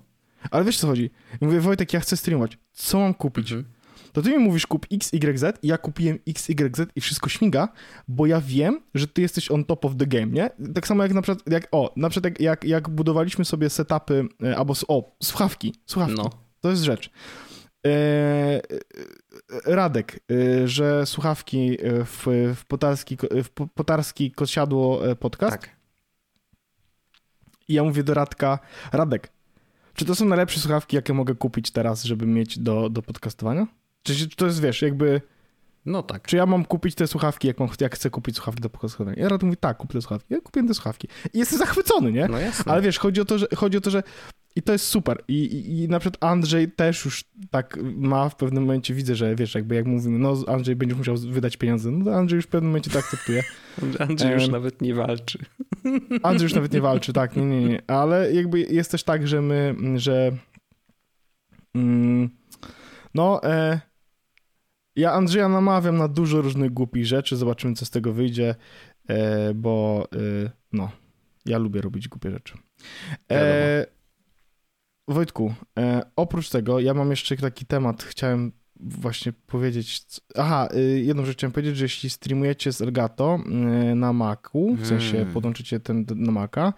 Ale 0.51 0.63
wiesz, 0.63 0.77
co 0.77 0.87
chodzi? 0.87 1.09
mówię, 1.41 1.59
Wojtek, 1.59 1.93
ja 1.93 1.99
chcę 1.99 2.17
streamować. 2.17 2.57
co 2.71 2.99
mam 2.99 3.13
kupić. 3.13 3.51
Mhm. 3.51 3.74
To 4.15 4.21
ty 4.21 4.29
mi 4.29 4.37
mówisz 4.37 4.67
kup 4.67 4.85
X, 4.91 5.13
Y, 5.13 5.39
Z 5.39 5.63
i 5.63 5.67
ja 5.67 5.77
kupiłem 5.77 6.19
X, 6.27 6.49
Y, 6.49 6.75
Z 6.77 6.91
i 6.95 7.01
wszystko 7.01 7.29
śmiga, 7.29 7.67
bo 8.07 8.25
ja 8.25 8.41
wiem, 8.41 8.81
że 8.93 9.07
ty 9.07 9.21
jesteś 9.21 9.51
on 9.51 9.65
top 9.65 9.85
of 9.85 9.95
the 9.97 10.05
game, 10.07 10.25
nie? 10.27 10.49
Tak 10.73 10.87
samo 10.87 11.03
jak 11.03 11.13
na 11.13 11.21
przykład, 11.21 11.49
jak, 11.53 11.67
o, 11.71 11.93
na 11.95 12.09
przykład 12.09 12.31
jak, 12.31 12.41
jak, 12.41 12.63
jak 12.63 12.89
budowaliśmy 12.89 13.45
sobie 13.45 13.69
setupy, 13.69 14.27
e, 14.43 14.57
albo, 14.57 14.73
o, 14.87 15.15
słuchawki, 15.23 15.73
słuchawki, 15.85 16.15
No. 16.17 16.29
to 16.61 16.69
jest 16.69 16.83
rzecz. 16.83 17.09
E, 17.85 17.89
e, 17.89 18.61
Radek, 19.65 20.19
że 20.65 21.05
słuchawki 21.05 21.77
w, 22.05 22.25
w, 22.55 22.65
potarski, 22.65 23.17
w 23.43 23.49
po- 23.49 23.67
potarski 23.67 24.31
kosiadło 24.31 25.01
podcast 25.19 25.51
Tak. 25.61 25.69
i 27.67 27.73
ja 27.73 27.83
mówię 27.83 28.03
do 28.03 28.13
Radka, 28.13 28.59
Radek, 28.91 29.31
czy 29.93 30.05
to 30.05 30.15
są 30.15 30.25
najlepsze 30.25 30.59
słuchawki, 30.59 30.95
jakie 30.95 31.13
mogę 31.13 31.35
kupić 31.35 31.71
teraz, 31.71 32.03
żeby 32.03 32.25
mieć 32.25 32.59
do, 32.59 32.89
do 32.89 33.01
podcastowania? 33.01 33.67
Czy, 34.05 34.29
czy 34.29 34.35
to 34.35 34.45
jest, 34.45 34.61
wiesz, 34.61 34.81
jakby, 34.81 35.21
No 35.85 36.03
tak. 36.03 36.27
czy 36.27 36.35
ja 36.37 36.45
mam 36.45 36.65
kupić 36.65 36.95
te 36.95 37.07
słuchawki, 37.07 37.47
jak, 37.47 37.59
mam, 37.59 37.69
jak 37.81 37.95
chcę 37.95 38.09
kupić 38.09 38.35
słuchawki 38.35 38.61
do 38.61 38.69
podcastowania? 38.69 39.17
Ja 39.17 39.29
Radek 39.29 39.43
mówi, 39.43 39.57
tak, 39.57 39.77
kup 39.77 39.93
te 39.93 40.01
słuchawki. 40.01 40.33
Ja 40.33 40.41
kupiłem 40.41 40.67
te 40.67 40.73
słuchawki. 40.73 41.07
I 41.33 41.39
jestem 41.39 41.59
zachwycony, 41.59 42.11
nie? 42.11 42.27
No 42.27 42.39
jasne. 42.39 42.71
Ale 42.71 42.81
wiesz, 42.81 42.99
chodzi 42.99 43.21
o 43.21 43.25
to, 43.25 43.37
że, 43.37 43.47
chodzi 43.55 43.77
o 43.77 43.81
to, 43.81 43.89
że 43.91 44.03
i 44.55 44.61
to 44.61 44.71
jest 44.71 44.85
super. 44.85 45.23
I, 45.27 45.43
i, 45.43 45.83
I 45.83 45.87
na 45.87 45.99
przykład 45.99 46.23
Andrzej 46.23 46.71
też 46.71 47.05
już 47.05 47.23
tak 47.51 47.77
ma 47.95 48.29
w 48.29 48.35
pewnym 48.35 48.63
momencie, 48.63 48.93
widzę, 48.93 49.15
że 49.15 49.35
wiesz, 49.35 49.55
jakby 49.55 49.75
jak 49.75 49.85
mówimy, 49.85 50.19
no 50.19 50.35
Andrzej 50.47 50.75
będziesz 50.75 50.97
musiał 50.97 51.17
wydać 51.17 51.57
pieniądze, 51.57 51.91
no 51.91 52.05
to 52.05 52.15
Andrzej 52.15 52.35
już 52.37 52.45
w 52.45 52.49
pewnym 52.49 52.69
momencie 52.69 52.91
to 52.91 52.99
akceptuje. 52.99 53.43
Andrzej 53.99 54.31
już 54.31 54.43
Em, 54.43 54.51
nawet 54.51 54.81
nie 54.81 54.93
walczy. 54.93 55.39
Andrzej 56.23 56.45
już 56.45 56.53
nawet 56.53 56.73
nie 56.73 56.81
walczy, 56.81 57.13
tak, 57.13 57.35
nie, 57.35 57.45
nie, 57.45 57.61
nie. 57.65 57.81
Ale 57.87 58.33
jakby 58.33 58.59
jest 58.59 58.91
też 58.91 59.03
tak, 59.03 59.27
że 59.27 59.41
my, 59.41 59.75
że 59.95 60.31
mm, 61.75 62.29
no, 63.13 63.43
e, 63.43 63.81
ja 64.95 65.11
Andrzeja 65.13 65.49
namawiam 65.49 65.97
na 65.97 66.07
dużo 66.07 66.41
różnych 66.41 66.73
głupich 66.73 67.05
rzeczy, 67.05 67.35
zobaczymy, 67.37 67.75
co 67.75 67.85
z 67.85 67.89
tego 67.89 68.13
wyjdzie, 68.13 68.55
e, 69.07 69.53
bo 69.53 70.07
e, 70.45 70.51
no, 70.71 70.91
ja 71.45 71.57
lubię 71.57 71.81
robić 71.81 72.07
głupie 72.07 72.31
rzeczy. 72.31 72.53
E, 73.31 73.85
Wojtku, 75.07 75.53
e, 75.79 76.01
oprócz 76.15 76.49
tego, 76.49 76.79
ja 76.79 76.93
mam 76.93 77.09
jeszcze 77.09 77.37
taki 77.37 77.65
temat, 77.65 78.03
chciałem 78.03 78.51
właśnie 78.79 79.33
powiedzieć. 79.33 80.05
Aha, 80.35 80.67
jedną 80.95 81.25
rzecz 81.25 81.37
chciałem 81.37 81.51
powiedzieć, 81.51 81.77
że 81.77 81.85
jeśli 81.85 82.09
streamujecie 82.09 82.73
z 82.73 82.81
Elgato 82.81 83.39
na 83.95 84.13
Macu, 84.13 84.75
w 84.75 84.87
sensie 84.87 85.11
Hmm. 85.17 85.33
podłączycie 85.33 85.79
ten 85.79 86.05
na 86.15 86.31
Maca 86.31 86.73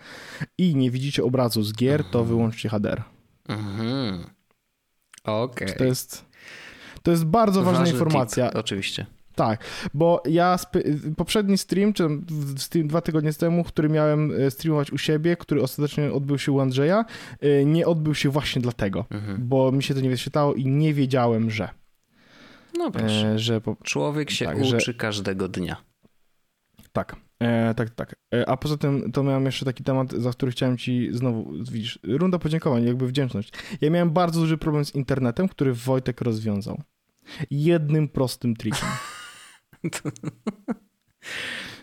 i 0.58 0.76
nie 0.76 0.92
widzicie 0.92 1.24
obrazu 1.24 1.64
z 1.64 1.74
gier, 1.74 2.04
to 2.04 2.20
Mhm. 2.20 2.26
wyłączcie 2.28 2.70
HDR. 2.70 3.04
Mhm. 3.48 4.24
Okej. 5.24 5.68
To 5.78 5.84
jest. 5.84 6.26
To 7.08 7.12
jest 7.12 7.26
bardzo 7.26 7.64
ważna 7.64 7.80
Ważny 7.80 7.94
informacja. 7.94 8.48
Tip, 8.50 8.58
oczywiście. 8.58 9.06
Tak, 9.36 9.64
bo 9.94 10.24
ja 10.30 10.58
poprzedni 11.18 11.58
stream, 11.58 11.94
czy 11.94 12.08
stream 12.58 12.88
dwa 12.88 13.02
tygodnie 13.02 13.34
temu, 13.34 13.64
który 13.64 13.90
miałem 13.90 14.32
e, 14.42 14.52
streamować 14.52 14.92
u 14.92 14.98
siebie, 14.98 15.36
który 15.38 15.62
ostatecznie 15.64 16.12
odbył 16.14 16.38
się 16.38 16.52
u 16.52 16.60
Andrzeja, 16.60 17.06
e, 17.40 17.66
nie 17.66 17.88
odbył 17.88 18.16
się 18.16 18.30
właśnie 18.30 18.62
dlatego, 18.62 19.06
Mhm. 19.10 19.48
bo 19.48 19.72
mi 19.72 19.84
się 19.84 19.94
to 19.94 20.00
nie 20.02 20.10
wyświetlało 20.10 20.54
i 20.54 20.66
nie 20.66 20.94
wiedziałem, 20.94 21.52
że. 21.52 21.70
No 22.78 22.92
proszę. 22.92 23.28
E, 23.34 23.40
że 23.40 23.62
po, 23.62 23.76
Człowiek 23.84 24.32
się 24.32 24.46
tak, 24.46 24.66
że- 24.66 24.78
uczy 24.78 24.94
każdego 24.94 25.48
dnia. 25.48 25.78
Tak, 26.94 27.16
e, 27.40 27.74
tak, 27.74 27.90
tak. 27.90 28.16
E, 28.36 28.50
a 28.50 28.58
poza 28.58 28.78
tym 28.78 29.12
to 29.12 29.24
miałem 29.24 29.46
jeszcze 29.46 29.66
taki 29.66 29.84
temat, 29.84 30.12
za 30.14 30.32
który 30.32 30.52
chciałem 30.52 30.78
ci 30.78 31.10
znowu, 31.12 31.52
widzisz, 31.72 32.00
runda 32.04 32.40
podziękowań, 32.40 32.84
jakby 32.86 33.08
wdzięczność. 33.08 33.52
Ja 33.82 33.90
miałem 33.90 34.10
bardzo 34.10 34.40
duży 34.40 34.58
problem 34.58 34.86
z 34.86 34.96
internetem, 34.96 35.48
który 35.50 35.74
Wojtek 35.74 36.22
rozwiązał. 36.22 36.82
Jednym 37.52 38.08
prostym 38.08 38.56
trikiem. 38.56 38.88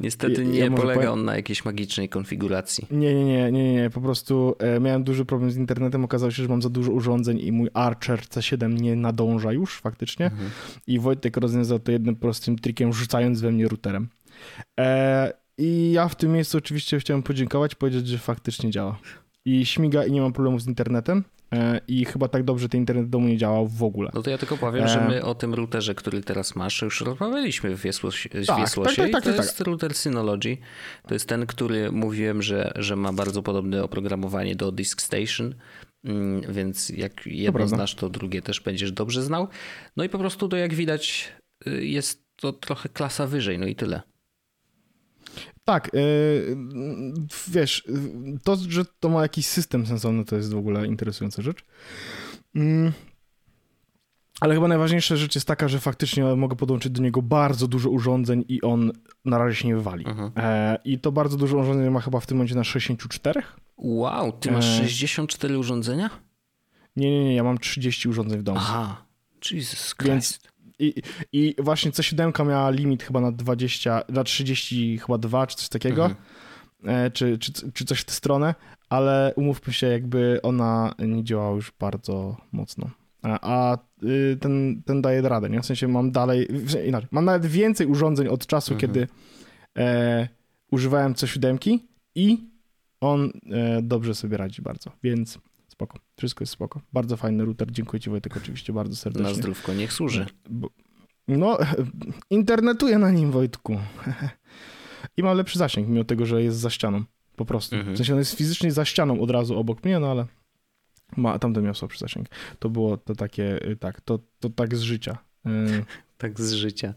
Niestety 0.00 0.44
nie 0.44 0.58
ja 0.58 0.70
polega 0.70 0.94
powiem- 0.94 1.12
on 1.12 1.24
na 1.24 1.36
jakiejś 1.36 1.64
magicznej 1.64 2.08
konfiguracji. 2.08 2.86
Nie, 2.90 3.14
nie, 3.14 3.24
nie, 3.24 3.52
nie, 3.52 3.72
nie, 3.74 3.90
po 3.90 4.00
prostu 4.00 4.56
e, 4.58 4.80
miałem 4.80 5.04
duży 5.04 5.24
problem 5.24 5.50
z 5.50 5.56
internetem, 5.56 6.04
okazało 6.04 6.30
się, 6.30 6.42
że 6.42 6.48
mam 6.48 6.62
za 6.62 6.68
dużo 6.70 6.92
urządzeń 6.92 7.40
i 7.40 7.52
mój 7.52 7.68
Archer 7.74 8.20
C7 8.20 8.80
nie 8.80 8.96
nadąża 8.96 9.52
już 9.52 9.80
faktycznie 9.80 10.26
Mhm. 10.26 10.50
i 10.86 10.98
Wojtek 10.98 11.36
rozwiązał 11.36 11.78
to 11.78 11.92
jednym 11.92 12.16
prostym 12.16 12.58
trikiem, 12.58 12.92
rzucając 12.92 13.40
we 13.40 13.52
mnie 13.52 13.68
routerem. 13.68 14.08
E, 14.80 15.32
I 15.58 15.92
ja 15.92 16.08
w 16.08 16.14
tym 16.16 16.32
miejscu 16.32 16.58
oczywiście 16.58 16.98
chciałem 16.98 17.22
podziękować, 17.22 17.74
powiedzieć, 17.74 18.08
że 18.08 18.18
faktycznie 18.18 18.70
działa. 18.70 18.98
I 19.44 19.66
śmiga 19.66 20.04
i 20.04 20.12
nie 20.12 20.20
mam 20.20 20.32
problemu 20.32 20.58
z 20.58 20.66
internetem 20.66 21.24
e, 21.52 21.80
i 21.88 22.04
chyba 22.04 22.28
tak 22.28 22.44
dobrze 22.44 22.68
ten 22.68 22.80
internet 22.80 23.06
w 23.06 23.10
domu 23.10 23.28
nie 23.28 23.36
działał 23.36 23.68
w 23.68 23.82
ogóle. 23.82 24.10
No 24.14 24.22
to 24.22 24.30
ja 24.30 24.38
tylko 24.38 24.56
powiem, 24.56 24.88
że 24.88 25.02
E. 25.02 25.08
my 25.08 25.24
o 25.24 25.34
tym 25.34 25.54
routerze, 25.54 25.94
który 25.94 26.22
teraz 26.22 26.56
masz, 26.56 26.82
już 26.82 27.00
rozmawialiśmy 27.00 27.76
w 27.76 27.80
Wiesłosie. 27.80 28.28
Tak, 28.28 28.46
tak, 28.46 28.96
tak, 28.96 29.10
tak, 29.12 29.24
to 29.24 29.30
tak, 29.30 29.36
jest 29.36 29.60
router 29.60 29.94
Synology. 29.94 30.56
To 31.08 31.14
jest 31.14 31.28
ten, 31.28 31.46
który 31.46 31.92
mówiłem, 31.92 32.42
że, 32.42 32.72
że 32.76 32.96
ma 32.96 33.12
bardzo 33.12 33.42
podobne 33.42 33.84
oprogramowanie 33.84 34.56
do 34.56 34.72
Disk 34.72 35.02
Station. 35.02 35.54
Mm, 36.04 36.52
Więc 36.52 36.88
jak 36.88 37.26
jedno 37.26 37.68
znasz, 37.68 37.94
to 37.94 38.08
drugie 38.08 38.42
też 38.42 38.60
będziesz 38.60 38.92
dobrze 38.92 39.22
znał. 39.22 39.48
No 39.96 40.04
i 40.04 40.08
po 40.08 40.18
prostu 40.18 40.48
to 40.48 40.56
jak 40.56 40.74
widać 40.74 41.32
y, 41.66 41.86
jest 41.86 42.24
to 42.36 42.52
trochę 42.52 42.88
klasa 42.88 43.26
wyżej, 43.26 43.58
no 43.58 43.66
i 43.66 43.74
tyle. 43.74 44.02
Tak, 45.64 45.88
e, 45.88 45.98
wiesz, 47.48 47.88
to, 48.44 48.56
że 48.68 48.84
to 49.00 49.08
ma 49.08 49.22
jakiś 49.22 49.46
system 49.46 49.86
sensowny, 49.86 50.24
to 50.24 50.36
jest 50.36 50.54
w 50.54 50.58
ogóle 50.58 50.86
interesująca 50.86 51.42
rzecz. 51.42 51.64
Mm. 52.54 52.92
Ale 54.40 54.54
chyba 54.54 54.68
najważniejsza 54.68 55.16
rzecz 55.16 55.34
jest 55.34 55.46
taka, 55.46 55.68
że 55.68 55.80
faktycznie 55.80 56.24
mogę 56.24 56.56
podłączyć 56.56 56.92
do 56.92 57.02
niego 57.02 57.22
bardzo 57.22 57.68
dużo 57.68 57.90
urządzeń 57.90 58.44
i 58.48 58.62
on 58.62 58.92
na 59.24 59.38
razie 59.38 59.56
się 59.56 59.68
nie 59.68 59.74
wywali. 59.76 60.06
Mhm. 60.06 60.32
E, 60.36 60.78
I 60.84 60.98
to 60.98 61.12
bardzo 61.12 61.36
dużo 61.36 61.58
urządzeń 61.58 61.90
ma 61.90 62.00
chyba 62.00 62.20
w 62.20 62.26
tym 62.26 62.36
momencie 62.36 62.54
na 62.54 62.64
64? 62.64 63.42
Wow, 63.76 64.32
ty 64.32 64.50
masz 64.50 64.66
E. 64.66 64.76
64 64.76 65.58
urządzenia? 65.58 66.10
Nie, 66.96 67.10
nie, 67.10 67.24
nie, 67.24 67.34
ja 67.34 67.44
mam 67.44 67.58
30 67.58 68.08
urządzeń 68.08 68.38
w 68.38 68.42
domu. 68.42 68.58
Aha, 68.60 69.04
Jesus 69.50 69.94
Więc- 70.04 70.28
Christ. 70.28 70.53
I, 70.78 70.94
I 71.32 71.54
właśnie 71.58 71.90
C7 71.90 72.46
miała 72.46 72.70
limit 72.70 73.02
chyba 73.02 73.20
na 73.20 73.32
20, 73.32 74.02
na 74.08 74.24
30 74.24 74.98
chyba 74.98 75.18
2 75.18 75.46
czy 75.46 75.56
coś 75.56 75.68
takiego, 75.68 76.04
Mhm. 76.04 77.06
e, 77.06 77.10
czy, 77.10 77.38
czy, 77.38 77.52
czy 77.72 77.84
coś 77.84 78.00
w 78.00 78.04
tę 78.04 78.12
stronę, 78.12 78.54
ale 78.88 79.32
umówmy 79.36 79.72
się, 79.72 79.86
jakby 79.86 80.40
ona 80.42 80.94
nie 80.98 81.24
działała 81.24 81.54
już 81.56 81.72
bardzo 81.80 82.36
mocno. 82.52 82.90
A, 83.22 83.78
y, 84.02 84.36
ten, 84.40 84.82
ten 84.86 85.02
daje 85.02 85.22
radę, 85.22 85.50
nie? 85.50 85.60
W 85.60 85.66
sensie 85.66 85.88
mam 85.88 86.10
dalej, 86.12 86.48
inaczej, 86.86 87.08
mam 87.10 87.24
nawet 87.24 87.46
więcej 87.46 87.86
urządzeń 87.86 88.28
od 88.28 88.46
czasu, 88.46 88.74
Mhm. 88.74 88.80
kiedy 88.92 89.08
e, 89.76 90.28
używałem 90.70 91.14
C7 91.14 91.78
i 92.14 92.38
on 93.00 93.30
e, 93.50 93.82
dobrze 93.82 94.14
sobie 94.14 94.36
radzi 94.36 94.62
bardzo, 94.62 94.90
więc 95.02 95.38
spoko, 95.68 95.98
wszystko 96.16 96.42
jest 96.42 96.52
spoko. 96.52 96.80
Bardzo 96.92 97.16
fajny 97.16 97.44
router, 97.44 97.72
dziękuję 97.72 98.00
ci 98.00 98.10
Wojtek 98.10 98.36
oczywiście 98.36 98.72
bardzo 98.72 98.96
serdecznie. 98.96 99.28
Na 99.28 99.34
zdrówko 99.34 99.74
niech 99.74 99.92
służy. 99.92 100.26
Bo, 100.50 100.68
no, 101.28 101.58
internetuję 102.30 102.98
na 102.98 103.10
nim, 103.10 103.30
Wojtku. 103.30 103.78
I 105.16 105.22
ma 105.22 105.32
lepszy 105.32 105.58
zasięg, 105.58 105.88
mimo 105.88 106.04
tego, 106.04 106.26
że 106.26 106.42
jest 106.42 106.58
za 106.58 106.70
ścianą. 106.70 107.04
Po 107.36 107.44
prostu. 107.44 107.76
Mhm. 107.76 107.94
W 107.94 107.98
sensie 107.98 108.12
on 108.12 108.18
jest 108.18 108.34
fizycznie 108.34 108.72
za 108.72 108.84
ścianą 108.84 109.20
od 109.20 109.30
razu 109.30 109.58
obok 109.58 109.84
mnie, 109.84 109.98
no 109.98 110.10
ale 110.10 110.26
ma, 111.16 111.38
tamten 111.38 111.64
miał 111.64 111.74
słabszy 111.74 111.98
zasięg. 111.98 112.28
To 112.58 112.68
było 112.68 112.96
to 112.96 113.14
takie, 113.14 113.70
y, 113.70 113.76
tak, 113.76 114.00
to, 114.00 114.18
to 114.40 114.50
tak 114.50 114.76
z 114.76 114.80
życia. 114.80 115.18
Y, 116.14 116.18
Tak 116.18 116.40
z 116.40 116.52
życia. 116.52 116.94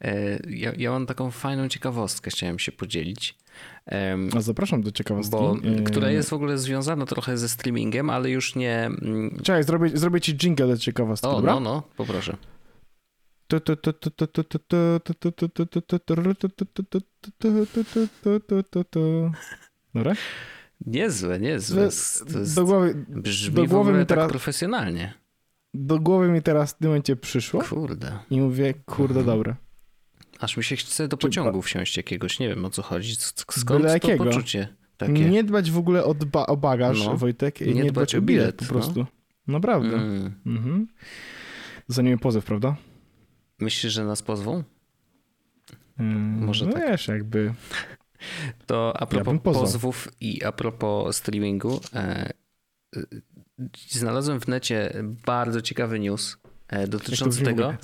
E, 0.00 0.38
Ja, 0.48 0.72
ja 0.78 0.90
mam 0.90 1.06
taką 1.06 1.30
fajną 1.30 1.68
ciekawostkę, 1.68 2.30
chciałem 2.30 2.58
się 2.58 2.72
podzielić. 2.72 3.38
A 4.36 4.40
zapraszam 4.40 4.82
do 4.82 4.90
ciekawostki. 4.92 5.36
Bo, 5.36 5.56
Y, 5.64 5.82
która 5.82 6.10
jest 6.10 6.30
w 6.30 6.32
ogóle 6.32 6.58
związana 6.58 7.06
trochę 7.06 7.38
ze 7.38 7.48
streamingiem, 7.48 8.10
ale 8.10 8.30
już 8.30 8.54
nie. 8.54 8.76
mm, 8.86 9.38
Czekaj, 9.42 9.64
zrobię, 9.64 9.90
zrobię 9.94 10.20
ci 10.20 10.32
jingle 10.36 10.66
do 10.66 10.76
ciekawostki, 10.78 11.28
O, 11.28 11.32
dobra? 11.36 11.54
no, 11.54 11.60
no, 11.60 11.82
poproszę. 11.96 12.36
Dobra? 19.94 20.14
Niezłe, 20.86 21.38
niezłe. 21.40 21.76
To 21.76 21.84
jest, 21.84 22.54
Do 22.54 22.64
głowy, 22.64 23.04
brzmi 23.08 23.54
do 23.54 23.64
głowy 23.66 23.92
tak 23.98 24.08
teraz- 24.08 24.30
profesjonalnie. 24.30 25.14
Do 25.74 25.98
głowy 25.98 26.28
mi 26.28 26.42
teraz 26.42 26.72
w 26.72 26.78
tym 26.78 26.88
momencie 26.88 27.16
przyszło 27.16 27.62
Kurde. 27.62 28.18
i 28.30 28.40
mówię, 28.40 28.74
kurde, 28.74 29.20
Mhm. 29.20 29.26
dobre. 29.38 29.56
Aż 30.38 30.56
mi 30.56 30.64
się 30.64 30.76
chce 30.76 31.08
do 31.08 31.16
pociągu 31.16 31.62
wsiąść 31.62 31.96
jakiegoś, 31.96 32.38
nie 32.38 32.48
wiem 32.48 32.64
o 32.64 32.70
co 32.70 32.82
chodzi. 32.82 33.16
Skąd 33.50 33.82
Byle 33.82 34.00
to 34.00 34.08
poczucie 34.16 34.68
takie? 34.96 35.12
Nie 35.30 35.44
dbać 35.44 35.70
w 35.70 35.78
ogóle 35.78 36.04
o, 36.04 36.14
dba, 36.14 36.46
o 36.46 36.56
bagaż, 36.56 37.04
No. 37.04 37.16
Wojtek, 37.16 37.60
Nie 37.60 37.66
nie, 37.66 37.82
dbać 37.82 37.92
dbać 37.92 38.14
o 38.14 38.22
bilet, 38.22 38.42
bilet, 38.42 38.56
po 38.56 38.64
no. 38.64 38.70
prostu. 38.70 39.06
Naprawdę. 39.46 39.96
Mm. 39.96 40.34
Mhm. 40.46 40.86
Za 41.88 42.02
nimi 42.02 42.18
pozew, 42.18 42.44
prawda? 42.44 42.76
Myślisz, 43.58 43.92
że 43.92 44.04
nas 44.04 44.22
pozwą? 44.22 44.64
Mm, 45.98 46.44
Może 46.44 46.66
no 46.66 46.72
tak. 46.72 46.88
wiesz, 46.88 47.08
jakby... 47.08 47.54
To 48.66 49.00
a 49.00 49.06
propos 49.06 49.38
pozwał. 49.42 49.64
pozwów 49.64 50.08
i 50.20 50.44
a 50.44 50.52
propos 50.52 51.16
streamingu, 51.16 51.80
e, 51.94 52.30
znalazłem 53.88 54.40
w 54.40 54.48
necie 54.48 54.92
bardzo 55.26 55.62
ciekawy 55.62 55.98
news. 55.98 56.36
e, 56.68 56.86
dotyczący 56.86 57.42
tego. 57.42 57.74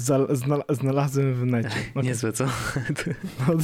znalazłem 0.70 1.34
w 1.34 1.46
necie. 1.46 1.68
Okay. 1.90 2.02
Niezłe, 2.02 2.32
co? 2.32 2.44
No, 3.48 3.54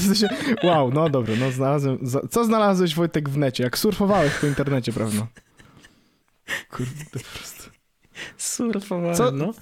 wow, 0.63 0.91
no 0.91 1.09
dobra, 1.09 1.35
no 1.41 1.51
znalazłem. 1.51 1.99
Co 2.31 2.45
znalazłeś 2.45 2.95
Wojtek 2.95 3.29
w 3.29 3.37
necie? 3.37 3.65
Jak 3.65 3.79
surfowałeś 3.79 4.33
po 4.35 4.47
internecie, 4.47 4.93
prawda? 4.93 5.27
Kurde, 6.71 7.05
po 7.05 7.19
prostu. 7.19 7.71
Surfowałem, 8.37 9.17
co, 9.17 9.31
no. 9.31 9.55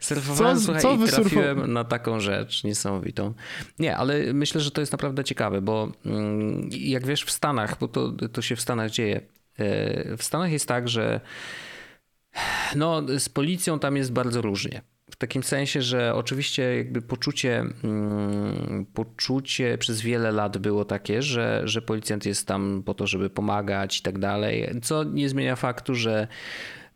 Surfowałem, 0.00 0.56
co, 0.56 0.62
słuchaj, 0.62 0.82
co 0.82 0.94
i 0.94 1.08
trafiłem 1.08 1.72
na 1.72 1.84
taką 1.84 2.20
rzecz 2.20 2.64
niesamowitą. 2.64 3.34
Nie, 3.78 3.96
ale 3.96 4.32
myślę, 4.32 4.60
że 4.60 4.70
to 4.70 4.80
jest 4.80 4.92
naprawdę 4.92 5.24
ciekawe, 5.24 5.60
bo 5.62 5.92
mm, 6.06 6.68
jak 6.72 7.06
wiesz 7.06 7.24
w 7.24 7.30
Stanach, 7.30 7.78
bo 7.78 7.88
to, 7.88 8.12
to 8.12 8.42
się 8.42 8.56
w 8.56 8.60
Stanach 8.60 8.90
dzieje, 8.90 9.20
e, 9.58 10.16
w 10.16 10.22
Stanach 10.22 10.50
jest 10.52 10.68
tak, 10.68 10.88
że 10.88 11.20
no, 12.76 13.02
z 13.18 13.28
policją 13.28 13.78
tam 13.78 13.96
jest 13.96 14.12
bardzo 14.12 14.42
różnie. 14.42 14.82
W 15.10 15.16
takim 15.16 15.42
sensie, 15.42 15.82
że 15.82 16.14
oczywiście 16.14 16.76
jakby 16.76 17.02
poczucie, 17.02 17.64
mm, 17.84 18.86
poczucie 18.94 19.78
przez 19.78 20.00
wiele 20.00 20.32
lat 20.32 20.58
było 20.58 20.84
takie, 20.84 21.22
że, 21.22 21.62
że 21.64 21.82
policjant 21.82 22.26
jest 22.26 22.46
tam 22.46 22.82
po 22.86 22.94
to, 22.94 23.06
żeby 23.06 23.30
pomagać 23.30 23.98
i 23.98 24.02
tak 24.02 24.18
dalej, 24.18 24.70
co 24.82 25.04
nie 25.04 25.28
zmienia 25.28 25.56
faktu, 25.56 25.94
że 25.94 26.28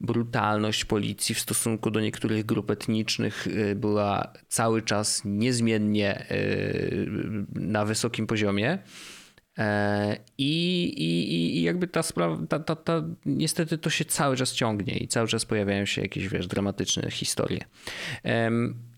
brutalność 0.01 0.85
policji 0.85 1.35
w 1.35 1.41
stosunku 1.41 1.91
do 1.91 2.01
niektórych 2.01 2.47
grup 2.47 2.71
etnicznych 2.71 3.47
y, 3.47 3.75
była 3.75 4.33
cały 4.49 4.83
czas 4.83 5.23
niezmiennie 5.25 6.27
y, 6.31 7.09
na 7.55 7.85
wysokim 7.85 8.27
poziomie. 8.27 8.79
E, 9.59 10.17
I, 10.39 10.85
i, 10.85 11.59
i 11.59 11.63
jakby 11.63 11.87
ta 11.87 12.03
sprawa, 12.03 12.47
ta, 12.47 12.59
ta, 12.59 12.77
ta, 12.77 13.03
niestety 13.27 13.79
to 13.79 13.91
się 13.91 14.05
cały 14.05 14.37
czas 14.37 14.53
ciągnie 14.53 14.97
i 14.97 15.09
cały 15.09 15.29
czas 15.29 15.45
pojawiają 15.45 15.85
się 15.85 16.03
jakieś, 16.03 16.29
wiesz, 16.29 16.47
dramatyczne 16.47 17.11
historie. 17.11 17.65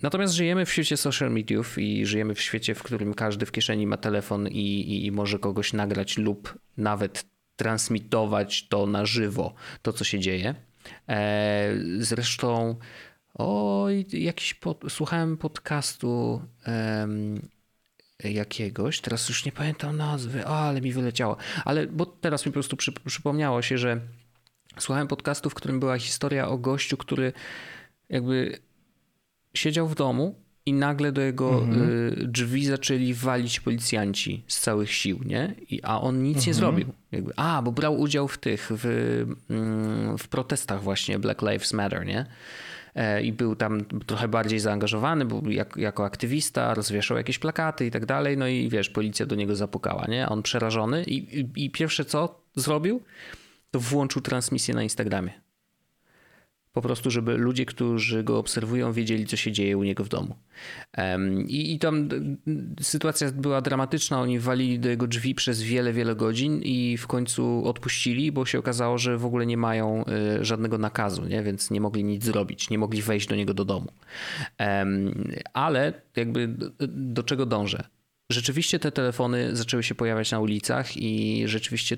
Natomiast 0.03 0.34
żyjemy 0.34 0.66
w 0.66 0.72
świecie 0.72 0.96
social 0.96 1.30
mediów 1.30 1.78
i 1.78 2.07
żyjemy 2.07 2.34
w 2.34 2.40
świecie, 2.40 2.74
w 2.74 2.82
którym 2.82 3.14
każdy 3.14 3.46
w 3.46 3.53
kieszeni 3.53 3.86
ma 3.86 3.96
telefon 3.96 4.48
i, 4.48 5.05
i 5.07 5.12
może 5.12 5.38
kogoś 5.38 5.72
nagrać 5.72 6.18
lub 6.18 6.59
nawet 6.76 7.24
transmitować 7.57 8.68
to 8.68 8.86
na 8.86 9.07
żywo, 9.07 9.55
to 9.82 9.92
co 9.92 10.05
się 10.05 10.20
dzieje. 10.20 10.55
E, 11.09 11.74
zresztą 11.98 12.76
oj, 13.34 14.07
jakiś 14.12 14.55
pod, 14.55 14.84
słuchałem 14.88 15.36
podcastu 15.36 16.42
um, 16.66 17.40
jakiegoś, 18.30 19.00
teraz 19.00 19.28
już 19.28 19.44
nie 19.44 19.52
pamiętam 19.52 19.96
nazwy, 19.96 20.46
o, 20.46 20.58
ale 20.58 20.80
mi 20.80 20.92
wyleciało. 20.92 21.36
Ale 21.64 21.86
bo 21.86 22.06
teraz 22.06 22.46
mi 22.46 22.52
po 22.52 22.54
prostu 22.54 22.76
przy, 22.76 22.92
przypomniało 22.92 23.62
się, 23.62 23.78
że 23.78 24.00
słuchałem 24.78 25.08
podcastu, 25.08 25.50
w 25.50 25.54
którym 25.54 25.80
była 25.80 25.98
historia 25.98 26.48
o 26.48 26.58
gościu, 26.58 26.96
który 26.96 27.32
jakby 28.08 28.58
siedział 29.54 29.88
w 29.88 29.94
domu 29.94 30.42
i 30.66 30.72
nagle 30.72 31.12
do 31.12 31.20
jego 31.20 31.62
mhm. 31.62 31.90
y, 31.90 32.26
drzwi 32.26 32.66
zaczęli 32.66 33.14
walić 33.14 33.60
policjanci 33.60 34.44
z 34.46 34.60
całych 34.60 34.92
sił, 34.92 35.20
nie? 35.24 35.54
I, 35.70 35.82
a 35.82 36.00
on 36.00 36.22
nic 36.22 36.36
mhm. 36.36 36.46
nie 36.46 36.54
zrobił. 36.54 36.92
Jakby, 37.12 37.32
a, 37.36 37.62
bo 37.62 37.72
brał 37.72 38.00
udział 38.00 38.28
w 38.28 38.38
tych, 38.38 38.70
w, 38.74 38.86
mm, 39.50 40.18
w 40.18 40.28
protestach 40.28 40.82
właśnie 40.82 41.18
Black 41.18 41.42
Lives 41.42 41.72
Matter, 41.72 42.06
nie? 42.06 42.26
E, 42.95 43.22
I 43.22 43.32
był 43.32 43.57
tam 43.57 43.84
trochę 44.07 44.28
bardziej 44.28 44.59
zaangażowany, 44.59 45.24
był 45.24 45.51
jak, 45.51 45.76
jako 45.76 46.05
aktywista, 46.05 46.74
rozwieszał 46.74 47.16
jakieś 47.16 47.38
plakaty 47.38 47.86
i 47.86 47.90
tak 47.90 48.07
dalej. 48.07 48.36
No 48.36 48.47
i 48.47 48.68
wiesz, 48.68 48.90
policja 48.90 49.26
do 49.26 49.34
niego 49.34 49.57
zapukała, 49.57 50.07
nie? 50.07 50.28
On 50.28 50.43
przerażony 50.43 51.05
i, 51.05 51.40
i, 51.40 51.64
i 51.64 51.70
pierwsze 51.70 52.05
co 52.05 52.40
zrobił, 52.57 53.03
to 53.70 53.80
włączył 53.80 54.22
transmisję 54.22 54.74
na 54.74 54.82
Instagramie. 54.82 55.43
Po 56.72 56.82
prostu, 56.82 57.10
żeby 57.10 57.36
ludzie, 57.36 57.66
którzy 57.66 58.24
go 58.24 58.38
obserwują, 58.38 58.92
wiedzieli, 58.92 59.26
co 59.26 59.36
się 59.36 59.52
dzieje 59.52 59.78
u 59.78 59.82
niego 59.82 60.04
w 60.04 60.08
domu. 60.08 60.36
I, 61.46 61.74
I 61.74 61.78
tam 61.78 62.08
sytuacja 62.80 63.32
była 63.32 63.60
dramatyczna. 63.60 64.20
Oni 64.20 64.38
walili 64.38 64.78
do 64.78 64.88
jego 64.88 65.06
drzwi 65.06 65.34
przez 65.34 65.62
wiele, 65.62 65.92
wiele 65.92 66.16
godzin 66.16 66.60
i 66.62 66.96
w 66.96 67.06
końcu 67.06 67.68
odpuścili, 67.68 68.32
bo 68.32 68.46
się 68.46 68.58
okazało, 68.58 68.98
że 68.98 69.18
w 69.18 69.24
ogóle 69.24 69.46
nie 69.46 69.56
mają 69.56 70.04
y, 70.40 70.44
żadnego 70.44 70.78
nakazu, 70.78 71.24
nie? 71.24 71.42
więc 71.42 71.70
nie 71.70 71.80
mogli 71.80 72.04
nic 72.04 72.24
zrobić, 72.24 72.70
nie 72.70 72.78
mogli 72.78 73.02
wejść 73.02 73.28
do 73.28 73.36
niego 73.36 73.54
do 73.54 73.64
domu. 73.64 73.92
Ale 75.54 75.92
jakby 76.16 76.56
do 76.88 77.22
czego 77.22 77.46
dążę? 77.46 77.84
Rzeczywiście 78.32 78.78
te 78.78 78.92
telefony 78.92 79.56
zaczęły 79.56 79.82
się 79.82 79.94
pojawiać 79.94 80.30
na 80.30 80.40
ulicach 80.40 80.96
i 80.96 81.42
rzeczywiście 81.46 81.96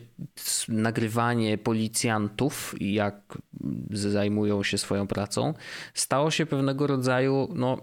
nagrywanie 0.68 1.58
policjantów, 1.58 2.74
jak 2.80 3.38
zajmują 3.90 4.62
się 4.62 4.78
swoją 4.78 5.06
pracą, 5.06 5.54
stało 5.94 6.30
się 6.30 6.46
pewnego 6.46 6.86
rodzaju, 6.86 7.48
no. 7.54 7.78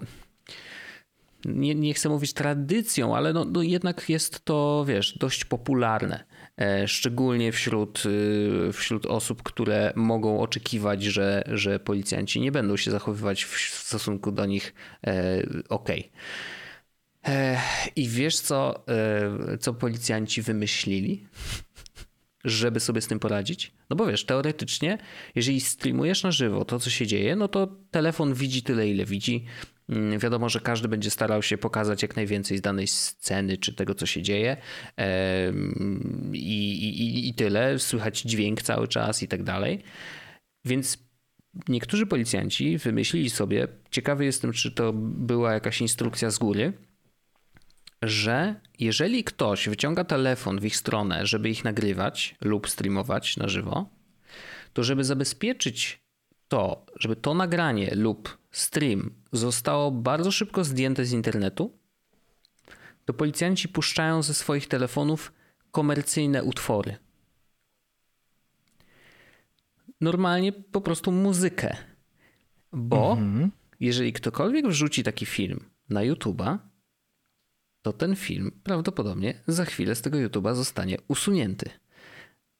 Nie, 1.45 1.75
nie 1.75 1.93
chcę 1.93 2.09
mówić 2.09 2.33
tradycją, 2.33 3.15
ale 3.15 3.33
no, 3.33 3.45
no 3.45 3.61
jednak 3.61 4.09
jest 4.09 4.45
to, 4.45 4.85
wiesz, 4.87 5.17
dość 5.17 5.45
popularne. 5.45 6.23
E, 6.57 6.87
szczególnie 6.87 7.51
wśród, 7.51 8.03
y, 8.05 8.73
wśród 8.73 9.05
osób, 9.05 9.43
które 9.43 9.93
mogą 9.95 10.39
oczekiwać, 10.39 11.03
że, 11.03 11.43
że 11.47 11.79
policjanci 11.79 12.41
nie 12.41 12.51
będą 12.51 12.77
się 12.77 12.91
zachowywać 12.91 13.43
w 13.43 13.59
stosunku 13.59 14.31
do 14.31 14.45
nich 14.45 14.73
e, 15.07 15.43
ok. 15.69 15.89
I 17.95 18.07
wiesz, 18.07 18.39
co, 18.39 18.87
e, 18.87 19.57
co 19.57 19.73
policjanci 19.73 20.41
wymyślili, 20.41 21.27
żeby 22.43 22.79
sobie 22.79 23.01
z 23.01 23.07
tym 23.07 23.19
poradzić? 23.19 23.71
No 23.89 23.95
bo 23.95 24.05
wiesz, 24.05 24.25
teoretycznie, 24.25 24.97
jeżeli 25.35 25.61
streamujesz 25.61 26.23
na 26.23 26.31
żywo 26.31 26.65
to, 26.65 26.79
co 26.79 26.89
się 26.89 27.07
dzieje, 27.07 27.35
no 27.35 27.47
to 27.47 27.67
telefon 27.91 28.33
widzi 28.33 28.63
tyle, 28.63 28.89
ile 28.89 29.05
widzi. 29.05 29.45
Mm, 29.89 30.19
wiadomo, 30.19 30.49
że 30.49 30.59
każdy 30.59 30.87
będzie 30.87 31.11
starał 31.11 31.41
się 31.41 31.57
pokazać 31.57 32.01
jak 32.01 32.15
najwięcej 32.15 32.57
z 32.57 32.61
danej 32.61 32.87
sceny 32.87 33.57
czy 33.57 33.73
tego, 33.73 33.95
co 33.95 34.05
się 34.05 34.21
dzieje. 34.21 34.57
I, 36.33 36.71
i, 36.73 37.29
i 37.29 37.33
tyle. 37.33 37.79
Słychać 37.79 38.21
dźwięk 38.21 38.61
cały 38.61 38.87
czas 38.87 39.23
i 39.23 39.27
tak 39.27 39.43
dalej. 39.43 39.83
Więc 40.65 40.97
niektórzy 41.67 42.05
policjanci 42.05 42.77
wymyślili 42.77 43.29
sobie, 43.29 43.67
ciekawy 43.91 44.25
jestem, 44.25 44.53
czy 44.53 44.71
to 44.71 44.93
była 44.93 45.53
jakaś 45.53 45.81
instrukcja 45.81 46.29
z 46.29 46.37
góry, 46.37 46.73
że 48.01 48.55
jeżeli 48.79 49.23
ktoś 49.23 49.69
wyciąga 49.69 50.03
telefon 50.03 50.59
w 50.59 50.65
ich 50.65 50.75
stronę, 50.75 51.25
żeby 51.25 51.49
ich 51.49 51.63
nagrywać 51.63 52.35
lub 52.41 52.69
streamować 52.69 53.37
na 53.37 53.47
żywo, 53.47 53.89
to 54.73 54.83
żeby 54.83 55.03
zabezpieczyć 55.03 56.01
to, 56.47 56.85
żeby 56.95 57.15
to 57.15 57.33
nagranie 57.33 57.95
lub 57.95 58.37
stream 58.51 59.11
zostało 59.31 59.91
bardzo 59.91 60.31
szybko 60.31 60.63
zdjęte 60.63 61.05
z 61.05 61.11
internetu, 61.11 61.77
to 63.05 63.13
policjanci 63.13 63.69
puszczają 63.69 64.21
ze 64.23 64.33
swoich 64.33 64.67
telefonów 64.67 65.33
komercyjne 65.71 66.43
utwory. 66.43 66.97
Normalnie 70.01 70.51
po 70.51 70.81
prostu 70.81 71.11
muzykę. 71.11 71.77
Bo 72.73 73.11
mhm. 73.11 73.51
jeżeli 73.79 74.13
ktokolwiek 74.13 74.67
wrzuci 74.67 75.03
taki 75.03 75.25
film 75.25 75.69
na 75.89 76.01
YouTube'a, 76.01 76.57
to 77.81 77.93
ten 77.93 78.15
film 78.15 78.51
prawdopodobnie 78.63 79.33
za 79.47 79.65
chwilę 79.65 79.95
z 79.95 80.01
tego 80.01 80.17
YouTube'a 80.17 80.55
zostanie 80.55 80.97
usunięty. 81.07 81.69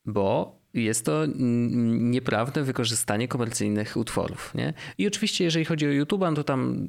Bo 0.06 0.61
jest 0.74 1.06
to 1.06 1.26
nieprawne 1.36 2.64
wykorzystanie 2.64 3.28
komercyjnych 3.28 3.98
utworów. 3.98 4.56
Nie? 4.56 4.74
I 4.98 5.08
oczywiście, 5.08 5.44
jeżeli 5.44 5.66
chodzi 5.66 5.88
o 5.88 5.92
YouTube, 5.92 6.22
no 6.22 6.34
to 6.34 6.44
tam 6.44 6.88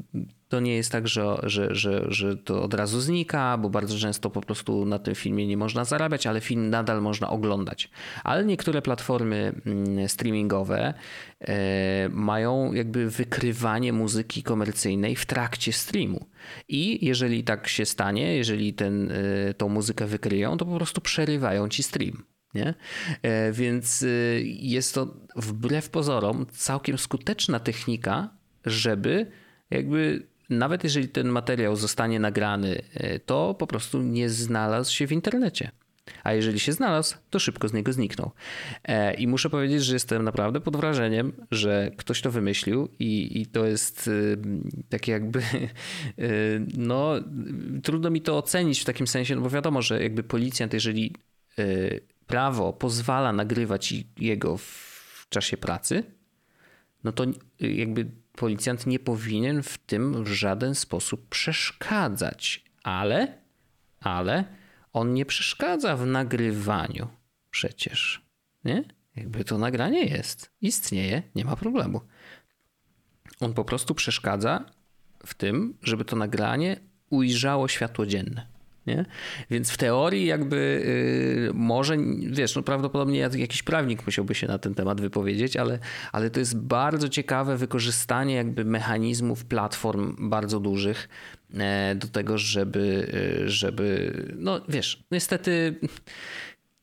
to 0.49 0.61
nie 0.61 0.77
jest 0.77 0.93
tak, 0.93 1.09
że, 1.09 1.37
że, 1.43 1.75
że, 1.75 2.05
że 2.09 2.37
to 2.37 2.63
od 2.63 2.75
razu 2.75 3.01
znika, 3.01 3.59
bo 3.59 3.71
bardzo 3.71 3.99
często 3.99 4.31
po 4.31 4.41
prostu 4.41 4.85
na 4.85 4.99
tym 4.99 5.15
filmie 5.15 5.47
nie 5.47 5.57
można 5.57 5.85
zarabiać, 5.85 6.27
ale 6.27 6.41
film 6.41 6.71
nadal 6.71 7.03
można 7.03 7.31
oglądać. 7.31 7.91
Ale 8.25 8.45
niektóre 8.45 8.83
platformy 8.83 9.53
mm, 9.67 10.09
streamingowe 10.09 10.95
e, 11.41 12.09
mają 12.09 12.73
jakby 12.73 13.11
wykrywanie 13.11 13.93
muzyki 13.93 14.43
komercyjnej 14.43 15.17
w 15.17 15.27
trakcie 15.27 15.73
streamu. 15.73 16.27
I 16.69 17.07
jeżeli 17.07 17.45
tak 17.45 17.69
się 17.69 17.87
stanie, 17.87 18.37
jeżeli 18.37 18.75
ten, 18.75 19.13
e, 19.13 19.55
tą 19.55 19.69
muzykę 19.69 20.07
wykryją, 20.07 20.57
to 20.57 20.65
po 20.65 20.77
prostu 20.77 21.01
przerywają 21.01 21.69
ci 21.69 21.83
stream. 21.83 22.32
Nie? 22.55 22.75
E, 23.23 23.53
więc 23.53 24.03
y, 24.03 24.43
jest 24.47 24.95
to 24.95 25.15
wbrew 25.37 25.91
pozorom 25.91 26.47
całkiem 26.51 26.99
skuteczna 26.99 27.61
technika, 27.61 28.31
żeby 28.65 29.27
jakby 29.71 30.27
nawet 30.51 30.85
jeżeli 30.85 31.09
ten 31.09 31.29
materiał 31.29 31.77
zostanie 31.77 32.21
nagrany, 32.21 32.83
e, 32.95 33.19
to 33.19 33.55
po 33.55 33.67
prostu 33.67 34.03
nie 34.03 34.31
znalazł 34.31 34.93
się 34.93 35.07
w 35.07 35.13
internecie. 35.13 35.71
A 36.25 36.33
jeżeli 36.33 36.61
się 36.61 36.73
znalazł, 36.73 37.17
to 37.31 37.39
szybko 37.39 37.69
z 37.69 37.73
niego 37.73 37.93
zniknął. 37.93 38.31
E, 38.85 39.15
I 39.15 39.27
muszę 39.27 39.51
powiedzieć, 39.51 39.85
że 39.85 39.95
jestem 39.95 40.23
naprawdę 40.23 40.61
pod 40.61 40.77
wrażeniem, 40.77 41.33
że 41.51 41.91
ktoś 41.97 42.21
to 42.21 42.31
wymyślił 42.31 42.89
i, 42.99 43.41
i 43.41 43.47
to 43.47 43.67
jest 43.67 44.09
y, 44.09 44.39
takie 44.89 45.13
jakby, 45.13 45.39
y, 46.19 46.67
no 46.77 47.15
trudno 47.83 48.11
mi 48.11 48.21
to 48.21 48.39
ocenić 48.39 48.81
w 48.81 48.85
takim 48.85 49.07
sensie, 49.07 49.37
no 49.37 49.43
bo 49.43 49.51
wiadomo, 49.51 49.83
że 49.83 50.03
jakby 50.03 50.23
policjant, 50.23 50.75
jeżeli 50.75 51.15
prawo 52.27 52.73
pozwala 52.73 53.33
nagrywać 53.33 53.95
jego 54.17 54.57
w 54.57 55.27
czasie 55.29 55.57
pracy, 55.57 56.05
no 57.05 57.13
to 57.13 57.25
jakby 57.61 58.11
policjant 58.33 58.87
nie 58.87 58.99
powinien 58.99 59.63
w 59.63 59.79
tym 59.79 60.25
w 60.25 60.29
żaden 60.29 60.75
sposób 60.75 61.29
przeszkadzać, 61.29 62.65
ale, 62.83 63.39
ale 64.01 64.45
on 64.93 65.15
nie 65.15 65.27
przeszkadza 65.27 65.97
w 65.97 66.07
nagrywaniu 66.07 67.09
przecież, 67.51 68.27
nie? 68.65 68.85
Jakby 69.17 69.45
to 69.45 69.59
nagranie 69.59 70.05
jest, 70.05 70.51
istnieje, 70.61 71.23
nie 71.35 71.45
ma 71.45 71.57
problemu. 71.57 72.01
On 73.41 73.55
po 73.55 73.65
prostu 73.65 73.95
przeszkadza 73.95 74.65
w 75.27 75.35
tym, 75.35 75.79
żeby 75.83 76.05
to 76.05 76.17
nagranie 76.17 76.81
ujrzało 77.11 77.69
światło 77.69 78.07
dzienne. 78.07 78.52
Nie? 78.87 79.05
Więc 79.51 79.71
w 79.71 79.77
teorii 79.77 80.27
jakby 80.27 80.83
yy, 81.47 81.55
może, 81.55 81.97
wiesz, 82.31 82.57
no 82.57 82.63
prawdopodobnie 82.63 83.19
jakiś 83.19 83.63
prawnik 83.63 84.07
musiałby 84.07 84.35
się 84.35 84.47
na 84.47 84.59
ten 84.59 84.75
temat 84.75 85.01
wypowiedzieć, 85.01 85.57
ale, 85.57 85.79
ale 86.13 86.31
to 86.31 86.41
jest 86.41 86.59
bardzo 86.59 87.09
ciekawe 87.09 87.57
wykorzystanie 87.57 88.35
jakby 88.35 88.65
mechanizmów 88.65 89.45
platform 89.45 90.31
bardzo 90.31 90.61
dużych 90.61 91.09
e, 91.55 91.95
do 91.95 92.09
tego, 92.09 92.39
żeby, 92.39 93.09
e, 93.45 93.49
żeby 93.49 94.13
no 94.37 94.61
wiesz, 94.69 95.05
niestety 95.11 95.75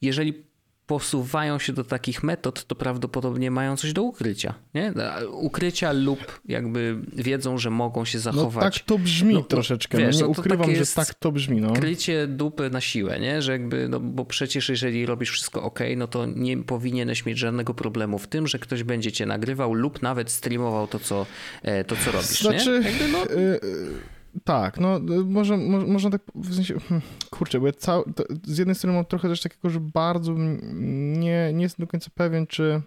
jeżeli 0.02 0.49
posuwają 0.90 1.60
się 1.60 1.74
do 1.74 1.84
takich 1.84 2.24
metod, 2.24 2.66
to 2.66 2.76
prawdopodobnie 2.76 3.52
mają 3.52 3.78
coś 3.78 3.94
do 3.94 4.04
ukrycia. 4.04 4.54
Nie? 4.74 4.94
Ukrycia 5.32 5.92
lub 5.92 6.42
jakby 6.46 6.98
wiedzą, 7.14 7.58
że 7.58 7.70
mogą 7.70 8.06
się 8.06 8.20
zachować. 8.20 8.66
No 8.66 8.72
tak 8.72 8.80
to 8.80 8.98
brzmi 8.98 9.34
no, 9.34 9.42
troszeczkę. 9.42 9.98
No, 9.98 10.06
wiesz, 10.06 10.16
no, 10.16 10.22
nie 10.22 10.28
ukrywam, 10.28 10.76
że 10.76 10.86
tak 10.86 11.14
to 11.14 11.32
brzmi. 11.32 11.62
No. 11.62 11.74
Krycie 11.74 12.28
dupy 12.28 12.70
na 12.70 12.82
siłę, 12.82 13.20
nie? 13.20 13.42
że 13.42 13.52
jakby, 13.52 13.90
no 13.90 14.00
bo 14.00 14.26
przecież 14.26 14.70
jeżeli 14.70 15.06
robisz 15.06 15.32
wszystko 15.32 15.64
ok, 15.64 15.80
no 15.98 16.08
to 16.08 16.26
nie 16.26 16.58
powinieneś 16.58 17.26
mieć 17.26 17.38
żadnego 17.38 17.74
problemu 17.74 18.20
w 18.20 18.28
tym, 18.28 18.48
że 18.48 18.60
ktoś 18.60 18.84
będzie 18.84 19.12
cię 19.12 19.26
nagrywał 19.26 19.74
lub 19.74 20.02
nawet 20.02 20.32
streamował 20.32 20.88
to, 20.88 21.00
co, 21.00 21.26
e, 21.64 21.84
to, 21.84 21.96
co 22.06 22.12
robisz. 22.12 22.42
Znaczy, 22.42 22.82
nie? 22.84 22.90
Jakby, 22.90 23.08
no... 23.08 23.26
Y, 23.26 23.60
y 23.64 24.19
tak, 24.44 24.80
no 24.80 25.00
może, 25.26 25.58
może, 25.58 25.88
można 25.88 26.10
tak 26.10 26.22
w 26.36 26.56
sensie, 26.56 26.80
hmm, 26.80 27.02
kurczę, 27.30 27.60
bo 27.60 27.68
ja 27.68 27.74
cał, 27.74 28.04
z 28.44 28.58
jednej 28.58 28.76
strony 28.76 28.96
mam 28.96 29.06
trochę 29.06 29.30
też 29.30 29.42
takiego, 29.42 29.70
że 29.70 29.80
bardzo 29.80 30.36
nie, 30.38 31.54
nie 31.54 31.64
jestem 31.64 31.86
do 31.86 31.92
końca 31.92 32.10
pewien, 32.16 32.48
czy 32.48 32.82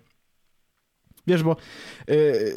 wiesz, 1.26 1.42
bo 1.42 1.56
yy, 2.08 2.54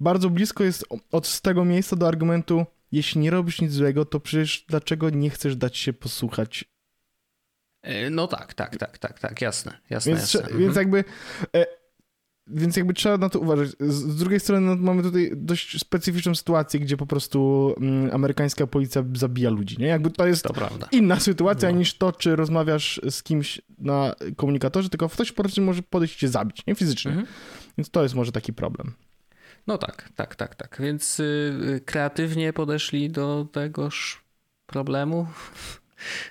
bardzo 0.00 0.30
blisko 0.30 0.64
jest 0.64 0.84
od 1.12 1.40
tego 1.40 1.64
miejsca 1.64 1.96
do 1.96 2.08
argumentu, 2.08 2.66
jeśli 2.92 3.20
nie 3.20 3.30
robisz 3.30 3.60
nic 3.60 3.72
złego, 3.72 4.04
to 4.04 4.20
przecież 4.20 4.64
dlaczego 4.68 5.10
nie 5.10 5.30
chcesz 5.30 5.56
dać 5.56 5.76
się 5.76 5.92
posłuchać? 5.92 6.64
E, 7.82 8.10
no 8.10 8.26
tak, 8.26 8.54
tak, 8.54 8.76
tak, 8.76 8.98
tak, 8.98 9.18
tak, 9.18 9.40
jasne, 9.40 9.78
jasne, 9.90 10.12
więc, 10.12 10.34
jasne. 10.34 10.58
Więc 10.58 10.76
mhm. 10.76 10.76
jakby 10.76 11.04
e, 11.56 11.81
więc 12.46 12.76
jakby 12.76 12.94
trzeba 12.94 13.18
na 13.18 13.28
to 13.28 13.40
uważać. 13.40 13.70
Z 13.80 14.16
drugiej 14.16 14.40
strony 14.40 14.66
no, 14.66 14.76
mamy 14.76 15.02
tutaj 15.02 15.30
dość 15.36 15.80
specyficzną 15.80 16.34
sytuację, 16.34 16.80
gdzie 16.80 16.96
po 16.96 17.06
prostu 17.06 17.74
mm, 17.80 18.14
amerykańska 18.14 18.66
policja 18.66 19.04
zabija 19.14 19.50
ludzi, 19.50 19.76
nie? 19.78 19.86
Jakby 19.86 20.10
to 20.10 20.26
jest 20.26 20.42
to 20.42 20.68
inna 20.92 21.20
sytuacja 21.20 21.70
no. 21.70 21.78
niż 21.78 21.98
to, 21.98 22.12
czy 22.12 22.36
rozmawiasz 22.36 23.00
z 23.10 23.22
kimś 23.22 23.60
na 23.78 24.14
komunikatorze, 24.36 24.88
tylko 24.88 25.08
ktoś 25.08 25.32
po 25.32 25.42
prostu 25.42 25.62
może 25.62 25.82
podejść 25.82 26.14
i 26.14 26.18
cię 26.18 26.28
zabić, 26.28 26.66
nie? 26.66 26.74
Fizycznie. 26.74 27.10
Mhm. 27.10 27.28
Więc 27.78 27.90
to 27.90 28.02
jest 28.02 28.14
może 28.14 28.32
taki 28.32 28.52
problem. 28.52 28.92
No 29.66 29.78
tak, 29.78 30.08
tak, 30.16 30.36
tak, 30.36 30.54
tak. 30.54 30.78
Więc 30.80 31.18
yy, 31.18 31.80
kreatywnie 31.84 32.52
podeszli 32.52 33.10
do 33.10 33.46
tegoż 33.52 34.24
problemu. 34.66 35.26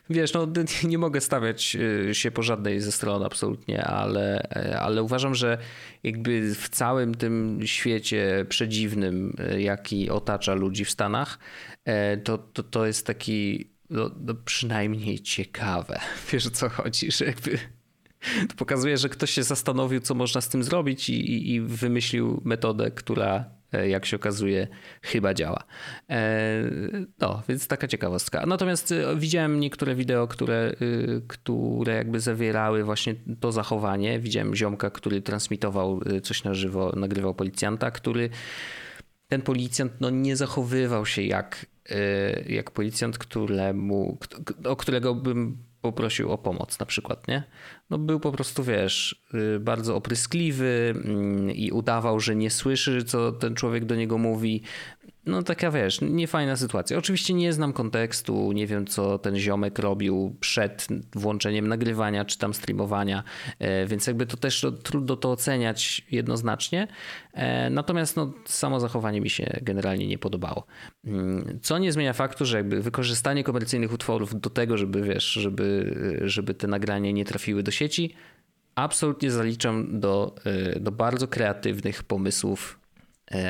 Wiesz, 0.09 0.34
no 0.34 0.47
nie 0.84 0.97
mogę 0.97 1.22
stawiać 1.22 1.78
y, 2.09 2.15
się 2.15 2.32
po 2.32 2.43
żadnej 2.43 2.80
ze 2.80 2.91
stron 2.91 3.24
absolutnie, 3.24 3.84
ale, 3.84 4.43
e, 4.43 4.80
ale 4.80 5.03
uważam, 5.03 5.36
że 5.36 5.57
jakby 6.03 6.55
w 6.55 6.69
całym 6.69 7.15
tym 7.15 7.59
świecie 7.65 8.45
przedziwnym, 8.49 9.36
e, 9.39 9.61
jaki 9.61 10.09
otacza 10.09 10.53
ludzi 10.53 10.86
w 10.86 10.91
Stanach, 10.91 11.39
e, 11.86 12.17
to, 12.17 12.38
to, 12.38 12.63
to 12.63 12.86
jest 12.86 13.07
taki 13.07 13.72
no, 13.89 14.11
no 14.19 14.34
przynajmniej 14.45 15.19
ciekawe. 15.19 15.99
Wiesz 16.32 16.47
o 16.47 16.51
co 16.51 16.69
chodzi, 16.69 17.11
że 17.11 17.26
jakby 17.26 17.59
to 18.49 18.55
pokazuje, 18.57 18.97
że 18.97 19.09
ktoś 19.09 19.32
się 19.32 19.43
zastanowił, 19.43 20.01
co 20.01 20.15
można 20.15 20.41
z 20.41 20.49
tym 20.49 20.63
zrobić 20.63 21.09
i, 21.09 21.53
i 21.53 21.61
wymyślił 21.61 22.41
metodę, 22.45 22.91
która 22.91 23.61
jak 23.88 24.05
się 24.05 24.15
okazuje, 24.15 24.67
chyba 25.01 25.34
działa. 25.34 25.63
E, 26.09 26.63
no, 27.19 27.43
więc 27.49 27.67
taka 27.67 27.88
ciekawostka. 27.88 28.45
Natomiast 28.45 28.91
e, 28.91 29.15
widziałem 29.15 29.59
niektóre 29.59 29.95
wideo, 29.95 30.28
które, 30.28 30.76
które 31.28 31.95
jakby 31.95 32.19
zawierały 32.19 32.84
właśnie 32.84 33.15
to 33.39 33.51
zachowanie. 33.51 34.19
Widziałem 34.19 34.55
ziomka, 34.55 34.89
który 34.89 35.22
transmitował 35.22 36.01
coś 36.24 36.43
na 36.43 36.53
żywo, 36.53 36.93
nagrywał 36.95 37.34
policjanta, 37.34 37.91
który 37.91 38.30
ten 39.28 39.41
policjant 39.41 39.93
no, 39.99 40.09
nie 40.09 40.36
zachowywał 40.36 41.05
się 41.05 41.22
jak, 41.22 41.65
jak 42.45 42.72
policjant, 42.72 43.17
któremu, 43.17 44.17
o 44.65 44.76
którego 44.76 45.15
bym 45.15 45.57
poprosił 45.82 46.32
o 46.32 46.38
pomoc 46.38 46.79
na 46.79 46.86
przykład, 46.86 47.27
nie? 47.27 47.43
No 47.89 47.97
był 47.97 48.19
po 48.19 48.32
prostu, 48.32 48.63
wiesz, 48.63 49.23
y, 49.55 49.59
bardzo 49.59 49.95
opryskliwy 49.95 50.93
mm, 50.95 51.51
i 51.51 51.71
udawał, 51.71 52.19
że 52.19 52.36
nie 52.36 52.49
słyszy, 52.49 53.03
co 53.03 53.32
ten 53.32 53.55
człowiek 53.55 53.86
do 53.86 53.95
niego 53.95 54.17
mówi 54.17 54.63
no 55.26 55.43
taka 55.43 55.72
wiesz, 55.72 56.01
niefajna 56.01 56.55
sytuacja. 56.55 56.97
Oczywiście 56.97 57.34
nie 57.34 57.53
znam 57.53 57.74
kontekstu, 57.74 58.51
nie 58.51 58.67
wiem 58.67 58.88
co 58.88 59.19
ten 59.19 59.36
ziomek 59.36 59.80
robił 59.80 60.36
przed 60.39 60.88
włączeniem 61.15 61.67
nagrywania 61.67 62.26
czy 62.26 62.38
tam 62.38 62.53
streamowania, 62.53 63.24
e, 63.59 63.86
więc 63.86 64.07
jakby 64.07 64.26
to 64.26 64.38
też 64.38 64.65
trudno 64.84 65.15
to 65.15 65.32
oceniać 65.32 66.01
jednoznacznie. 66.11 66.88
E, 67.34 67.69
natomiast 67.69 68.15
no, 68.15 68.34
samo 68.45 68.80
zachowanie 68.80 69.22
mi 69.22 69.30
się 69.30 69.59
generalnie 69.61 70.07
nie 70.07 70.17
podobało. 70.17 70.65
Mm, 71.05 71.59
co 71.61 71.78
nie 71.78 71.91
zmienia 71.91 72.13
faktu, 72.13 72.45
że 72.45 72.57
jakby 72.57 72.82
wykorzystanie 72.82 73.43
komercyjnych 73.43 73.93
utworów 73.93 74.41
do 74.41 74.49
tego, 74.49 74.78
żeby 74.78 75.01
wiesz, 75.01 75.26
żeby, 75.26 75.95
żeby 76.22 76.53
te 76.53 76.67
nagrania 76.67 77.11
nie 77.11 77.26
trafiły 77.26 77.63
do 77.63 77.72
sieci, 77.72 78.15
absolutnie 78.76 79.32
zaliczam 79.32 79.99
do, 79.99 80.36
e, 80.45 80.80
do 80.80 80.91
bardzo 80.91 81.28
kreatywnych 81.28 82.03
pomysłów 82.03 82.80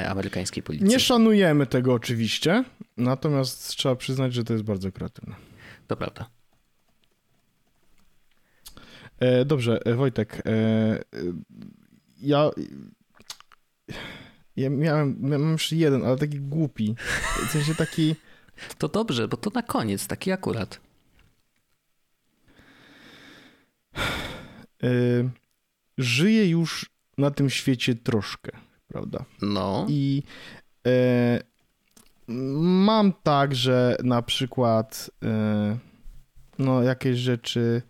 amerykańskiej 0.10 0.64
policji. 0.64 0.88
Nie 0.88 1.00
szanujemy 1.00 1.68
tego 1.68 1.94
oczywiście, 1.94 2.64
natomiast 2.98 3.68
trzeba 3.68 3.96
przyznać, 3.96 4.34
że 4.34 4.44
to 4.44 4.54
jest 4.54 4.66
bardzo 4.66 4.92
kreatywne. 4.92 5.36
To 5.88 5.98
prawda. 5.98 6.30
E, 9.20 9.46
dobrze, 9.46 9.86
e, 9.86 9.94
Wojtek. 9.94 10.44
ja. 12.22 12.50
Ja 14.56 14.70
miałem, 14.70 15.18
miałem 15.20 15.52
już 15.52 15.72
jeden, 15.72 16.06
ale 16.06 16.18
taki 16.18 16.40
głupi. 16.40 16.96
W 17.48 17.52
sensie 17.52 17.76
taki. 17.76 18.16
To 18.78 18.88
dobrze, 18.88 19.28
bo 19.28 19.38
to 19.38 19.50
na 19.50 19.64
koniec, 19.64 20.08
taki 20.08 20.32
akurat. 20.32 20.80
Żyję 25.98 26.50
już 26.50 26.90
na 27.18 27.32
tym 27.32 27.50
świecie 27.50 27.96
troszkę 27.96 28.52
prawda? 28.92 29.26
No. 29.42 29.86
I 29.90 30.24
e, 30.88 31.40
mam 32.28 33.14
tak, 33.24 33.56
że 33.56 33.98
na 34.04 34.22
przykład 34.22 35.12
e, 35.24 35.78
no 36.60 36.84
jakieś 36.84 37.18
rzeczy 37.18 37.82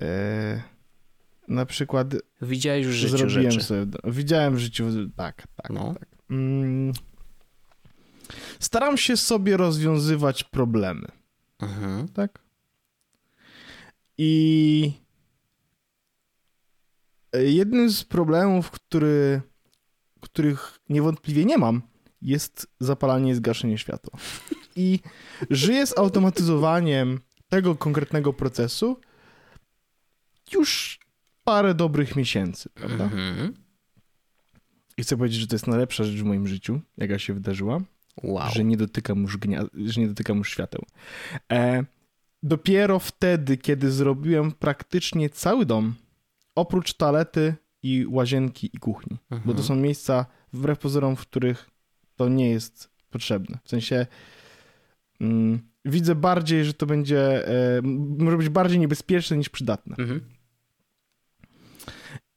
e, 0.00 0.62
na 1.48 1.66
przykład 1.66 2.14
widziałeś 2.42 2.86
w 2.86 2.90
życiu 2.90 3.18
zrobiłem 3.18 3.50
rzeczy. 3.50 3.64
Sobie, 3.64 3.98
widziałem 4.04 4.54
w 4.54 4.58
życiu, 4.58 4.86
tak, 5.16 5.46
tak, 5.56 5.70
no. 5.70 5.94
tak. 5.94 6.08
Mm, 6.30 6.92
staram 8.58 8.96
się 8.96 9.16
sobie 9.16 9.56
rozwiązywać 9.56 10.44
problemy. 10.44 11.08
Mhm. 11.60 12.08
Tak? 12.08 12.38
I 14.18 14.92
jednym 17.32 17.90
z 17.90 18.04
problemów, 18.04 18.70
który 18.70 19.42
których 20.28 20.80
niewątpliwie 20.88 21.44
nie 21.44 21.58
mam, 21.58 21.82
jest 22.22 22.66
zapalanie 22.80 23.30
i 23.30 23.34
zgaszenie 23.34 23.78
światła. 23.78 24.18
I 24.76 25.00
żyję 25.50 25.86
z 25.86 25.98
automatyzowaniem 25.98 27.20
tego 27.48 27.74
konkretnego 27.74 28.32
procesu 28.32 29.00
już 30.52 31.00
parę 31.44 31.74
dobrych 31.74 32.16
miesięcy, 32.16 32.70
prawda? 32.74 33.04
Mhm. 33.04 33.54
I 34.96 35.02
chcę 35.02 35.16
powiedzieć, 35.16 35.40
że 35.40 35.46
to 35.46 35.54
jest 35.54 35.66
najlepsza 35.66 36.04
rzecz 36.04 36.20
w 36.20 36.24
moim 36.24 36.48
życiu, 36.48 36.80
jaka 36.96 37.18
się 37.18 37.34
wydarzyła. 37.34 37.80
Wow. 38.22 38.50
Że 38.54 38.64
nie 38.64 38.76
dotykam 38.76 39.22
już, 39.22 39.38
gnia- 39.38 39.68
że 39.86 40.00
nie 40.00 40.08
dotykam 40.08 40.38
już 40.38 40.50
świateł. 40.50 40.82
E, 41.52 41.84
dopiero 42.42 42.98
wtedy, 42.98 43.56
kiedy 43.56 43.90
zrobiłem 43.90 44.52
praktycznie 44.52 45.30
cały 45.30 45.66
dom, 45.66 45.94
oprócz 46.54 46.94
toalety, 46.94 47.54
i 47.86 48.06
łazienki 48.06 48.70
i 48.72 48.78
kuchni. 48.78 49.18
Mhm. 49.30 49.40
Bo 49.40 49.52
to 49.52 49.60
mhm. 49.60 49.64
są 49.68 49.76
miejsca, 49.76 50.26
wbrew 50.52 50.78
pozorom, 50.78 51.16
w 51.16 51.20
których 51.20 51.70
to 52.16 52.28
nie 52.28 52.50
jest 52.50 52.90
potrzebne. 53.10 53.58
W 53.64 53.70
sensie 53.70 54.06
mm, 55.20 55.60
widzę 55.84 56.14
bardziej, 56.14 56.64
że 56.64 56.74
to 56.74 56.86
będzie, 56.86 57.48
e, 57.48 57.82
może 58.18 58.36
być 58.36 58.48
bardziej 58.48 58.78
niebezpieczne 58.78 59.36
niż 59.36 59.48
przydatne. 59.48 59.96
Mhm. 59.98 60.20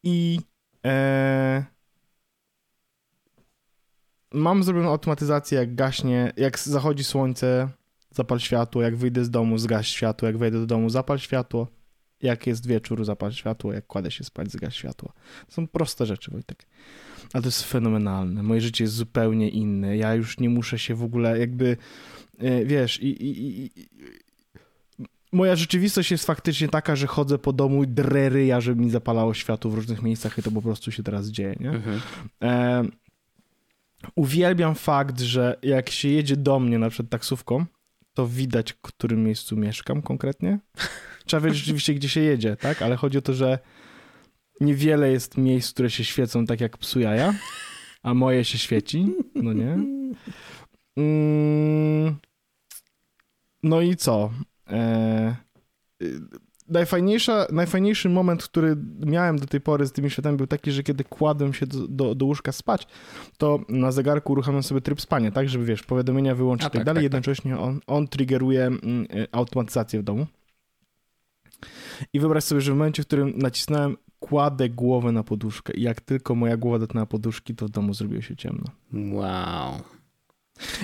I 0.03 0.39
e, 0.85 1.65
mam 4.33 4.63
zrobioną 4.63 4.89
automatyzację, 4.89 5.59
jak 5.59 5.75
gaśnie, 5.75 6.33
jak 6.37 6.59
zachodzi 6.59 7.03
słońce, 7.03 7.69
zapal 8.11 8.39
światło, 8.39 8.81
jak 8.81 8.95
wyjdę 8.95 9.25
z 9.25 9.29
domu, 9.29 9.57
zgaś 9.57 9.87
światło, 9.87 10.27
jak 10.27 10.37
wejdę 10.37 10.59
do 10.59 10.65
domu, 10.65 10.89
zapal 10.89 11.19
światło, 11.19 11.67
jak 12.22 12.47
jest 12.47 12.67
wieczór, 12.67 13.05
zapal 13.05 13.32
światło, 13.32 13.74
jak 13.74 13.88
kładę 13.88 14.11
się 14.11 14.24
spać, 14.24 14.51
zgaś 14.51 14.76
światło. 14.76 15.13
To 15.47 15.51
są 15.53 15.67
proste 15.67 16.05
rzeczy, 16.05 16.32
Wojtek. 16.32 16.65
Ale 17.34 17.41
to 17.41 17.47
jest 17.47 17.63
fenomenalne. 17.63 18.43
Moje 18.43 18.61
życie 18.61 18.84
jest 18.84 18.93
zupełnie 18.93 19.49
inne. 19.49 19.97
Ja 19.97 20.15
już 20.15 20.39
nie 20.39 20.49
muszę 20.49 20.80
się 20.80 20.95
w 20.95 21.03
ogóle 21.03 21.39
jakby, 21.39 21.78
e, 22.39 22.65
wiesz, 22.65 23.01
i, 23.01 23.07
i, 23.07 23.63
i 23.63 23.89
moja 25.32 25.55
rzeczywistość 25.55 26.11
jest 26.11 26.26
faktycznie 26.26 26.67
taka, 26.67 26.95
że 26.95 27.07
chodzę 27.07 27.38
po 27.38 27.53
domu 27.53 27.84
i 27.84 27.88
drery, 27.88 28.45
ja, 28.45 28.61
żeby 28.61 28.82
mi 28.82 28.89
zapalało 28.89 29.34
światło 29.34 29.72
w 29.72 29.74
różnych 29.74 30.01
miejscach 30.01 30.38
i 30.38 30.43
to 30.43 30.51
po 30.51 30.61
prostu 30.61 30.91
się 30.91 31.03
teraz 31.03 31.28
dzieje, 31.28 31.55
nie? 31.59 31.70
Mhm. 31.70 32.01
E, 32.43 32.84
uwielbiam 34.15 34.76
fakt, 34.76 35.20
że 35.20 35.57
jak 35.63 35.89
się 35.89 36.07
jedzie 36.09 36.38
do 36.38 36.59
mnie 36.59 36.80
na 36.80 36.89
przykład 36.89 37.09
taksówką, 37.09 37.65
to 38.14 38.28
widać, 38.28 38.74
w 38.74 38.82
którym 38.82 39.24
miejscu 39.24 39.57
mieszkam 39.57 40.01
konkretnie. 40.01 40.60
Trzeba 41.26 41.41
wiedzieć 41.41 41.60
rzeczywiście, 41.60 41.93
gdzie 41.93 42.10
się 42.10 42.22
jedzie, 42.22 42.55
tak? 42.55 42.82
Ale 42.82 42.95
chodzi 42.95 43.18
o 43.18 43.22
to, 43.22 43.34
że 43.34 43.60
niewiele 44.62 45.12
jest 45.12 45.38
miejsc, 45.38 45.74
które 45.74 45.89
się 45.89 46.03
świecą 46.03 46.45
tak 46.45 46.62
jak 46.62 46.78
psu 46.78 46.99
jaja, 46.99 47.34
a 48.03 48.14
moje 48.14 48.45
się 48.45 48.57
świeci, 48.57 49.14
no 49.36 49.53
nie? 49.53 49.78
Mm, 50.97 52.16
no 53.64 53.82
i 53.82 53.95
co? 53.95 54.32
E, 54.68 55.36
najfajniejsza, 56.70 57.47
najfajniejszy 57.51 58.09
moment, 58.09 58.43
który 58.43 58.78
miałem 59.05 59.39
do 59.39 59.47
tej 59.47 59.61
pory 59.61 59.88
z 59.88 59.91
tymi 59.91 60.09
światami 60.09 60.38
był 60.38 60.47
taki, 60.47 60.72
że 60.72 60.84
kiedy 60.84 61.03
kładłem 61.03 61.53
się 61.53 61.67
do, 61.67 61.88
do, 61.88 62.15
do 62.15 62.26
łóżka 62.26 62.51
spać, 62.51 62.88
to 63.38 63.59
na 63.70 63.91
zegarku 63.91 64.32
uruchamiam 64.32 64.63
sobie 64.63 64.82
tryb 64.82 65.01
spania, 65.01 65.32
tak, 65.32 65.49
żeby 65.49 65.65
wiesz, 65.65 65.84
powiadomienia 65.84 66.36
wyłączyć 66.36 66.67
i 66.67 66.72
tak, 66.72 66.74
tak 66.74 66.86
dalej. 66.86 66.97
Tak, 66.97 67.03
Jednocześnie. 67.03 67.59
On, 67.59 67.80
on 67.88 68.07
triggeruje 68.07 68.65
mm, 68.65 69.07
e, 69.09 69.28
automatyzację 69.32 69.99
w 69.99 70.03
domu. 70.03 70.28
I 72.13 72.20
wyobraź 72.20 72.43
sobie, 72.43 72.61
że 72.61 72.72
w 72.72 72.76
momencie, 72.76 73.03
w 73.03 73.07
którym 73.07 73.34
nacisnąłem 73.38 73.97
kładę 74.20 74.70
głowę 74.70 75.11
na 75.11 75.24
poduszkę 75.24 75.74
i 75.74 75.82
jak 75.82 76.01
tylko 76.01 76.36
moja 76.36 76.57
głowa 76.57 76.80
dotknęła 76.80 77.05
poduszki, 77.05 77.55
to 77.55 77.65
w 77.65 77.70
domu 77.70 77.93
zrobiło 77.93 78.22
się 78.22 78.36
ciemno. 78.36 78.65
Wow. 78.93 79.82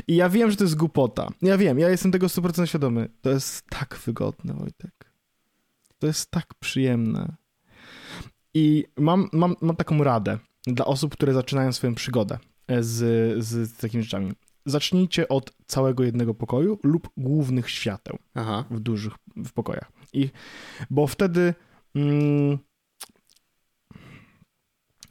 I 0.08 0.16
ja 0.16 0.30
wiem, 0.30 0.52
że 0.52 0.58
to 0.58 0.64
jest 0.64 0.76
głupota. 0.76 1.28
Ja 1.42 1.58
wiem, 1.58 1.80
ja 1.80 1.90
jestem 1.90 2.12
tego 2.12 2.28
100% 2.28 2.66
świadomy. 2.66 3.10
To 3.22 3.30
jest 3.30 3.70
tak 3.70 4.00
wygodne, 4.06 4.54
Wojtek. 4.54 5.15
To 6.06 6.10
jest 6.10 6.32
tak 6.32 6.54
przyjemne. 6.60 7.36
I 8.54 8.86
mam, 8.98 9.30
mam, 9.34 9.56
mam 9.62 9.76
taką 9.76 10.04
radę 10.04 10.40
dla 10.68 10.86
osób, 10.86 11.14
które 11.14 11.34
zaczynają 11.34 11.72
swoją 11.72 11.96
przygodę 11.96 12.38
z, 12.80 12.96
z, 13.44 13.70
z 13.70 13.78
takimi 13.78 14.04
rzeczami. 14.04 14.34
Zacznijcie 14.66 15.28
od 15.28 15.54
całego 15.68 16.04
jednego 16.04 16.34
pokoju 16.34 16.80
lub 16.84 17.10
głównych 17.18 17.70
świateł 17.70 18.18
Aha. 18.34 18.66
w 18.72 18.80
dużych 18.80 19.14
w 19.36 19.52
pokojach. 19.52 19.92
I, 20.14 20.30
bo 20.90 21.08
wtedy 21.08 21.54
mm, 21.96 22.58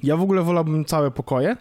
ja 0.02 0.16
w 0.16 0.22
ogóle 0.22 0.42
wolałbym 0.42 0.84
całe 0.84 1.10
pokoje, 1.10 1.56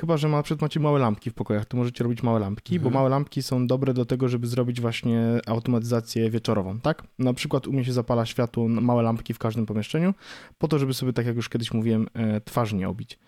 Chyba, 0.00 0.16
że 0.16 0.28
na 0.28 0.42
przykład 0.42 0.62
macie 0.62 0.80
małe 0.80 0.98
lampki 0.98 1.30
w 1.30 1.34
pokojach, 1.34 1.64
to 1.64 1.76
możecie 1.76 2.04
robić 2.04 2.22
małe 2.22 2.40
lampki, 2.40 2.76
mhm. 2.76 2.92
bo 2.92 2.98
małe 2.98 3.10
lampki 3.10 3.42
są 3.42 3.66
dobre 3.66 3.94
do 3.94 4.04
tego, 4.04 4.28
żeby 4.28 4.46
zrobić 4.46 4.80
właśnie 4.80 5.40
automatyzację 5.46 6.30
wieczorową, 6.30 6.80
tak? 6.80 7.02
Na 7.18 7.34
przykład 7.34 7.66
u 7.66 7.72
mnie 7.72 7.84
się 7.84 7.92
zapala 7.92 8.26
światło, 8.26 8.68
małe 8.68 9.02
lampki 9.02 9.34
w 9.34 9.38
każdym 9.38 9.66
pomieszczeniu, 9.66 10.14
po 10.58 10.68
to, 10.68 10.78
żeby 10.78 10.94
sobie, 10.94 11.12
tak 11.12 11.26
jak 11.26 11.36
już 11.36 11.48
kiedyś 11.48 11.72
mówiłem, 11.72 12.06
e, 12.14 12.40
twarz 12.40 12.72
nie 12.72 12.88
obić. 12.88 13.18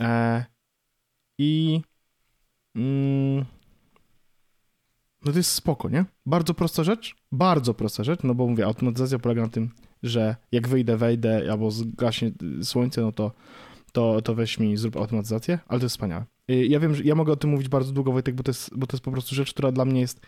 E, 0.00 0.44
I... 1.38 1.80
Mm, 2.76 3.44
no 5.24 5.32
to 5.32 5.38
jest 5.38 5.52
spoko, 5.52 5.88
nie? 5.88 6.04
Bardzo 6.26 6.54
prosta 6.54 6.84
rzecz, 6.84 7.14
bardzo 7.32 7.74
prosta 7.74 8.04
rzecz, 8.04 8.20
no 8.22 8.34
bo 8.34 8.46
mówię, 8.46 8.66
automatyzacja 8.66 9.18
polega 9.18 9.42
na 9.42 9.48
tym, 9.48 9.70
że 10.02 10.36
jak 10.52 10.68
wyjdę, 10.68 10.96
wejdę 10.96 11.48
albo 11.50 11.70
zgaśnie 11.70 12.30
słońce, 12.62 13.02
no 13.02 13.12
to 13.12 13.32
to, 13.92 14.22
to 14.22 14.34
weź 14.34 14.58
mi, 14.58 14.76
zrób 14.76 14.96
automatyzację, 14.96 15.58
ale 15.68 15.80
to 15.80 15.84
jest 15.84 15.94
wspaniałe. 15.94 16.24
Y, 16.50 16.66
ja 16.66 16.80
wiem, 16.80 16.94
że 16.94 17.04
ja 17.04 17.14
mogę 17.14 17.32
o 17.32 17.36
tym 17.36 17.50
mówić 17.50 17.68
bardzo 17.68 17.92
długo, 17.92 18.12
Wojtek, 18.12 18.34
bo 18.34 18.42
to 18.42 18.50
jest, 18.50 18.76
bo 18.76 18.86
to 18.86 18.96
jest 18.96 19.04
po 19.04 19.12
prostu 19.12 19.34
rzecz, 19.34 19.52
która 19.52 19.72
dla 19.72 19.84
mnie 19.84 20.00
jest, 20.00 20.20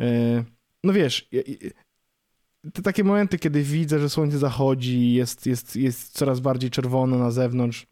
y, 0.00 0.44
no 0.84 0.92
wiesz, 0.92 1.28
te 2.72 2.82
takie 2.82 3.04
momenty, 3.04 3.38
kiedy 3.38 3.62
widzę, 3.62 3.98
że 3.98 4.08
słońce 4.08 4.38
zachodzi, 4.38 5.12
jest, 5.12 5.46
jest, 5.46 5.76
jest 5.76 6.12
coraz 6.12 6.40
bardziej 6.40 6.70
czerwone 6.70 7.18
na 7.18 7.30
zewnątrz 7.30 7.86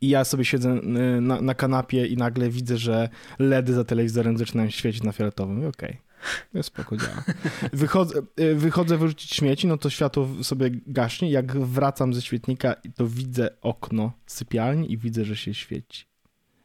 i 0.00 0.08
ja 0.08 0.24
sobie 0.24 0.44
siedzę 0.44 0.80
y, 1.16 1.20
na, 1.20 1.40
na 1.40 1.54
kanapie 1.54 2.06
i 2.06 2.16
nagle 2.16 2.50
widzę, 2.50 2.76
że 2.76 3.08
LEDy 3.38 3.72
za 3.72 3.84
telewizorem 3.84 4.38
zaczynają 4.38 4.70
świecić 4.70 5.02
na 5.02 5.12
fioletowym. 5.12 5.58
Okej. 5.58 5.90
Okay. 5.90 6.11
Jest 6.54 6.66
spoko 6.66 6.96
działa. 6.96 7.24
Wychodzę, 7.72 8.22
y, 8.40 8.54
wychodzę 8.54 8.98
wyrzucić 8.98 9.34
śmieci, 9.34 9.66
no 9.66 9.76
to 9.76 9.90
światło 9.90 10.28
sobie 10.42 10.70
gaśnie. 10.86 11.30
Jak 11.30 11.58
wracam 11.58 12.14
ze 12.14 12.22
świetnika, 12.22 12.74
to 12.94 13.06
widzę 13.06 13.50
okno 13.60 14.12
sypialni 14.26 14.92
i 14.92 14.98
widzę, 14.98 15.24
że 15.24 15.36
się 15.36 15.54
świeci. 15.54 16.06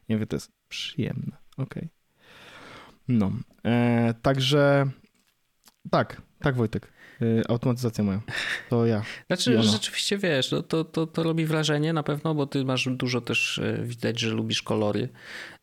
Nie 0.08 0.18
wiem, 0.18 0.26
to 0.26 0.36
jest 0.36 0.52
przyjemne. 0.68 1.36
Okej. 1.56 1.64
Okay. 1.66 1.88
No. 3.08 3.32
E, 3.64 4.14
także 4.22 4.90
tak, 5.90 6.22
tak 6.38 6.56
Wojtek. 6.56 6.92
Y, 7.22 7.42
automatyzacja 7.48 8.04
moja. 8.04 8.20
To 8.70 8.86
ja. 8.86 9.02
Znaczy, 9.26 9.62
rzeczywiście 9.62 10.18
wiesz, 10.18 10.52
no 10.52 10.62
to, 10.62 10.84
to, 10.84 11.06
to 11.06 11.22
robi 11.22 11.46
wrażenie 11.46 11.92
na 11.92 12.02
pewno, 12.02 12.34
bo 12.34 12.46
ty 12.46 12.64
masz 12.64 12.88
dużo 12.88 13.20
też, 13.20 13.58
y, 13.58 13.80
widać, 13.84 14.20
że 14.20 14.30
lubisz 14.30 14.62
kolory 14.62 15.08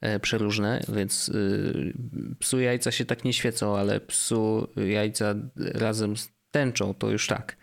e, 0.02 0.20
przeróżne, 0.20 0.84
więc 0.90 1.30
y, 1.30 1.94
psu 2.40 2.60
jajca 2.60 2.92
się 2.92 3.06
tak 3.06 3.24
nie 3.24 3.34
świecą, 3.34 3.78
ale 3.78 4.00
psu 4.00 4.68
jajca 4.76 5.36
razem 5.56 6.18
z 6.18 6.30
tęczą, 6.52 6.94
to 6.94 7.10
już 7.10 7.28
tak. 7.28 7.58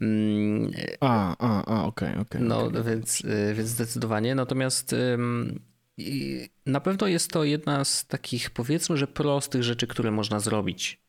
Mm, 0.00 0.70
a, 1.00 1.36
a, 1.38 1.64
a, 1.64 1.84
okej, 1.84 2.08
okay, 2.08 2.20
okej. 2.20 2.22
Okay, 2.22 2.48
no, 2.48 2.64
okay. 2.64 2.82
Więc, 2.82 3.22
więc 3.54 3.68
zdecydowanie. 3.68 4.34
Natomiast 4.34 4.94
na 6.66 6.80
pewno 6.80 7.06
jest 7.06 7.30
to 7.30 7.44
jedna 7.44 7.84
z 7.84 8.06
takich, 8.06 8.50
powiedzmy, 8.50 8.96
że 8.96 9.06
prostych 9.06 9.62
rzeczy, 9.62 9.86
które 9.86 10.10
można 10.10 10.40
zrobić 10.40 11.00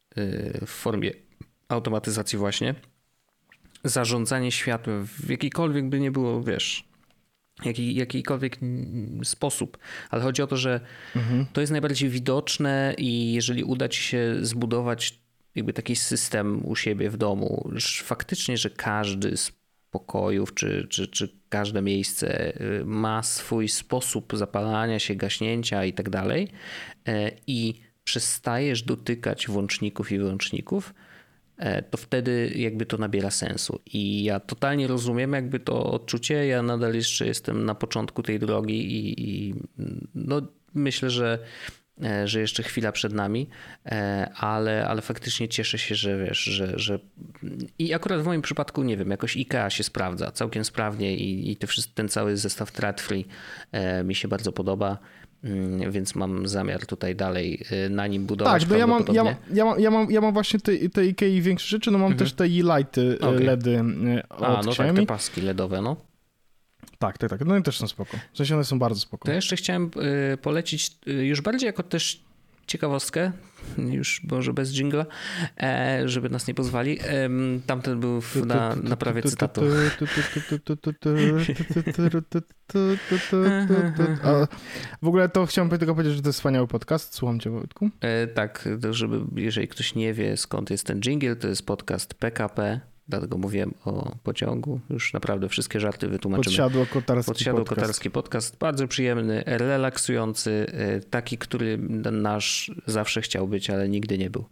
w 0.65 0.69
formie 0.69 1.11
automatyzacji 1.76 2.39
właśnie, 2.39 2.76
zarządzanie 3.84 4.51
światłem 4.51 5.05
w 5.05 5.30
jakikolwiek 5.30 5.89
by 5.89 5.99
nie 5.99 6.11
było, 6.11 6.43
wiesz, 6.43 6.84
jaki, 7.65 7.95
jakikolwiek 7.95 8.59
sposób, 9.23 9.78
ale 10.09 10.23
chodzi 10.23 10.41
o 10.41 10.47
to, 10.47 10.57
że 10.57 10.80
mhm. 11.15 11.45
to 11.53 11.61
jest 11.61 11.71
najbardziej 11.71 12.09
widoczne 12.09 12.93
i 12.97 13.34
jeżeli 13.34 13.63
uda 13.63 13.89
ci 13.89 14.01
się 14.01 14.36
zbudować 14.41 15.19
jakby 15.55 15.73
taki 15.73 15.95
system 15.95 16.65
u 16.65 16.76
siebie 16.76 17.09
w 17.09 17.17
domu, 17.17 17.69
faktycznie, 18.03 18.57
że 18.57 18.69
każdy 18.69 19.38
z 19.38 19.51
pokojów 19.91 20.53
czy, 20.53 20.88
czy, 20.89 21.07
czy 21.07 21.30
każde 21.49 21.82
miejsce 21.82 22.55
y, 22.61 22.86
ma 22.86 23.23
swój 23.23 23.69
sposób 23.69 24.34
zapalania 24.38 24.99
się, 24.99 25.15
gaśnięcia 25.15 25.86
i 25.86 25.93
tak 25.93 26.09
dalej 26.09 26.47
e, 27.07 27.32
i 27.47 27.82
przestajesz 28.03 28.84
dotykać 28.84 29.47
włączników 29.47 30.11
i 30.11 30.17
wyłączników, 30.17 30.93
to 31.89 31.97
wtedy 31.97 32.51
jakby 32.56 32.86
to 32.86 32.97
nabiera 32.97 33.32
sensu. 33.32 33.80
I 33.86 34.24
ja 34.24 34.39
totalnie 34.39 34.88
rozumiem 34.88 35.34
jakby 35.34 35.60
to 35.60 35.91
odczucie. 35.91 36.47
Ja 36.47 36.62
nadal 36.62 36.93
jeszcze 36.93 37.28
jestem 37.28 37.66
na 37.66 37.76
początku 37.76 38.24
tej 38.24 38.39
drogi 38.39 38.91
i, 38.93 39.30
i 39.30 39.56
no 40.16 40.41
myślę, 40.74 41.10
że 41.10 41.39
e, 42.03 42.28
że 42.28 42.39
jeszcze 42.39 42.64
chwila 42.64 42.91
przed 42.91 43.14
nami, 43.14 43.49
e, 43.86 44.32
ale, 44.36 44.88
ale 44.88 45.01
faktycznie 45.01 45.47
cieszę 45.47 45.78
się, 45.78 45.95
że 45.95 46.26
wiesz, 46.26 46.39
że, 46.39 46.80
że 46.80 46.99
i 47.80 47.93
akurat 47.93 48.22
w 48.22 48.26
moim 48.26 48.41
przypadku, 48.41 48.84
nie 48.84 48.97
wiem, 48.97 49.12
jakoś 49.12 49.38
IKEA 49.38 49.70
się 49.70 49.84
sprawdza 49.84 50.32
całkiem 50.32 50.66
sprawnie 50.66 51.16
i, 51.16 51.51
i 51.51 51.58
ten 51.95 52.10
cały 52.10 52.38
zestaw 52.38 52.72
Thread 52.72 53.08
mi 54.03 54.16
się 54.16 54.28
bardzo 54.28 54.51
podoba. 54.51 54.97
Mm, 55.43 55.91
więc 55.91 56.15
mam 56.15 56.47
zamiar 56.47 56.86
tutaj 56.86 57.15
dalej 57.15 57.65
y, 57.86 57.89
na 57.89 58.07
nim 58.07 58.25
budować. 58.25 58.61
Tak, 58.61 58.71
no 58.71 58.77
ja 58.77 58.88
mam, 58.88 59.05
ja, 59.13 59.23
mam, 59.23 59.36
ja, 59.53 59.65
mam, 59.65 59.79
ja, 59.79 59.91
mam, 59.91 60.11
ja 60.11 60.21
mam 60.21 60.33
właśnie 60.33 60.59
te, 60.59 60.89
te 60.89 61.05
Ikei 61.05 61.41
większe 61.41 61.67
rzeczy, 61.67 61.91
no 61.91 61.97
mam 61.97 62.11
mhm. 62.11 62.19
też 62.19 62.33
te 62.33 62.43
e-lighty 62.43 63.01
y, 63.01 63.19
okay. 63.19 63.43
LEDy 63.43 63.83
od 64.29 64.43
A, 64.43 64.61
no 64.65 64.75
tak, 64.75 64.95
te 64.95 65.05
paski 65.05 65.41
LEDowe, 65.41 65.81
no. 65.81 65.95
Tak, 66.99 67.17
tak, 67.17 67.29
tak. 67.29 67.45
No 67.45 67.57
i 67.57 67.63
też 67.63 67.77
są 67.77 67.88
spoko. 67.88 68.17
W 68.33 68.38
sensie 68.38 68.55
one 68.55 68.63
są 68.63 68.79
bardzo 68.79 68.99
spoko. 68.99 69.25
To 69.25 69.31
jeszcze 69.31 69.55
chciałem 69.55 69.91
y, 70.33 70.38
polecić 70.38 70.97
już 71.05 71.41
bardziej 71.41 71.67
jako 71.67 71.83
też 71.83 72.24
ciekawostkę, 72.68 73.32
już 73.78 74.24
może 74.24 74.53
bez 74.53 74.74
jingla, 74.74 75.05
e, 75.57 76.01
żeby 76.05 76.30
nas 76.30 76.47
nie 76.47 76.53
pozwali. 76.53 76.99
Tamten 77.66 77.99
był 77.99 78.22
na, 78.45 78.76
na 78.76 78.95
prawie 78.95 79.22
cytatu. 79.22 79.61
w 85.01 85.07
ogóle 85.07 85.30
to 85.30 85.45
chciałem 85.45 85.70
tylko 85.70 85.95
powiedzieć, 85.95 86.16
że 86.16 86.22
to 86.22 86.30
jest 86.30 86.39
wspaniały 86.39 86.68
podcast. 86.68 87.16
Słucham 87.16 87.39
cię, 87.39 87.49
Wojtku. 87.49 87.89
E, 88.01 88.28
tak, 88.28 88.70
żeby 88.91 89.41
jeżeli 89.41 89.68
ktoś 89.68 89.95
nie 89.95 90.13
wie 90.13 90.38
skąd 90.38 90.70
jest 90.70 90.88
ten 90.88 90.99
jingle, 90.99 91.36
to 91.36 91.47
jest 91.47 91.66
podcast 91.66 92.13
PKP 92.13 92.82
dlatego 93.08 93.38
mówiłem 93.38 93.74
o 93.86 94.16
pociągu. 94.24 94.80
Już 94.89 95.14
naprawdę 95.14 95.49
wszystkie 95.49 95.80
żarty 95.80 96.08
wytłumaczymy. 96.08 96.43
Podsiadło 96.43 96.86
kotarski 96.86 97.32
Podsiadło 97.32 97.60
podcast. 97.62 97.82
kotarski 97.82 98.12
podcast. 98.12 98.58
Bardzo 98.58 98.88
przyjemny, 98.88 99.43
relaksujący, 99.45 100.66
y, 100.97 101.10
taki, 101.10 101.38
który 101.38 101.78
nasz 102.12 102.72
zawsze 102.86 103.22
chciał 103.22 103.47
być, 103.47 103.70
ale 103.70 103.89
nigdy 103.89 104.18
nie 104.18 104.30
był. 104.30 104.45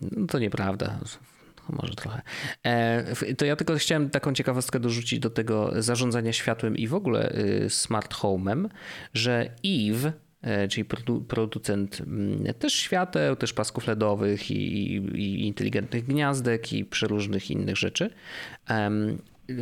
No 0.00 0.26
to 0.26 0.38
nieprawda. 0.38 0.98
Może 1.68 1.94
trochę. 1.94 2.22
E, 2.62 3.34
to 3.34 3.44
ja 3.44 3.56
tylko 3.56 3.74
chciałem 3.74 4.10
taką 4.10 4.32
ciekawostkę 4.32 4.80
dorzucić 4.80 5.20
do 5.20 5.30
tego 5.30 5.82
zarządzania 5.82 6.32
światłem 6.32 6.76
i 6.76 6.86
w 6.86 6.94
ogóle 6.94 7.32
y, 7.38 7.70
smart 7.70 8.14
home'em, 8.14 8.68
że 9.14 9.50
Eve 9.64 10.12
E, 10.42 10.68
czyli 10.68 10.84
producent 11.28 12.00
mm, 12.00 12.54
też 12.54 12.74
świateł, 12.74 13.36
też 13.36 13.52
pasków 13.52 13.86
LEDowych 13.86 14.50
i, 14.50 14.94
i 14.96 15.46
inteligentnych 15.46 16.04
gniazdek 16.04 16.72
i 16.72 16.84
przeróżnych 16.84 17.50
innych 17.50 17.76
rzeczy. 17.76 18.10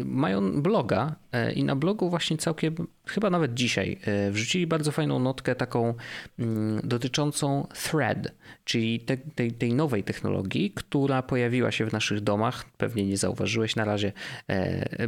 Mają 0.04 0.62
bloga 0.62 1.16
e, 1.32 1.52
i 1.52 1.64
na 1.64 1.76
blogu 1.76 2.10
właśnie 2.10 2.36
całkiem, 2.36 2.74
chyba 3.06 3.30
nawet 3.30 3.54
dzisiaj, 3.54 3.98
e, 4.04 4.30
wrzucili 4.30 4.66
bardzo 4.66 4.92
fajną 4.92 5.18
notkę 5.18 5.54
taką 5.54 5.94
mm, 6.38 6.80
dotyczącą 6.84 7.66
Thread, 7.84 8.32
czyli 8.64 9.00
te, 9.00 9.16
tej, 9.16 9.52
tej 9.52 9.74
nowej 9.74 10.04
technologii, 10.04 10.70
która 10.70 11.22
pojawiła 11.22 11.70
się 11.70 11.86
w 11.86 11.92
naszych 11.92 12.20
domach. 12.20 12.64
Pewnie 12.76 13.06
nie 13.06 13.16
zauważyłeś 13.16 13.76
na 13.76 13.84
razie, 13.84 14.12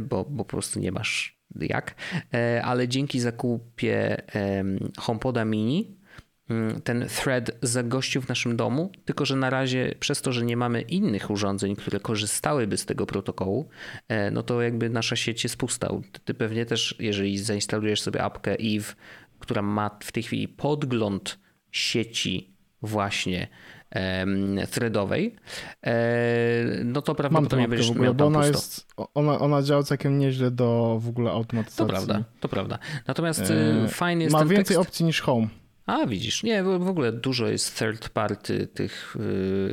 bo, 0.01 0.25
bo 0.29 0.45
po 0.45 0.49
prostu 0.49 0.79
nie 0.79 0.91
masz 0.91 1.40
jak, 1.59 1.95
e, 2.33 2.61
ale 2.65 2.87
dzięki 2.87 3.19
zakupie 3.19 4.21
HomePoda 4.99 5.45
Mini 5.45 5.97
mm, 6.49 6.81
ten 6.81 7.07
thread 7.07 7.51
zagościł 7.61 8.21
w 8.21 8.29
naszym 8.29 8.57
domu, 8.57 8.91
tylko 9.05 9.25
że 9.25 9.35
na 9.35 9.49
razie 9.49 9.95
przez 9.99 10.21
to, 10.21 10.31
że 10.31 10.45
nie 10.45 10.57
mamy 10.57 10.81
innych 10.81 11.29
urządzeń, 11.29 11.75
które 11.75 11.99
korzystałyby 11.99 12.77
z 12.77 12.85
tego 12.85 13.05
protokołu, 13.05 13.69
e, 14.07 14.31
no 14.31 14.43
to 14.43 14.61
jakby 14.61 14.89
nasza 14.89 15.15
sieć 15.15 15.43
jest 15.43 15.57
pusta. 15.57 15.89
Ty 16.25 16.33
pewnie 16.33 16.65
też, 16.65 16.95
jeżeli 16.99 17.37
zainstalujesz 17.39 18.01
sobie 18.01 18.23
apkę 18.23 18.51
Eve, 18.51 18.93
która 19.39 19.61
ma 19.61 19.97
w 20.03 20.11
tej 20.11 20.23
chwili 20.23 20.47
podgląd 20.47 21.39
sieci 21.71 22.55
właśnie 22.81 23.47
threadowej, 24.71 25.35
e, 25.83 25.93
no 26.83 27.01
to 27.01 27.15
prawdopodobnie 27.15 27.67
będziesz 27.67 27.87
w 27.87 27.91
ogóle, 27.91 28.03
miał 28.05 28.13
bo 28.15 28.25
ona 28.25 28.39
pusto. 28.39 28.53
jest, 28.53 28.87
ona, 29.13 29.39
ona 29.39 29.61
działa 29.61 29.83
całkiem 29.83 30.19
nieźle 30.19 30.51
do 30.51 30.97
w 31.01 31.09
ogóle 31.09 31.31
automatyzacji. 31.31 31.77
To 31.77 31.85
prawda, 31.85 32.23
to 32.39 32.49
prawda. 32.49 32.79
Natomiast 33.07 33.41
e, 33.41 33.87
fajny 33.87 34.23
jest 34.23 34.33
Ma 34.33 34.45
więcej 34.45 34.75
tekst. 34.75 34.79
opcji 34.89 35.05
niż 35.05 35.21
Home. 35.21 35.47
A 35.91 36.05
widzisz, 36.05 36.43
nie, 36.43 36.63
w 36.63 36.87
ogóle 36.87 37.11
dużo 37.11 37.47
jest 37.47 37.79
third 37.79 38.09
party 38.09 38.67
tych, 38.67 39.15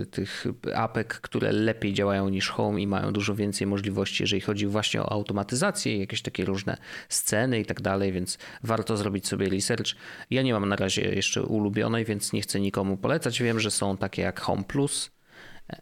y, 0.02 0.06
tych 0.06 0.46
apek, 0.74 1.20
które 1.20 1.52
lepiej 1.52 1.94
działają 1.94 2.28
niż 2.28 2.48
Home 2.48 2.80
i 2.80 2.86
mają 2.86 3.12
dużo 3.12 3.34
więcej 3.34 3.66
możliwości, 3.66 4.22
jeżeli 4.22 4.40
chodzi 4.40 4.66
właśnie 4.66 5.02
o 5.02 5.12
automatyzację, 5.12 5.98
jakieś 5.98 6.22
takie 6.22 6.44
różne 6.44 6.76
sceny 7.08 7.60
i 7.60 7.64
tak 7.64 7.80
dalej, 7.80 8.12
więc 8.12 8.38
warto 8.62 8.96
zrobić 8.96 9.28
sobie 9.28 9.48
research. 9.48 9.86
Ja 10.30 10.42
nie 10.42 10.52
mam 10.52 10.68
na 10.68 10.76
razie 10.76 11.02
jeszcze 11.02 11.42
ulubionej, 11.42 12.04
więc 12.04 12.32
nie 12.32 12.40
chcę 12.40 12.60
nikomu 12.60 12.96
polecać. 12.96 13.42
Wiem, 13.42 13.60
że 13.60 13.70
są 13.70 13.96
takie 13.96 14.22
jak 14.22 14.40
Home 14.40 14.64
Plus, 14.64 15.10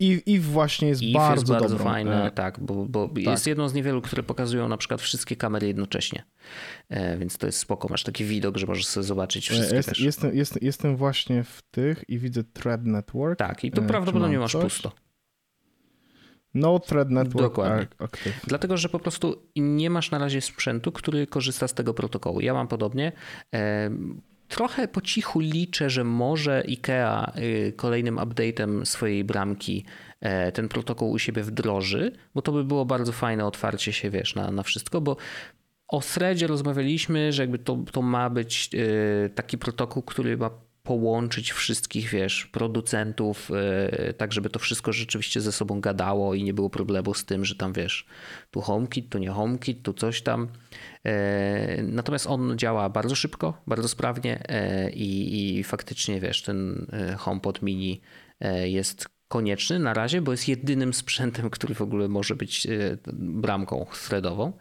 i, 0.01 0.23
I 0.27 0.41
właśnie 0.41 0.89
jest 0.89 1.13
bardzo, 1.13 1.35
jest 1.35 1.49
bardzo 1.49 1.69
dobrą. 1.69 1.85
fajne, 1.85 2.31
tak, 2.35 2.61
bo, 2.61 2.87
bo 2.87 3.09
tak. 3.09 3.19
jest 3.19 3.47
jedną 3.47 3.69
z 3.69 3.75
niewielu, 3.75 4.03
które 4.03 4.23
pokazują 4.23 4.69
na 4.69 4.77
przykład 4.77 5.01
wszystkie 5.01 5.37
kamery 5.37 5.67
jednocześnie. 5.67 6.25
E, 6.89 7.19
więc 7.19 7.39
to 7.39 7.47
jest 7.47 7.59
spoko, 7.59 7.89
masz 7.89 8.03
taki 8.03 8.25
widok, 8.25 8.57
że 8.57 8.67
możesz 8.67 8.87
sobie 8.87 9.05
zobaczyć 9.05 9.49
wszystkie 9.49 9.77
jest, 9.77 9.89
też. 9.89 10.01
Jestem, 10.01 10.37
jest, 10.37 10.63
jestem 10.63 10.97
właśnie 10.97 11.45
w 11.45 11.63
tych 11.71 12.05
i 12.09 12.19
widzę 12.19 12.45
Thread 12.45 12.87
Network. 12.87 13.39
Tak, 13.39 13.65
i 13.65 13.71
tu 13.71 13.83
e, 13.83 13.87
prawdopodobnie 13.87 14.39
masz 14.39 14.53
coś? 14.53 14.63
pusto. 14.63 14.93
No 16.55 16.79
Thread 16.79 17.11
Network 17.11 17.49
Dokładnie. 17.49 17.87
Active. 17.99 18.41
Dlatego, 18.47 18.77
że 18.77 18.89
po 18.89 18.99
prostu 18.99 19.43
nie 19.57 19.91
masz 19.91 20.11
na 20.11 20.19
razie 20.19 20.41
sprzętu, 20.41 20.93
który 20.93 21.27
korzysta 21.27 21.69
z 21.69 21.75
tego 21.75 21.95
protokołu. 21.95 22.41
Ja 22.41 22.55
mam 22.55 22.69
podobnie. 22.69 23.13
Trochę 24.49 24.89
po 24.89 25.01
cichu 25.01 25.41
liczę, 25.41 25.91
że 25.91 26.05
może 26.05 26.63
IKEA 26.69 27.33
y, 27.39 27.73
kolejnym 27.77 28.17
update'em 28.17 28.85
swojej 28.85 29.25
bramki 29.25 29.85
e, 30.21 30.53
ten 30.53 30.69
protokół 30.69 31.11
u 31.11 31.19
siebie 31.19 31.43
wdroży, 31.43 32.13
bo 32.35 32.43
to 32.43 32.53
by 32.53 32.65
było 32.65 32.85
bardzo 32.85 33.13
fajne 33.13 33.47
otwarcie 33.47 33.93
się, 33.93 34.11
wiesz, 34.11 34.35
na, 34.35 34.51
na 34.51 34.63
wszystko, 34.63 35.01
bo 35.01 35.17
o 35.89 36.01
threadzie 36.01 36.47
rozmawialiśmy, 36.47 37.33
że 37.33 37.43
jakby 37.43 37.59
to, 37.59 37.79
to 37.93 38.03
ma 38.03 38.31
być 38.31 38.71
y, 38.75 39.31
taki 39.35 39.59
protokół, 39.59 40.03
który 40.03 40.37
ma 40.37 40.51
połączyć 40.87 41.53
wszystkich, 41.53 42.09
wiesz, 42.09 42.47
producentów, 42.47 43.51
yy, 44.05 44.15
tak 44.15 44.33
żeby 44.33 44.51
to 44.51 44.59
wszystko 44.59 44.93
rzeczywiście 44.93 45.41
ze 45.41 45.53
sobą 45.53 45.81
gadało 45.81 46.35
i 46.35 46.43
nie 46.45 46.55
było 46.55 46.71
problemu 46.71 47.15
z 47.15 47.25
tym, 47.25 47.45
że 47.45 47.55
tam, 47.55 47.73
wiesz, 47.73 48.07
tu 48.51 48.61
HomeKit, 48.61 49.09
tu 49.09 49.19
nie 49.19 49.31
HomeKit, 49.31 49.83
tu 49.83 49.93
coś 49.93 50.23
tam. 50.23 50.49
Yy, 51.05 51.13
natomiast 51.83 52.27
on 52.27 52.59
działa 52.59 52.89
bardzo 52.89 53.15
szybko, 53.15 53.63
bardzo 53.67 53.89
sprawnie 53.89 54.43
yy, 54.49 54.91
i, 54.91 55.65
faktycznie, 55.65 56.21
wiesz, 56.21 56.43
ten 56.43 56.87
HomePod 57.19 57.63
mini 57.63 58.01
jest 58.65 59.09
konieczny 59.29 59.79
na 59.79 59.95
razie, 59.95 60.23
bo 60.23 60.33
jest 60.33 60.49
jedynym 60.49 60.95
sprzętem, 60.95 61.51
który 61.51 61.75
w 61.75 61.83
ogóle 61.83 62.09
może 62.09 62.35
być 62.35 62.67
bramką 63.13 63.87
threadową. 64.09 64.53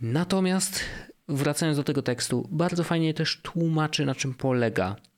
Natomiast 0.00 0.80
wracając 1.28 1.78
do 1.78 1.84
tego 1.84 2.02
tekstu, 2.02 2.48
bardzo 2.50 2.84
fajnie 2.84 3.14
też 3.14 3.40
tłumaczy, 3.42 4.06
na 4.06 4.14
czym 4.14 4.34
polega 4.34 4.96
E, 4.96 5.17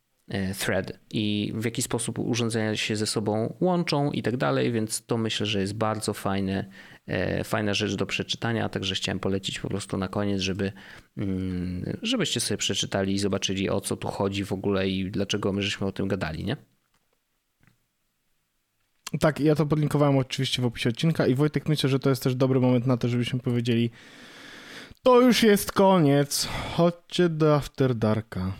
thread 0.59 0.93
i 1.11 1.53
w 1.55 1.65
jaki 1.65 1.83
sposób 1.83 2.19
urządzenia 2.19 2.77
się 2.77 2.97
ze 2.97 3.07
sobą 3.07 3.57
łączą 3.61 4.11
i 4.11 4.23
tak 4.23 4.37
dalej, 4.37 4.73
więc 4.73 5.07
to 5.07 5.17
myślę, 5.17 5.47
że 5.47 5.61
jest 5.61 5.75
bardzo 5.75 6.15
fajne, 6.15 6.65
e, 7.07 7.45
fajna 7.45 7.75
rzecz 7.75 7.95
do 7.95 8.07
przeczytania, 8.07 8.69
także 8.69 8.95
chciałem 8.95 9.21
polecić 9.21 9.61
po 9.61 9.69
prostu 9.69 9.97
na 9.97 10.09
koniec, 10.09 10.41
żeby, 10.41 10.73
mm, 11.17 11.99
żebyście 12.03 12.41
sobie 12.41 12.59
przeczytali 12.59 13.15
i 13.15 13.19
zobaczyli 13.19 13.71
o 13.71 13.81
co 13.81 13.97
tu 13.97 14.09
chodzi 14.09 14.45
w 14.45 14.53
ogóle 14.53 14.89
i 14.89 15.11
dlaczego 15.11 15.53
my 15.53 15.63
żeśmy 15.63 15.87
o 15.87 15.93
tym 15.93 16.09
gadali, 16.09 16.45
nie? 16.45 16.57
Tak, 19.21 19.41
ja 19.41 19.55
to 19.55 19.67
podlinkowałem 19.67 20.17
oczywiście 20.17 20.63
w 20.63 20.65
opisie 20.65 20.91
odcinka 20.91 21.27
i 21.27 21.35
Wojtek 21.35 21.69
myślę, 21.69 21.91
że 21.91 21.99
to 21.99 22.11
jest 22.11 22.23
też 22.23 22.35
dobry 22.35 22.61
moment 22.61 22.87
na 22.87 22.97
to, 22.97 23.09
żebyśmy 23.09 23.41
powiedzieli 23.41 23.91
to 25.03 25.21
już 25.21 25.43
jest 25.43 25.73
koniec, 25.73 26.49
chodźcie 26.77 27.29
do 27.29 27.55
After 27.55 27.95
Darka. 27.95 28.53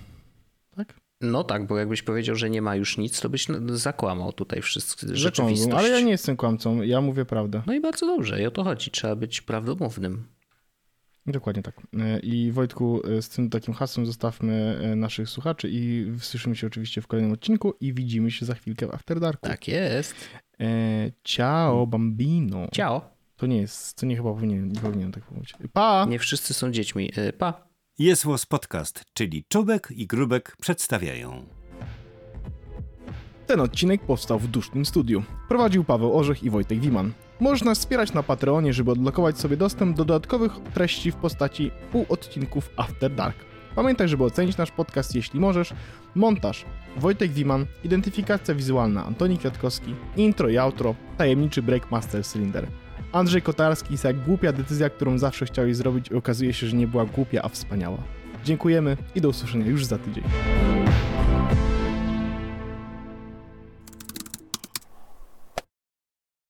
No 1.21 1.45
tak, 1.45 1.67
bo 1.67 1.79
jakbyś 1.79 2.03
powiedział, 2.03 2.37
że 2.37 2.51
nie 2.51 2.63
ma 2.63 2.77
już 2.77 2.99
nic, 2.99 3.21
to 3.21 3.29
byś 3.29 3.47
zakłamał 3.73 4.33
tutaj 4.33 4.63
wszystko 4.63 5.07
rzeczywistość. 5.13 5.75
Ale 5.77 5.89
ja 5.89 6.01
nie 6.01 6.11
jestem 6.11 6.37
kłamcą, 6.37 6.83
ja 6.83 7.01
mówię 7.01 7.25
prawdę. 7.25 7.63
No 7.67 7.75
i 7.75 7.81
bardzo 7.81 8.07
dobrze, 8.07 8.43
i 8.43 8.47
o 8.47 8.51
to 8.51 8.65
chodzi, 8.65 8.91
trzeba 8.91 9.17
być 9.17 9.41
prawdomównym. 9.41 10.25
Dokładnie 11.27 11.63
tak. 11.63 11.81
E, 11.99 12.21
I 12.21 12.53
Wojtku, 12.53 13.03
e, 13.07 13.23
z 13.23 13.29
tym 13.29 13.51
takim 13.51 13.75
hasłem 13.75 14.07
zostawmy 14.07 14.81
e, 14.83 14.97
naszych 14.97 15.29
słuchaczy 15.29 15.69
i 15.73 16.13
słyszymy 16.21 16.57
się 16.57 16.67
oczywiście 16.67 17.03
w 17.03 17.07
kolejnym 17.07 17.33
odcinku 17.33 17.75
i 17.81 17.95
widzimy 17.95 18.31
się 18.31 18.47
za 18.47 18.55
chwilkę 18.55 18.87
w 18.87 18.95
After 18.95 19.21
Darku. 19.21 19.49
Tak 19.49 19.69
jest. 19.69 20.15
Ciao, 21.25 21.87
bambino. 21.87 22.69
Ciao. 22.73 23.11
To 23.37 23.47
nie 23.47 23.61
jest, 23.61 23.99
to 23.99 24.07
nie 24.07 24.17
chyba 24.17 24.33
powinien, 24.33 24.69
nie 24.69 24.81
powinienem 24.81 25.13
tak 25.13 25.25
powiedzieć. 25.25 25.55
Pa! 25.73 26.07
Nie 26.09 26.19
wszyscy 26.19 26.55
są 26.55 26.71
dziećmi. 26.71 27.13
Pa! 27.39 27.70
Jest 28.01 28.27
Podcast, 28.49 29.05
czyli 29.15 29.45
Czubek 29.49 29.89
i 29.97 30.07
Grubek 30.07 30.57
przedstawiają. 30.61 31.47
Ten 33.47 33.61
odcinek 33.61 34.01
powstał 34.03 34.39
w 34.39 34.49
dusznym 34.49 34.87
studiu. 34.87 35.23
Prowadził 35.49 35.85
Paweł 35.85 36.19
Orzech 36.19 36.43
i 36.43 36.51
Wojtek 36.51 36.81
Wiman. 36.81 37.13
Możesz 37.41 37.65
nas 37.65 37.79
wspierać 37.79 38.13
na 38.13 38.23
Patreonie, 38.23 38.73
żeby 38.73 38.91
odblokować 38.91 39.39
sobie 39.39 39.57
dostęp 39.57 39.97
do 39.97 40.05
dodatkowych 40.05 40.53
treści 40.75 41.13
w 41.13 41.17
postaci 41.17 41.71
półodcinków 41.93 42.71
After 42.77 43.15
Dark. 43.15 43.37
Pamiętaj, 43.75 44.09
żeby 44.09 44.25
ocenić 44.25 44.57
nasz 44.57 44.71
podcast, 44.71 45.15
jeśli 45.15 45.41
możesz. 45.41 45.75
Montaż 46.15 46.65
Wojtek 46.97 47.31
Wiman, 47.31 47.67
identyfikacja 47.85 48.55
wizualna 48.55 49.05
Antoni 49.05 49.39
Kwiatkowski, 49.39 49.95
intro 50.17 50.49
i 50.49 50.59
outro, 50.59 50.95
tajemniczy 51.19 51.63
Breakmaster 51.63 52.25
Cylinder. 52.25 52.67
Andrzej 53.13 53.43
Kotarski 53.43 53.95
jest 53.95 54.05
jak 54.05 54.21
głupia 54.21 54.53
decyzja, 54.53 54.91
którą 54.91 55.19
zawsze 55.19 55.47
chciałeś 55.47 55.77
zrobić 55.77 56.11
i 56.11 56.15
okazuje 56.15 56.53
się, 56.53 56.67
że 56.67 56.77
nie 56.77 56.87
była 56.87 57.05
głupia, 57.07 57.43
a 57.43 57.49
wspaniała. 57.49 57.99
Dziękujemy 58.45 58.97
i 59.15 59.21
do 59.21 59.29
usłyszenia 59.29 59.67
już 59.67 59.85
za 59.85 59.99
tydzień. 59.99 60.25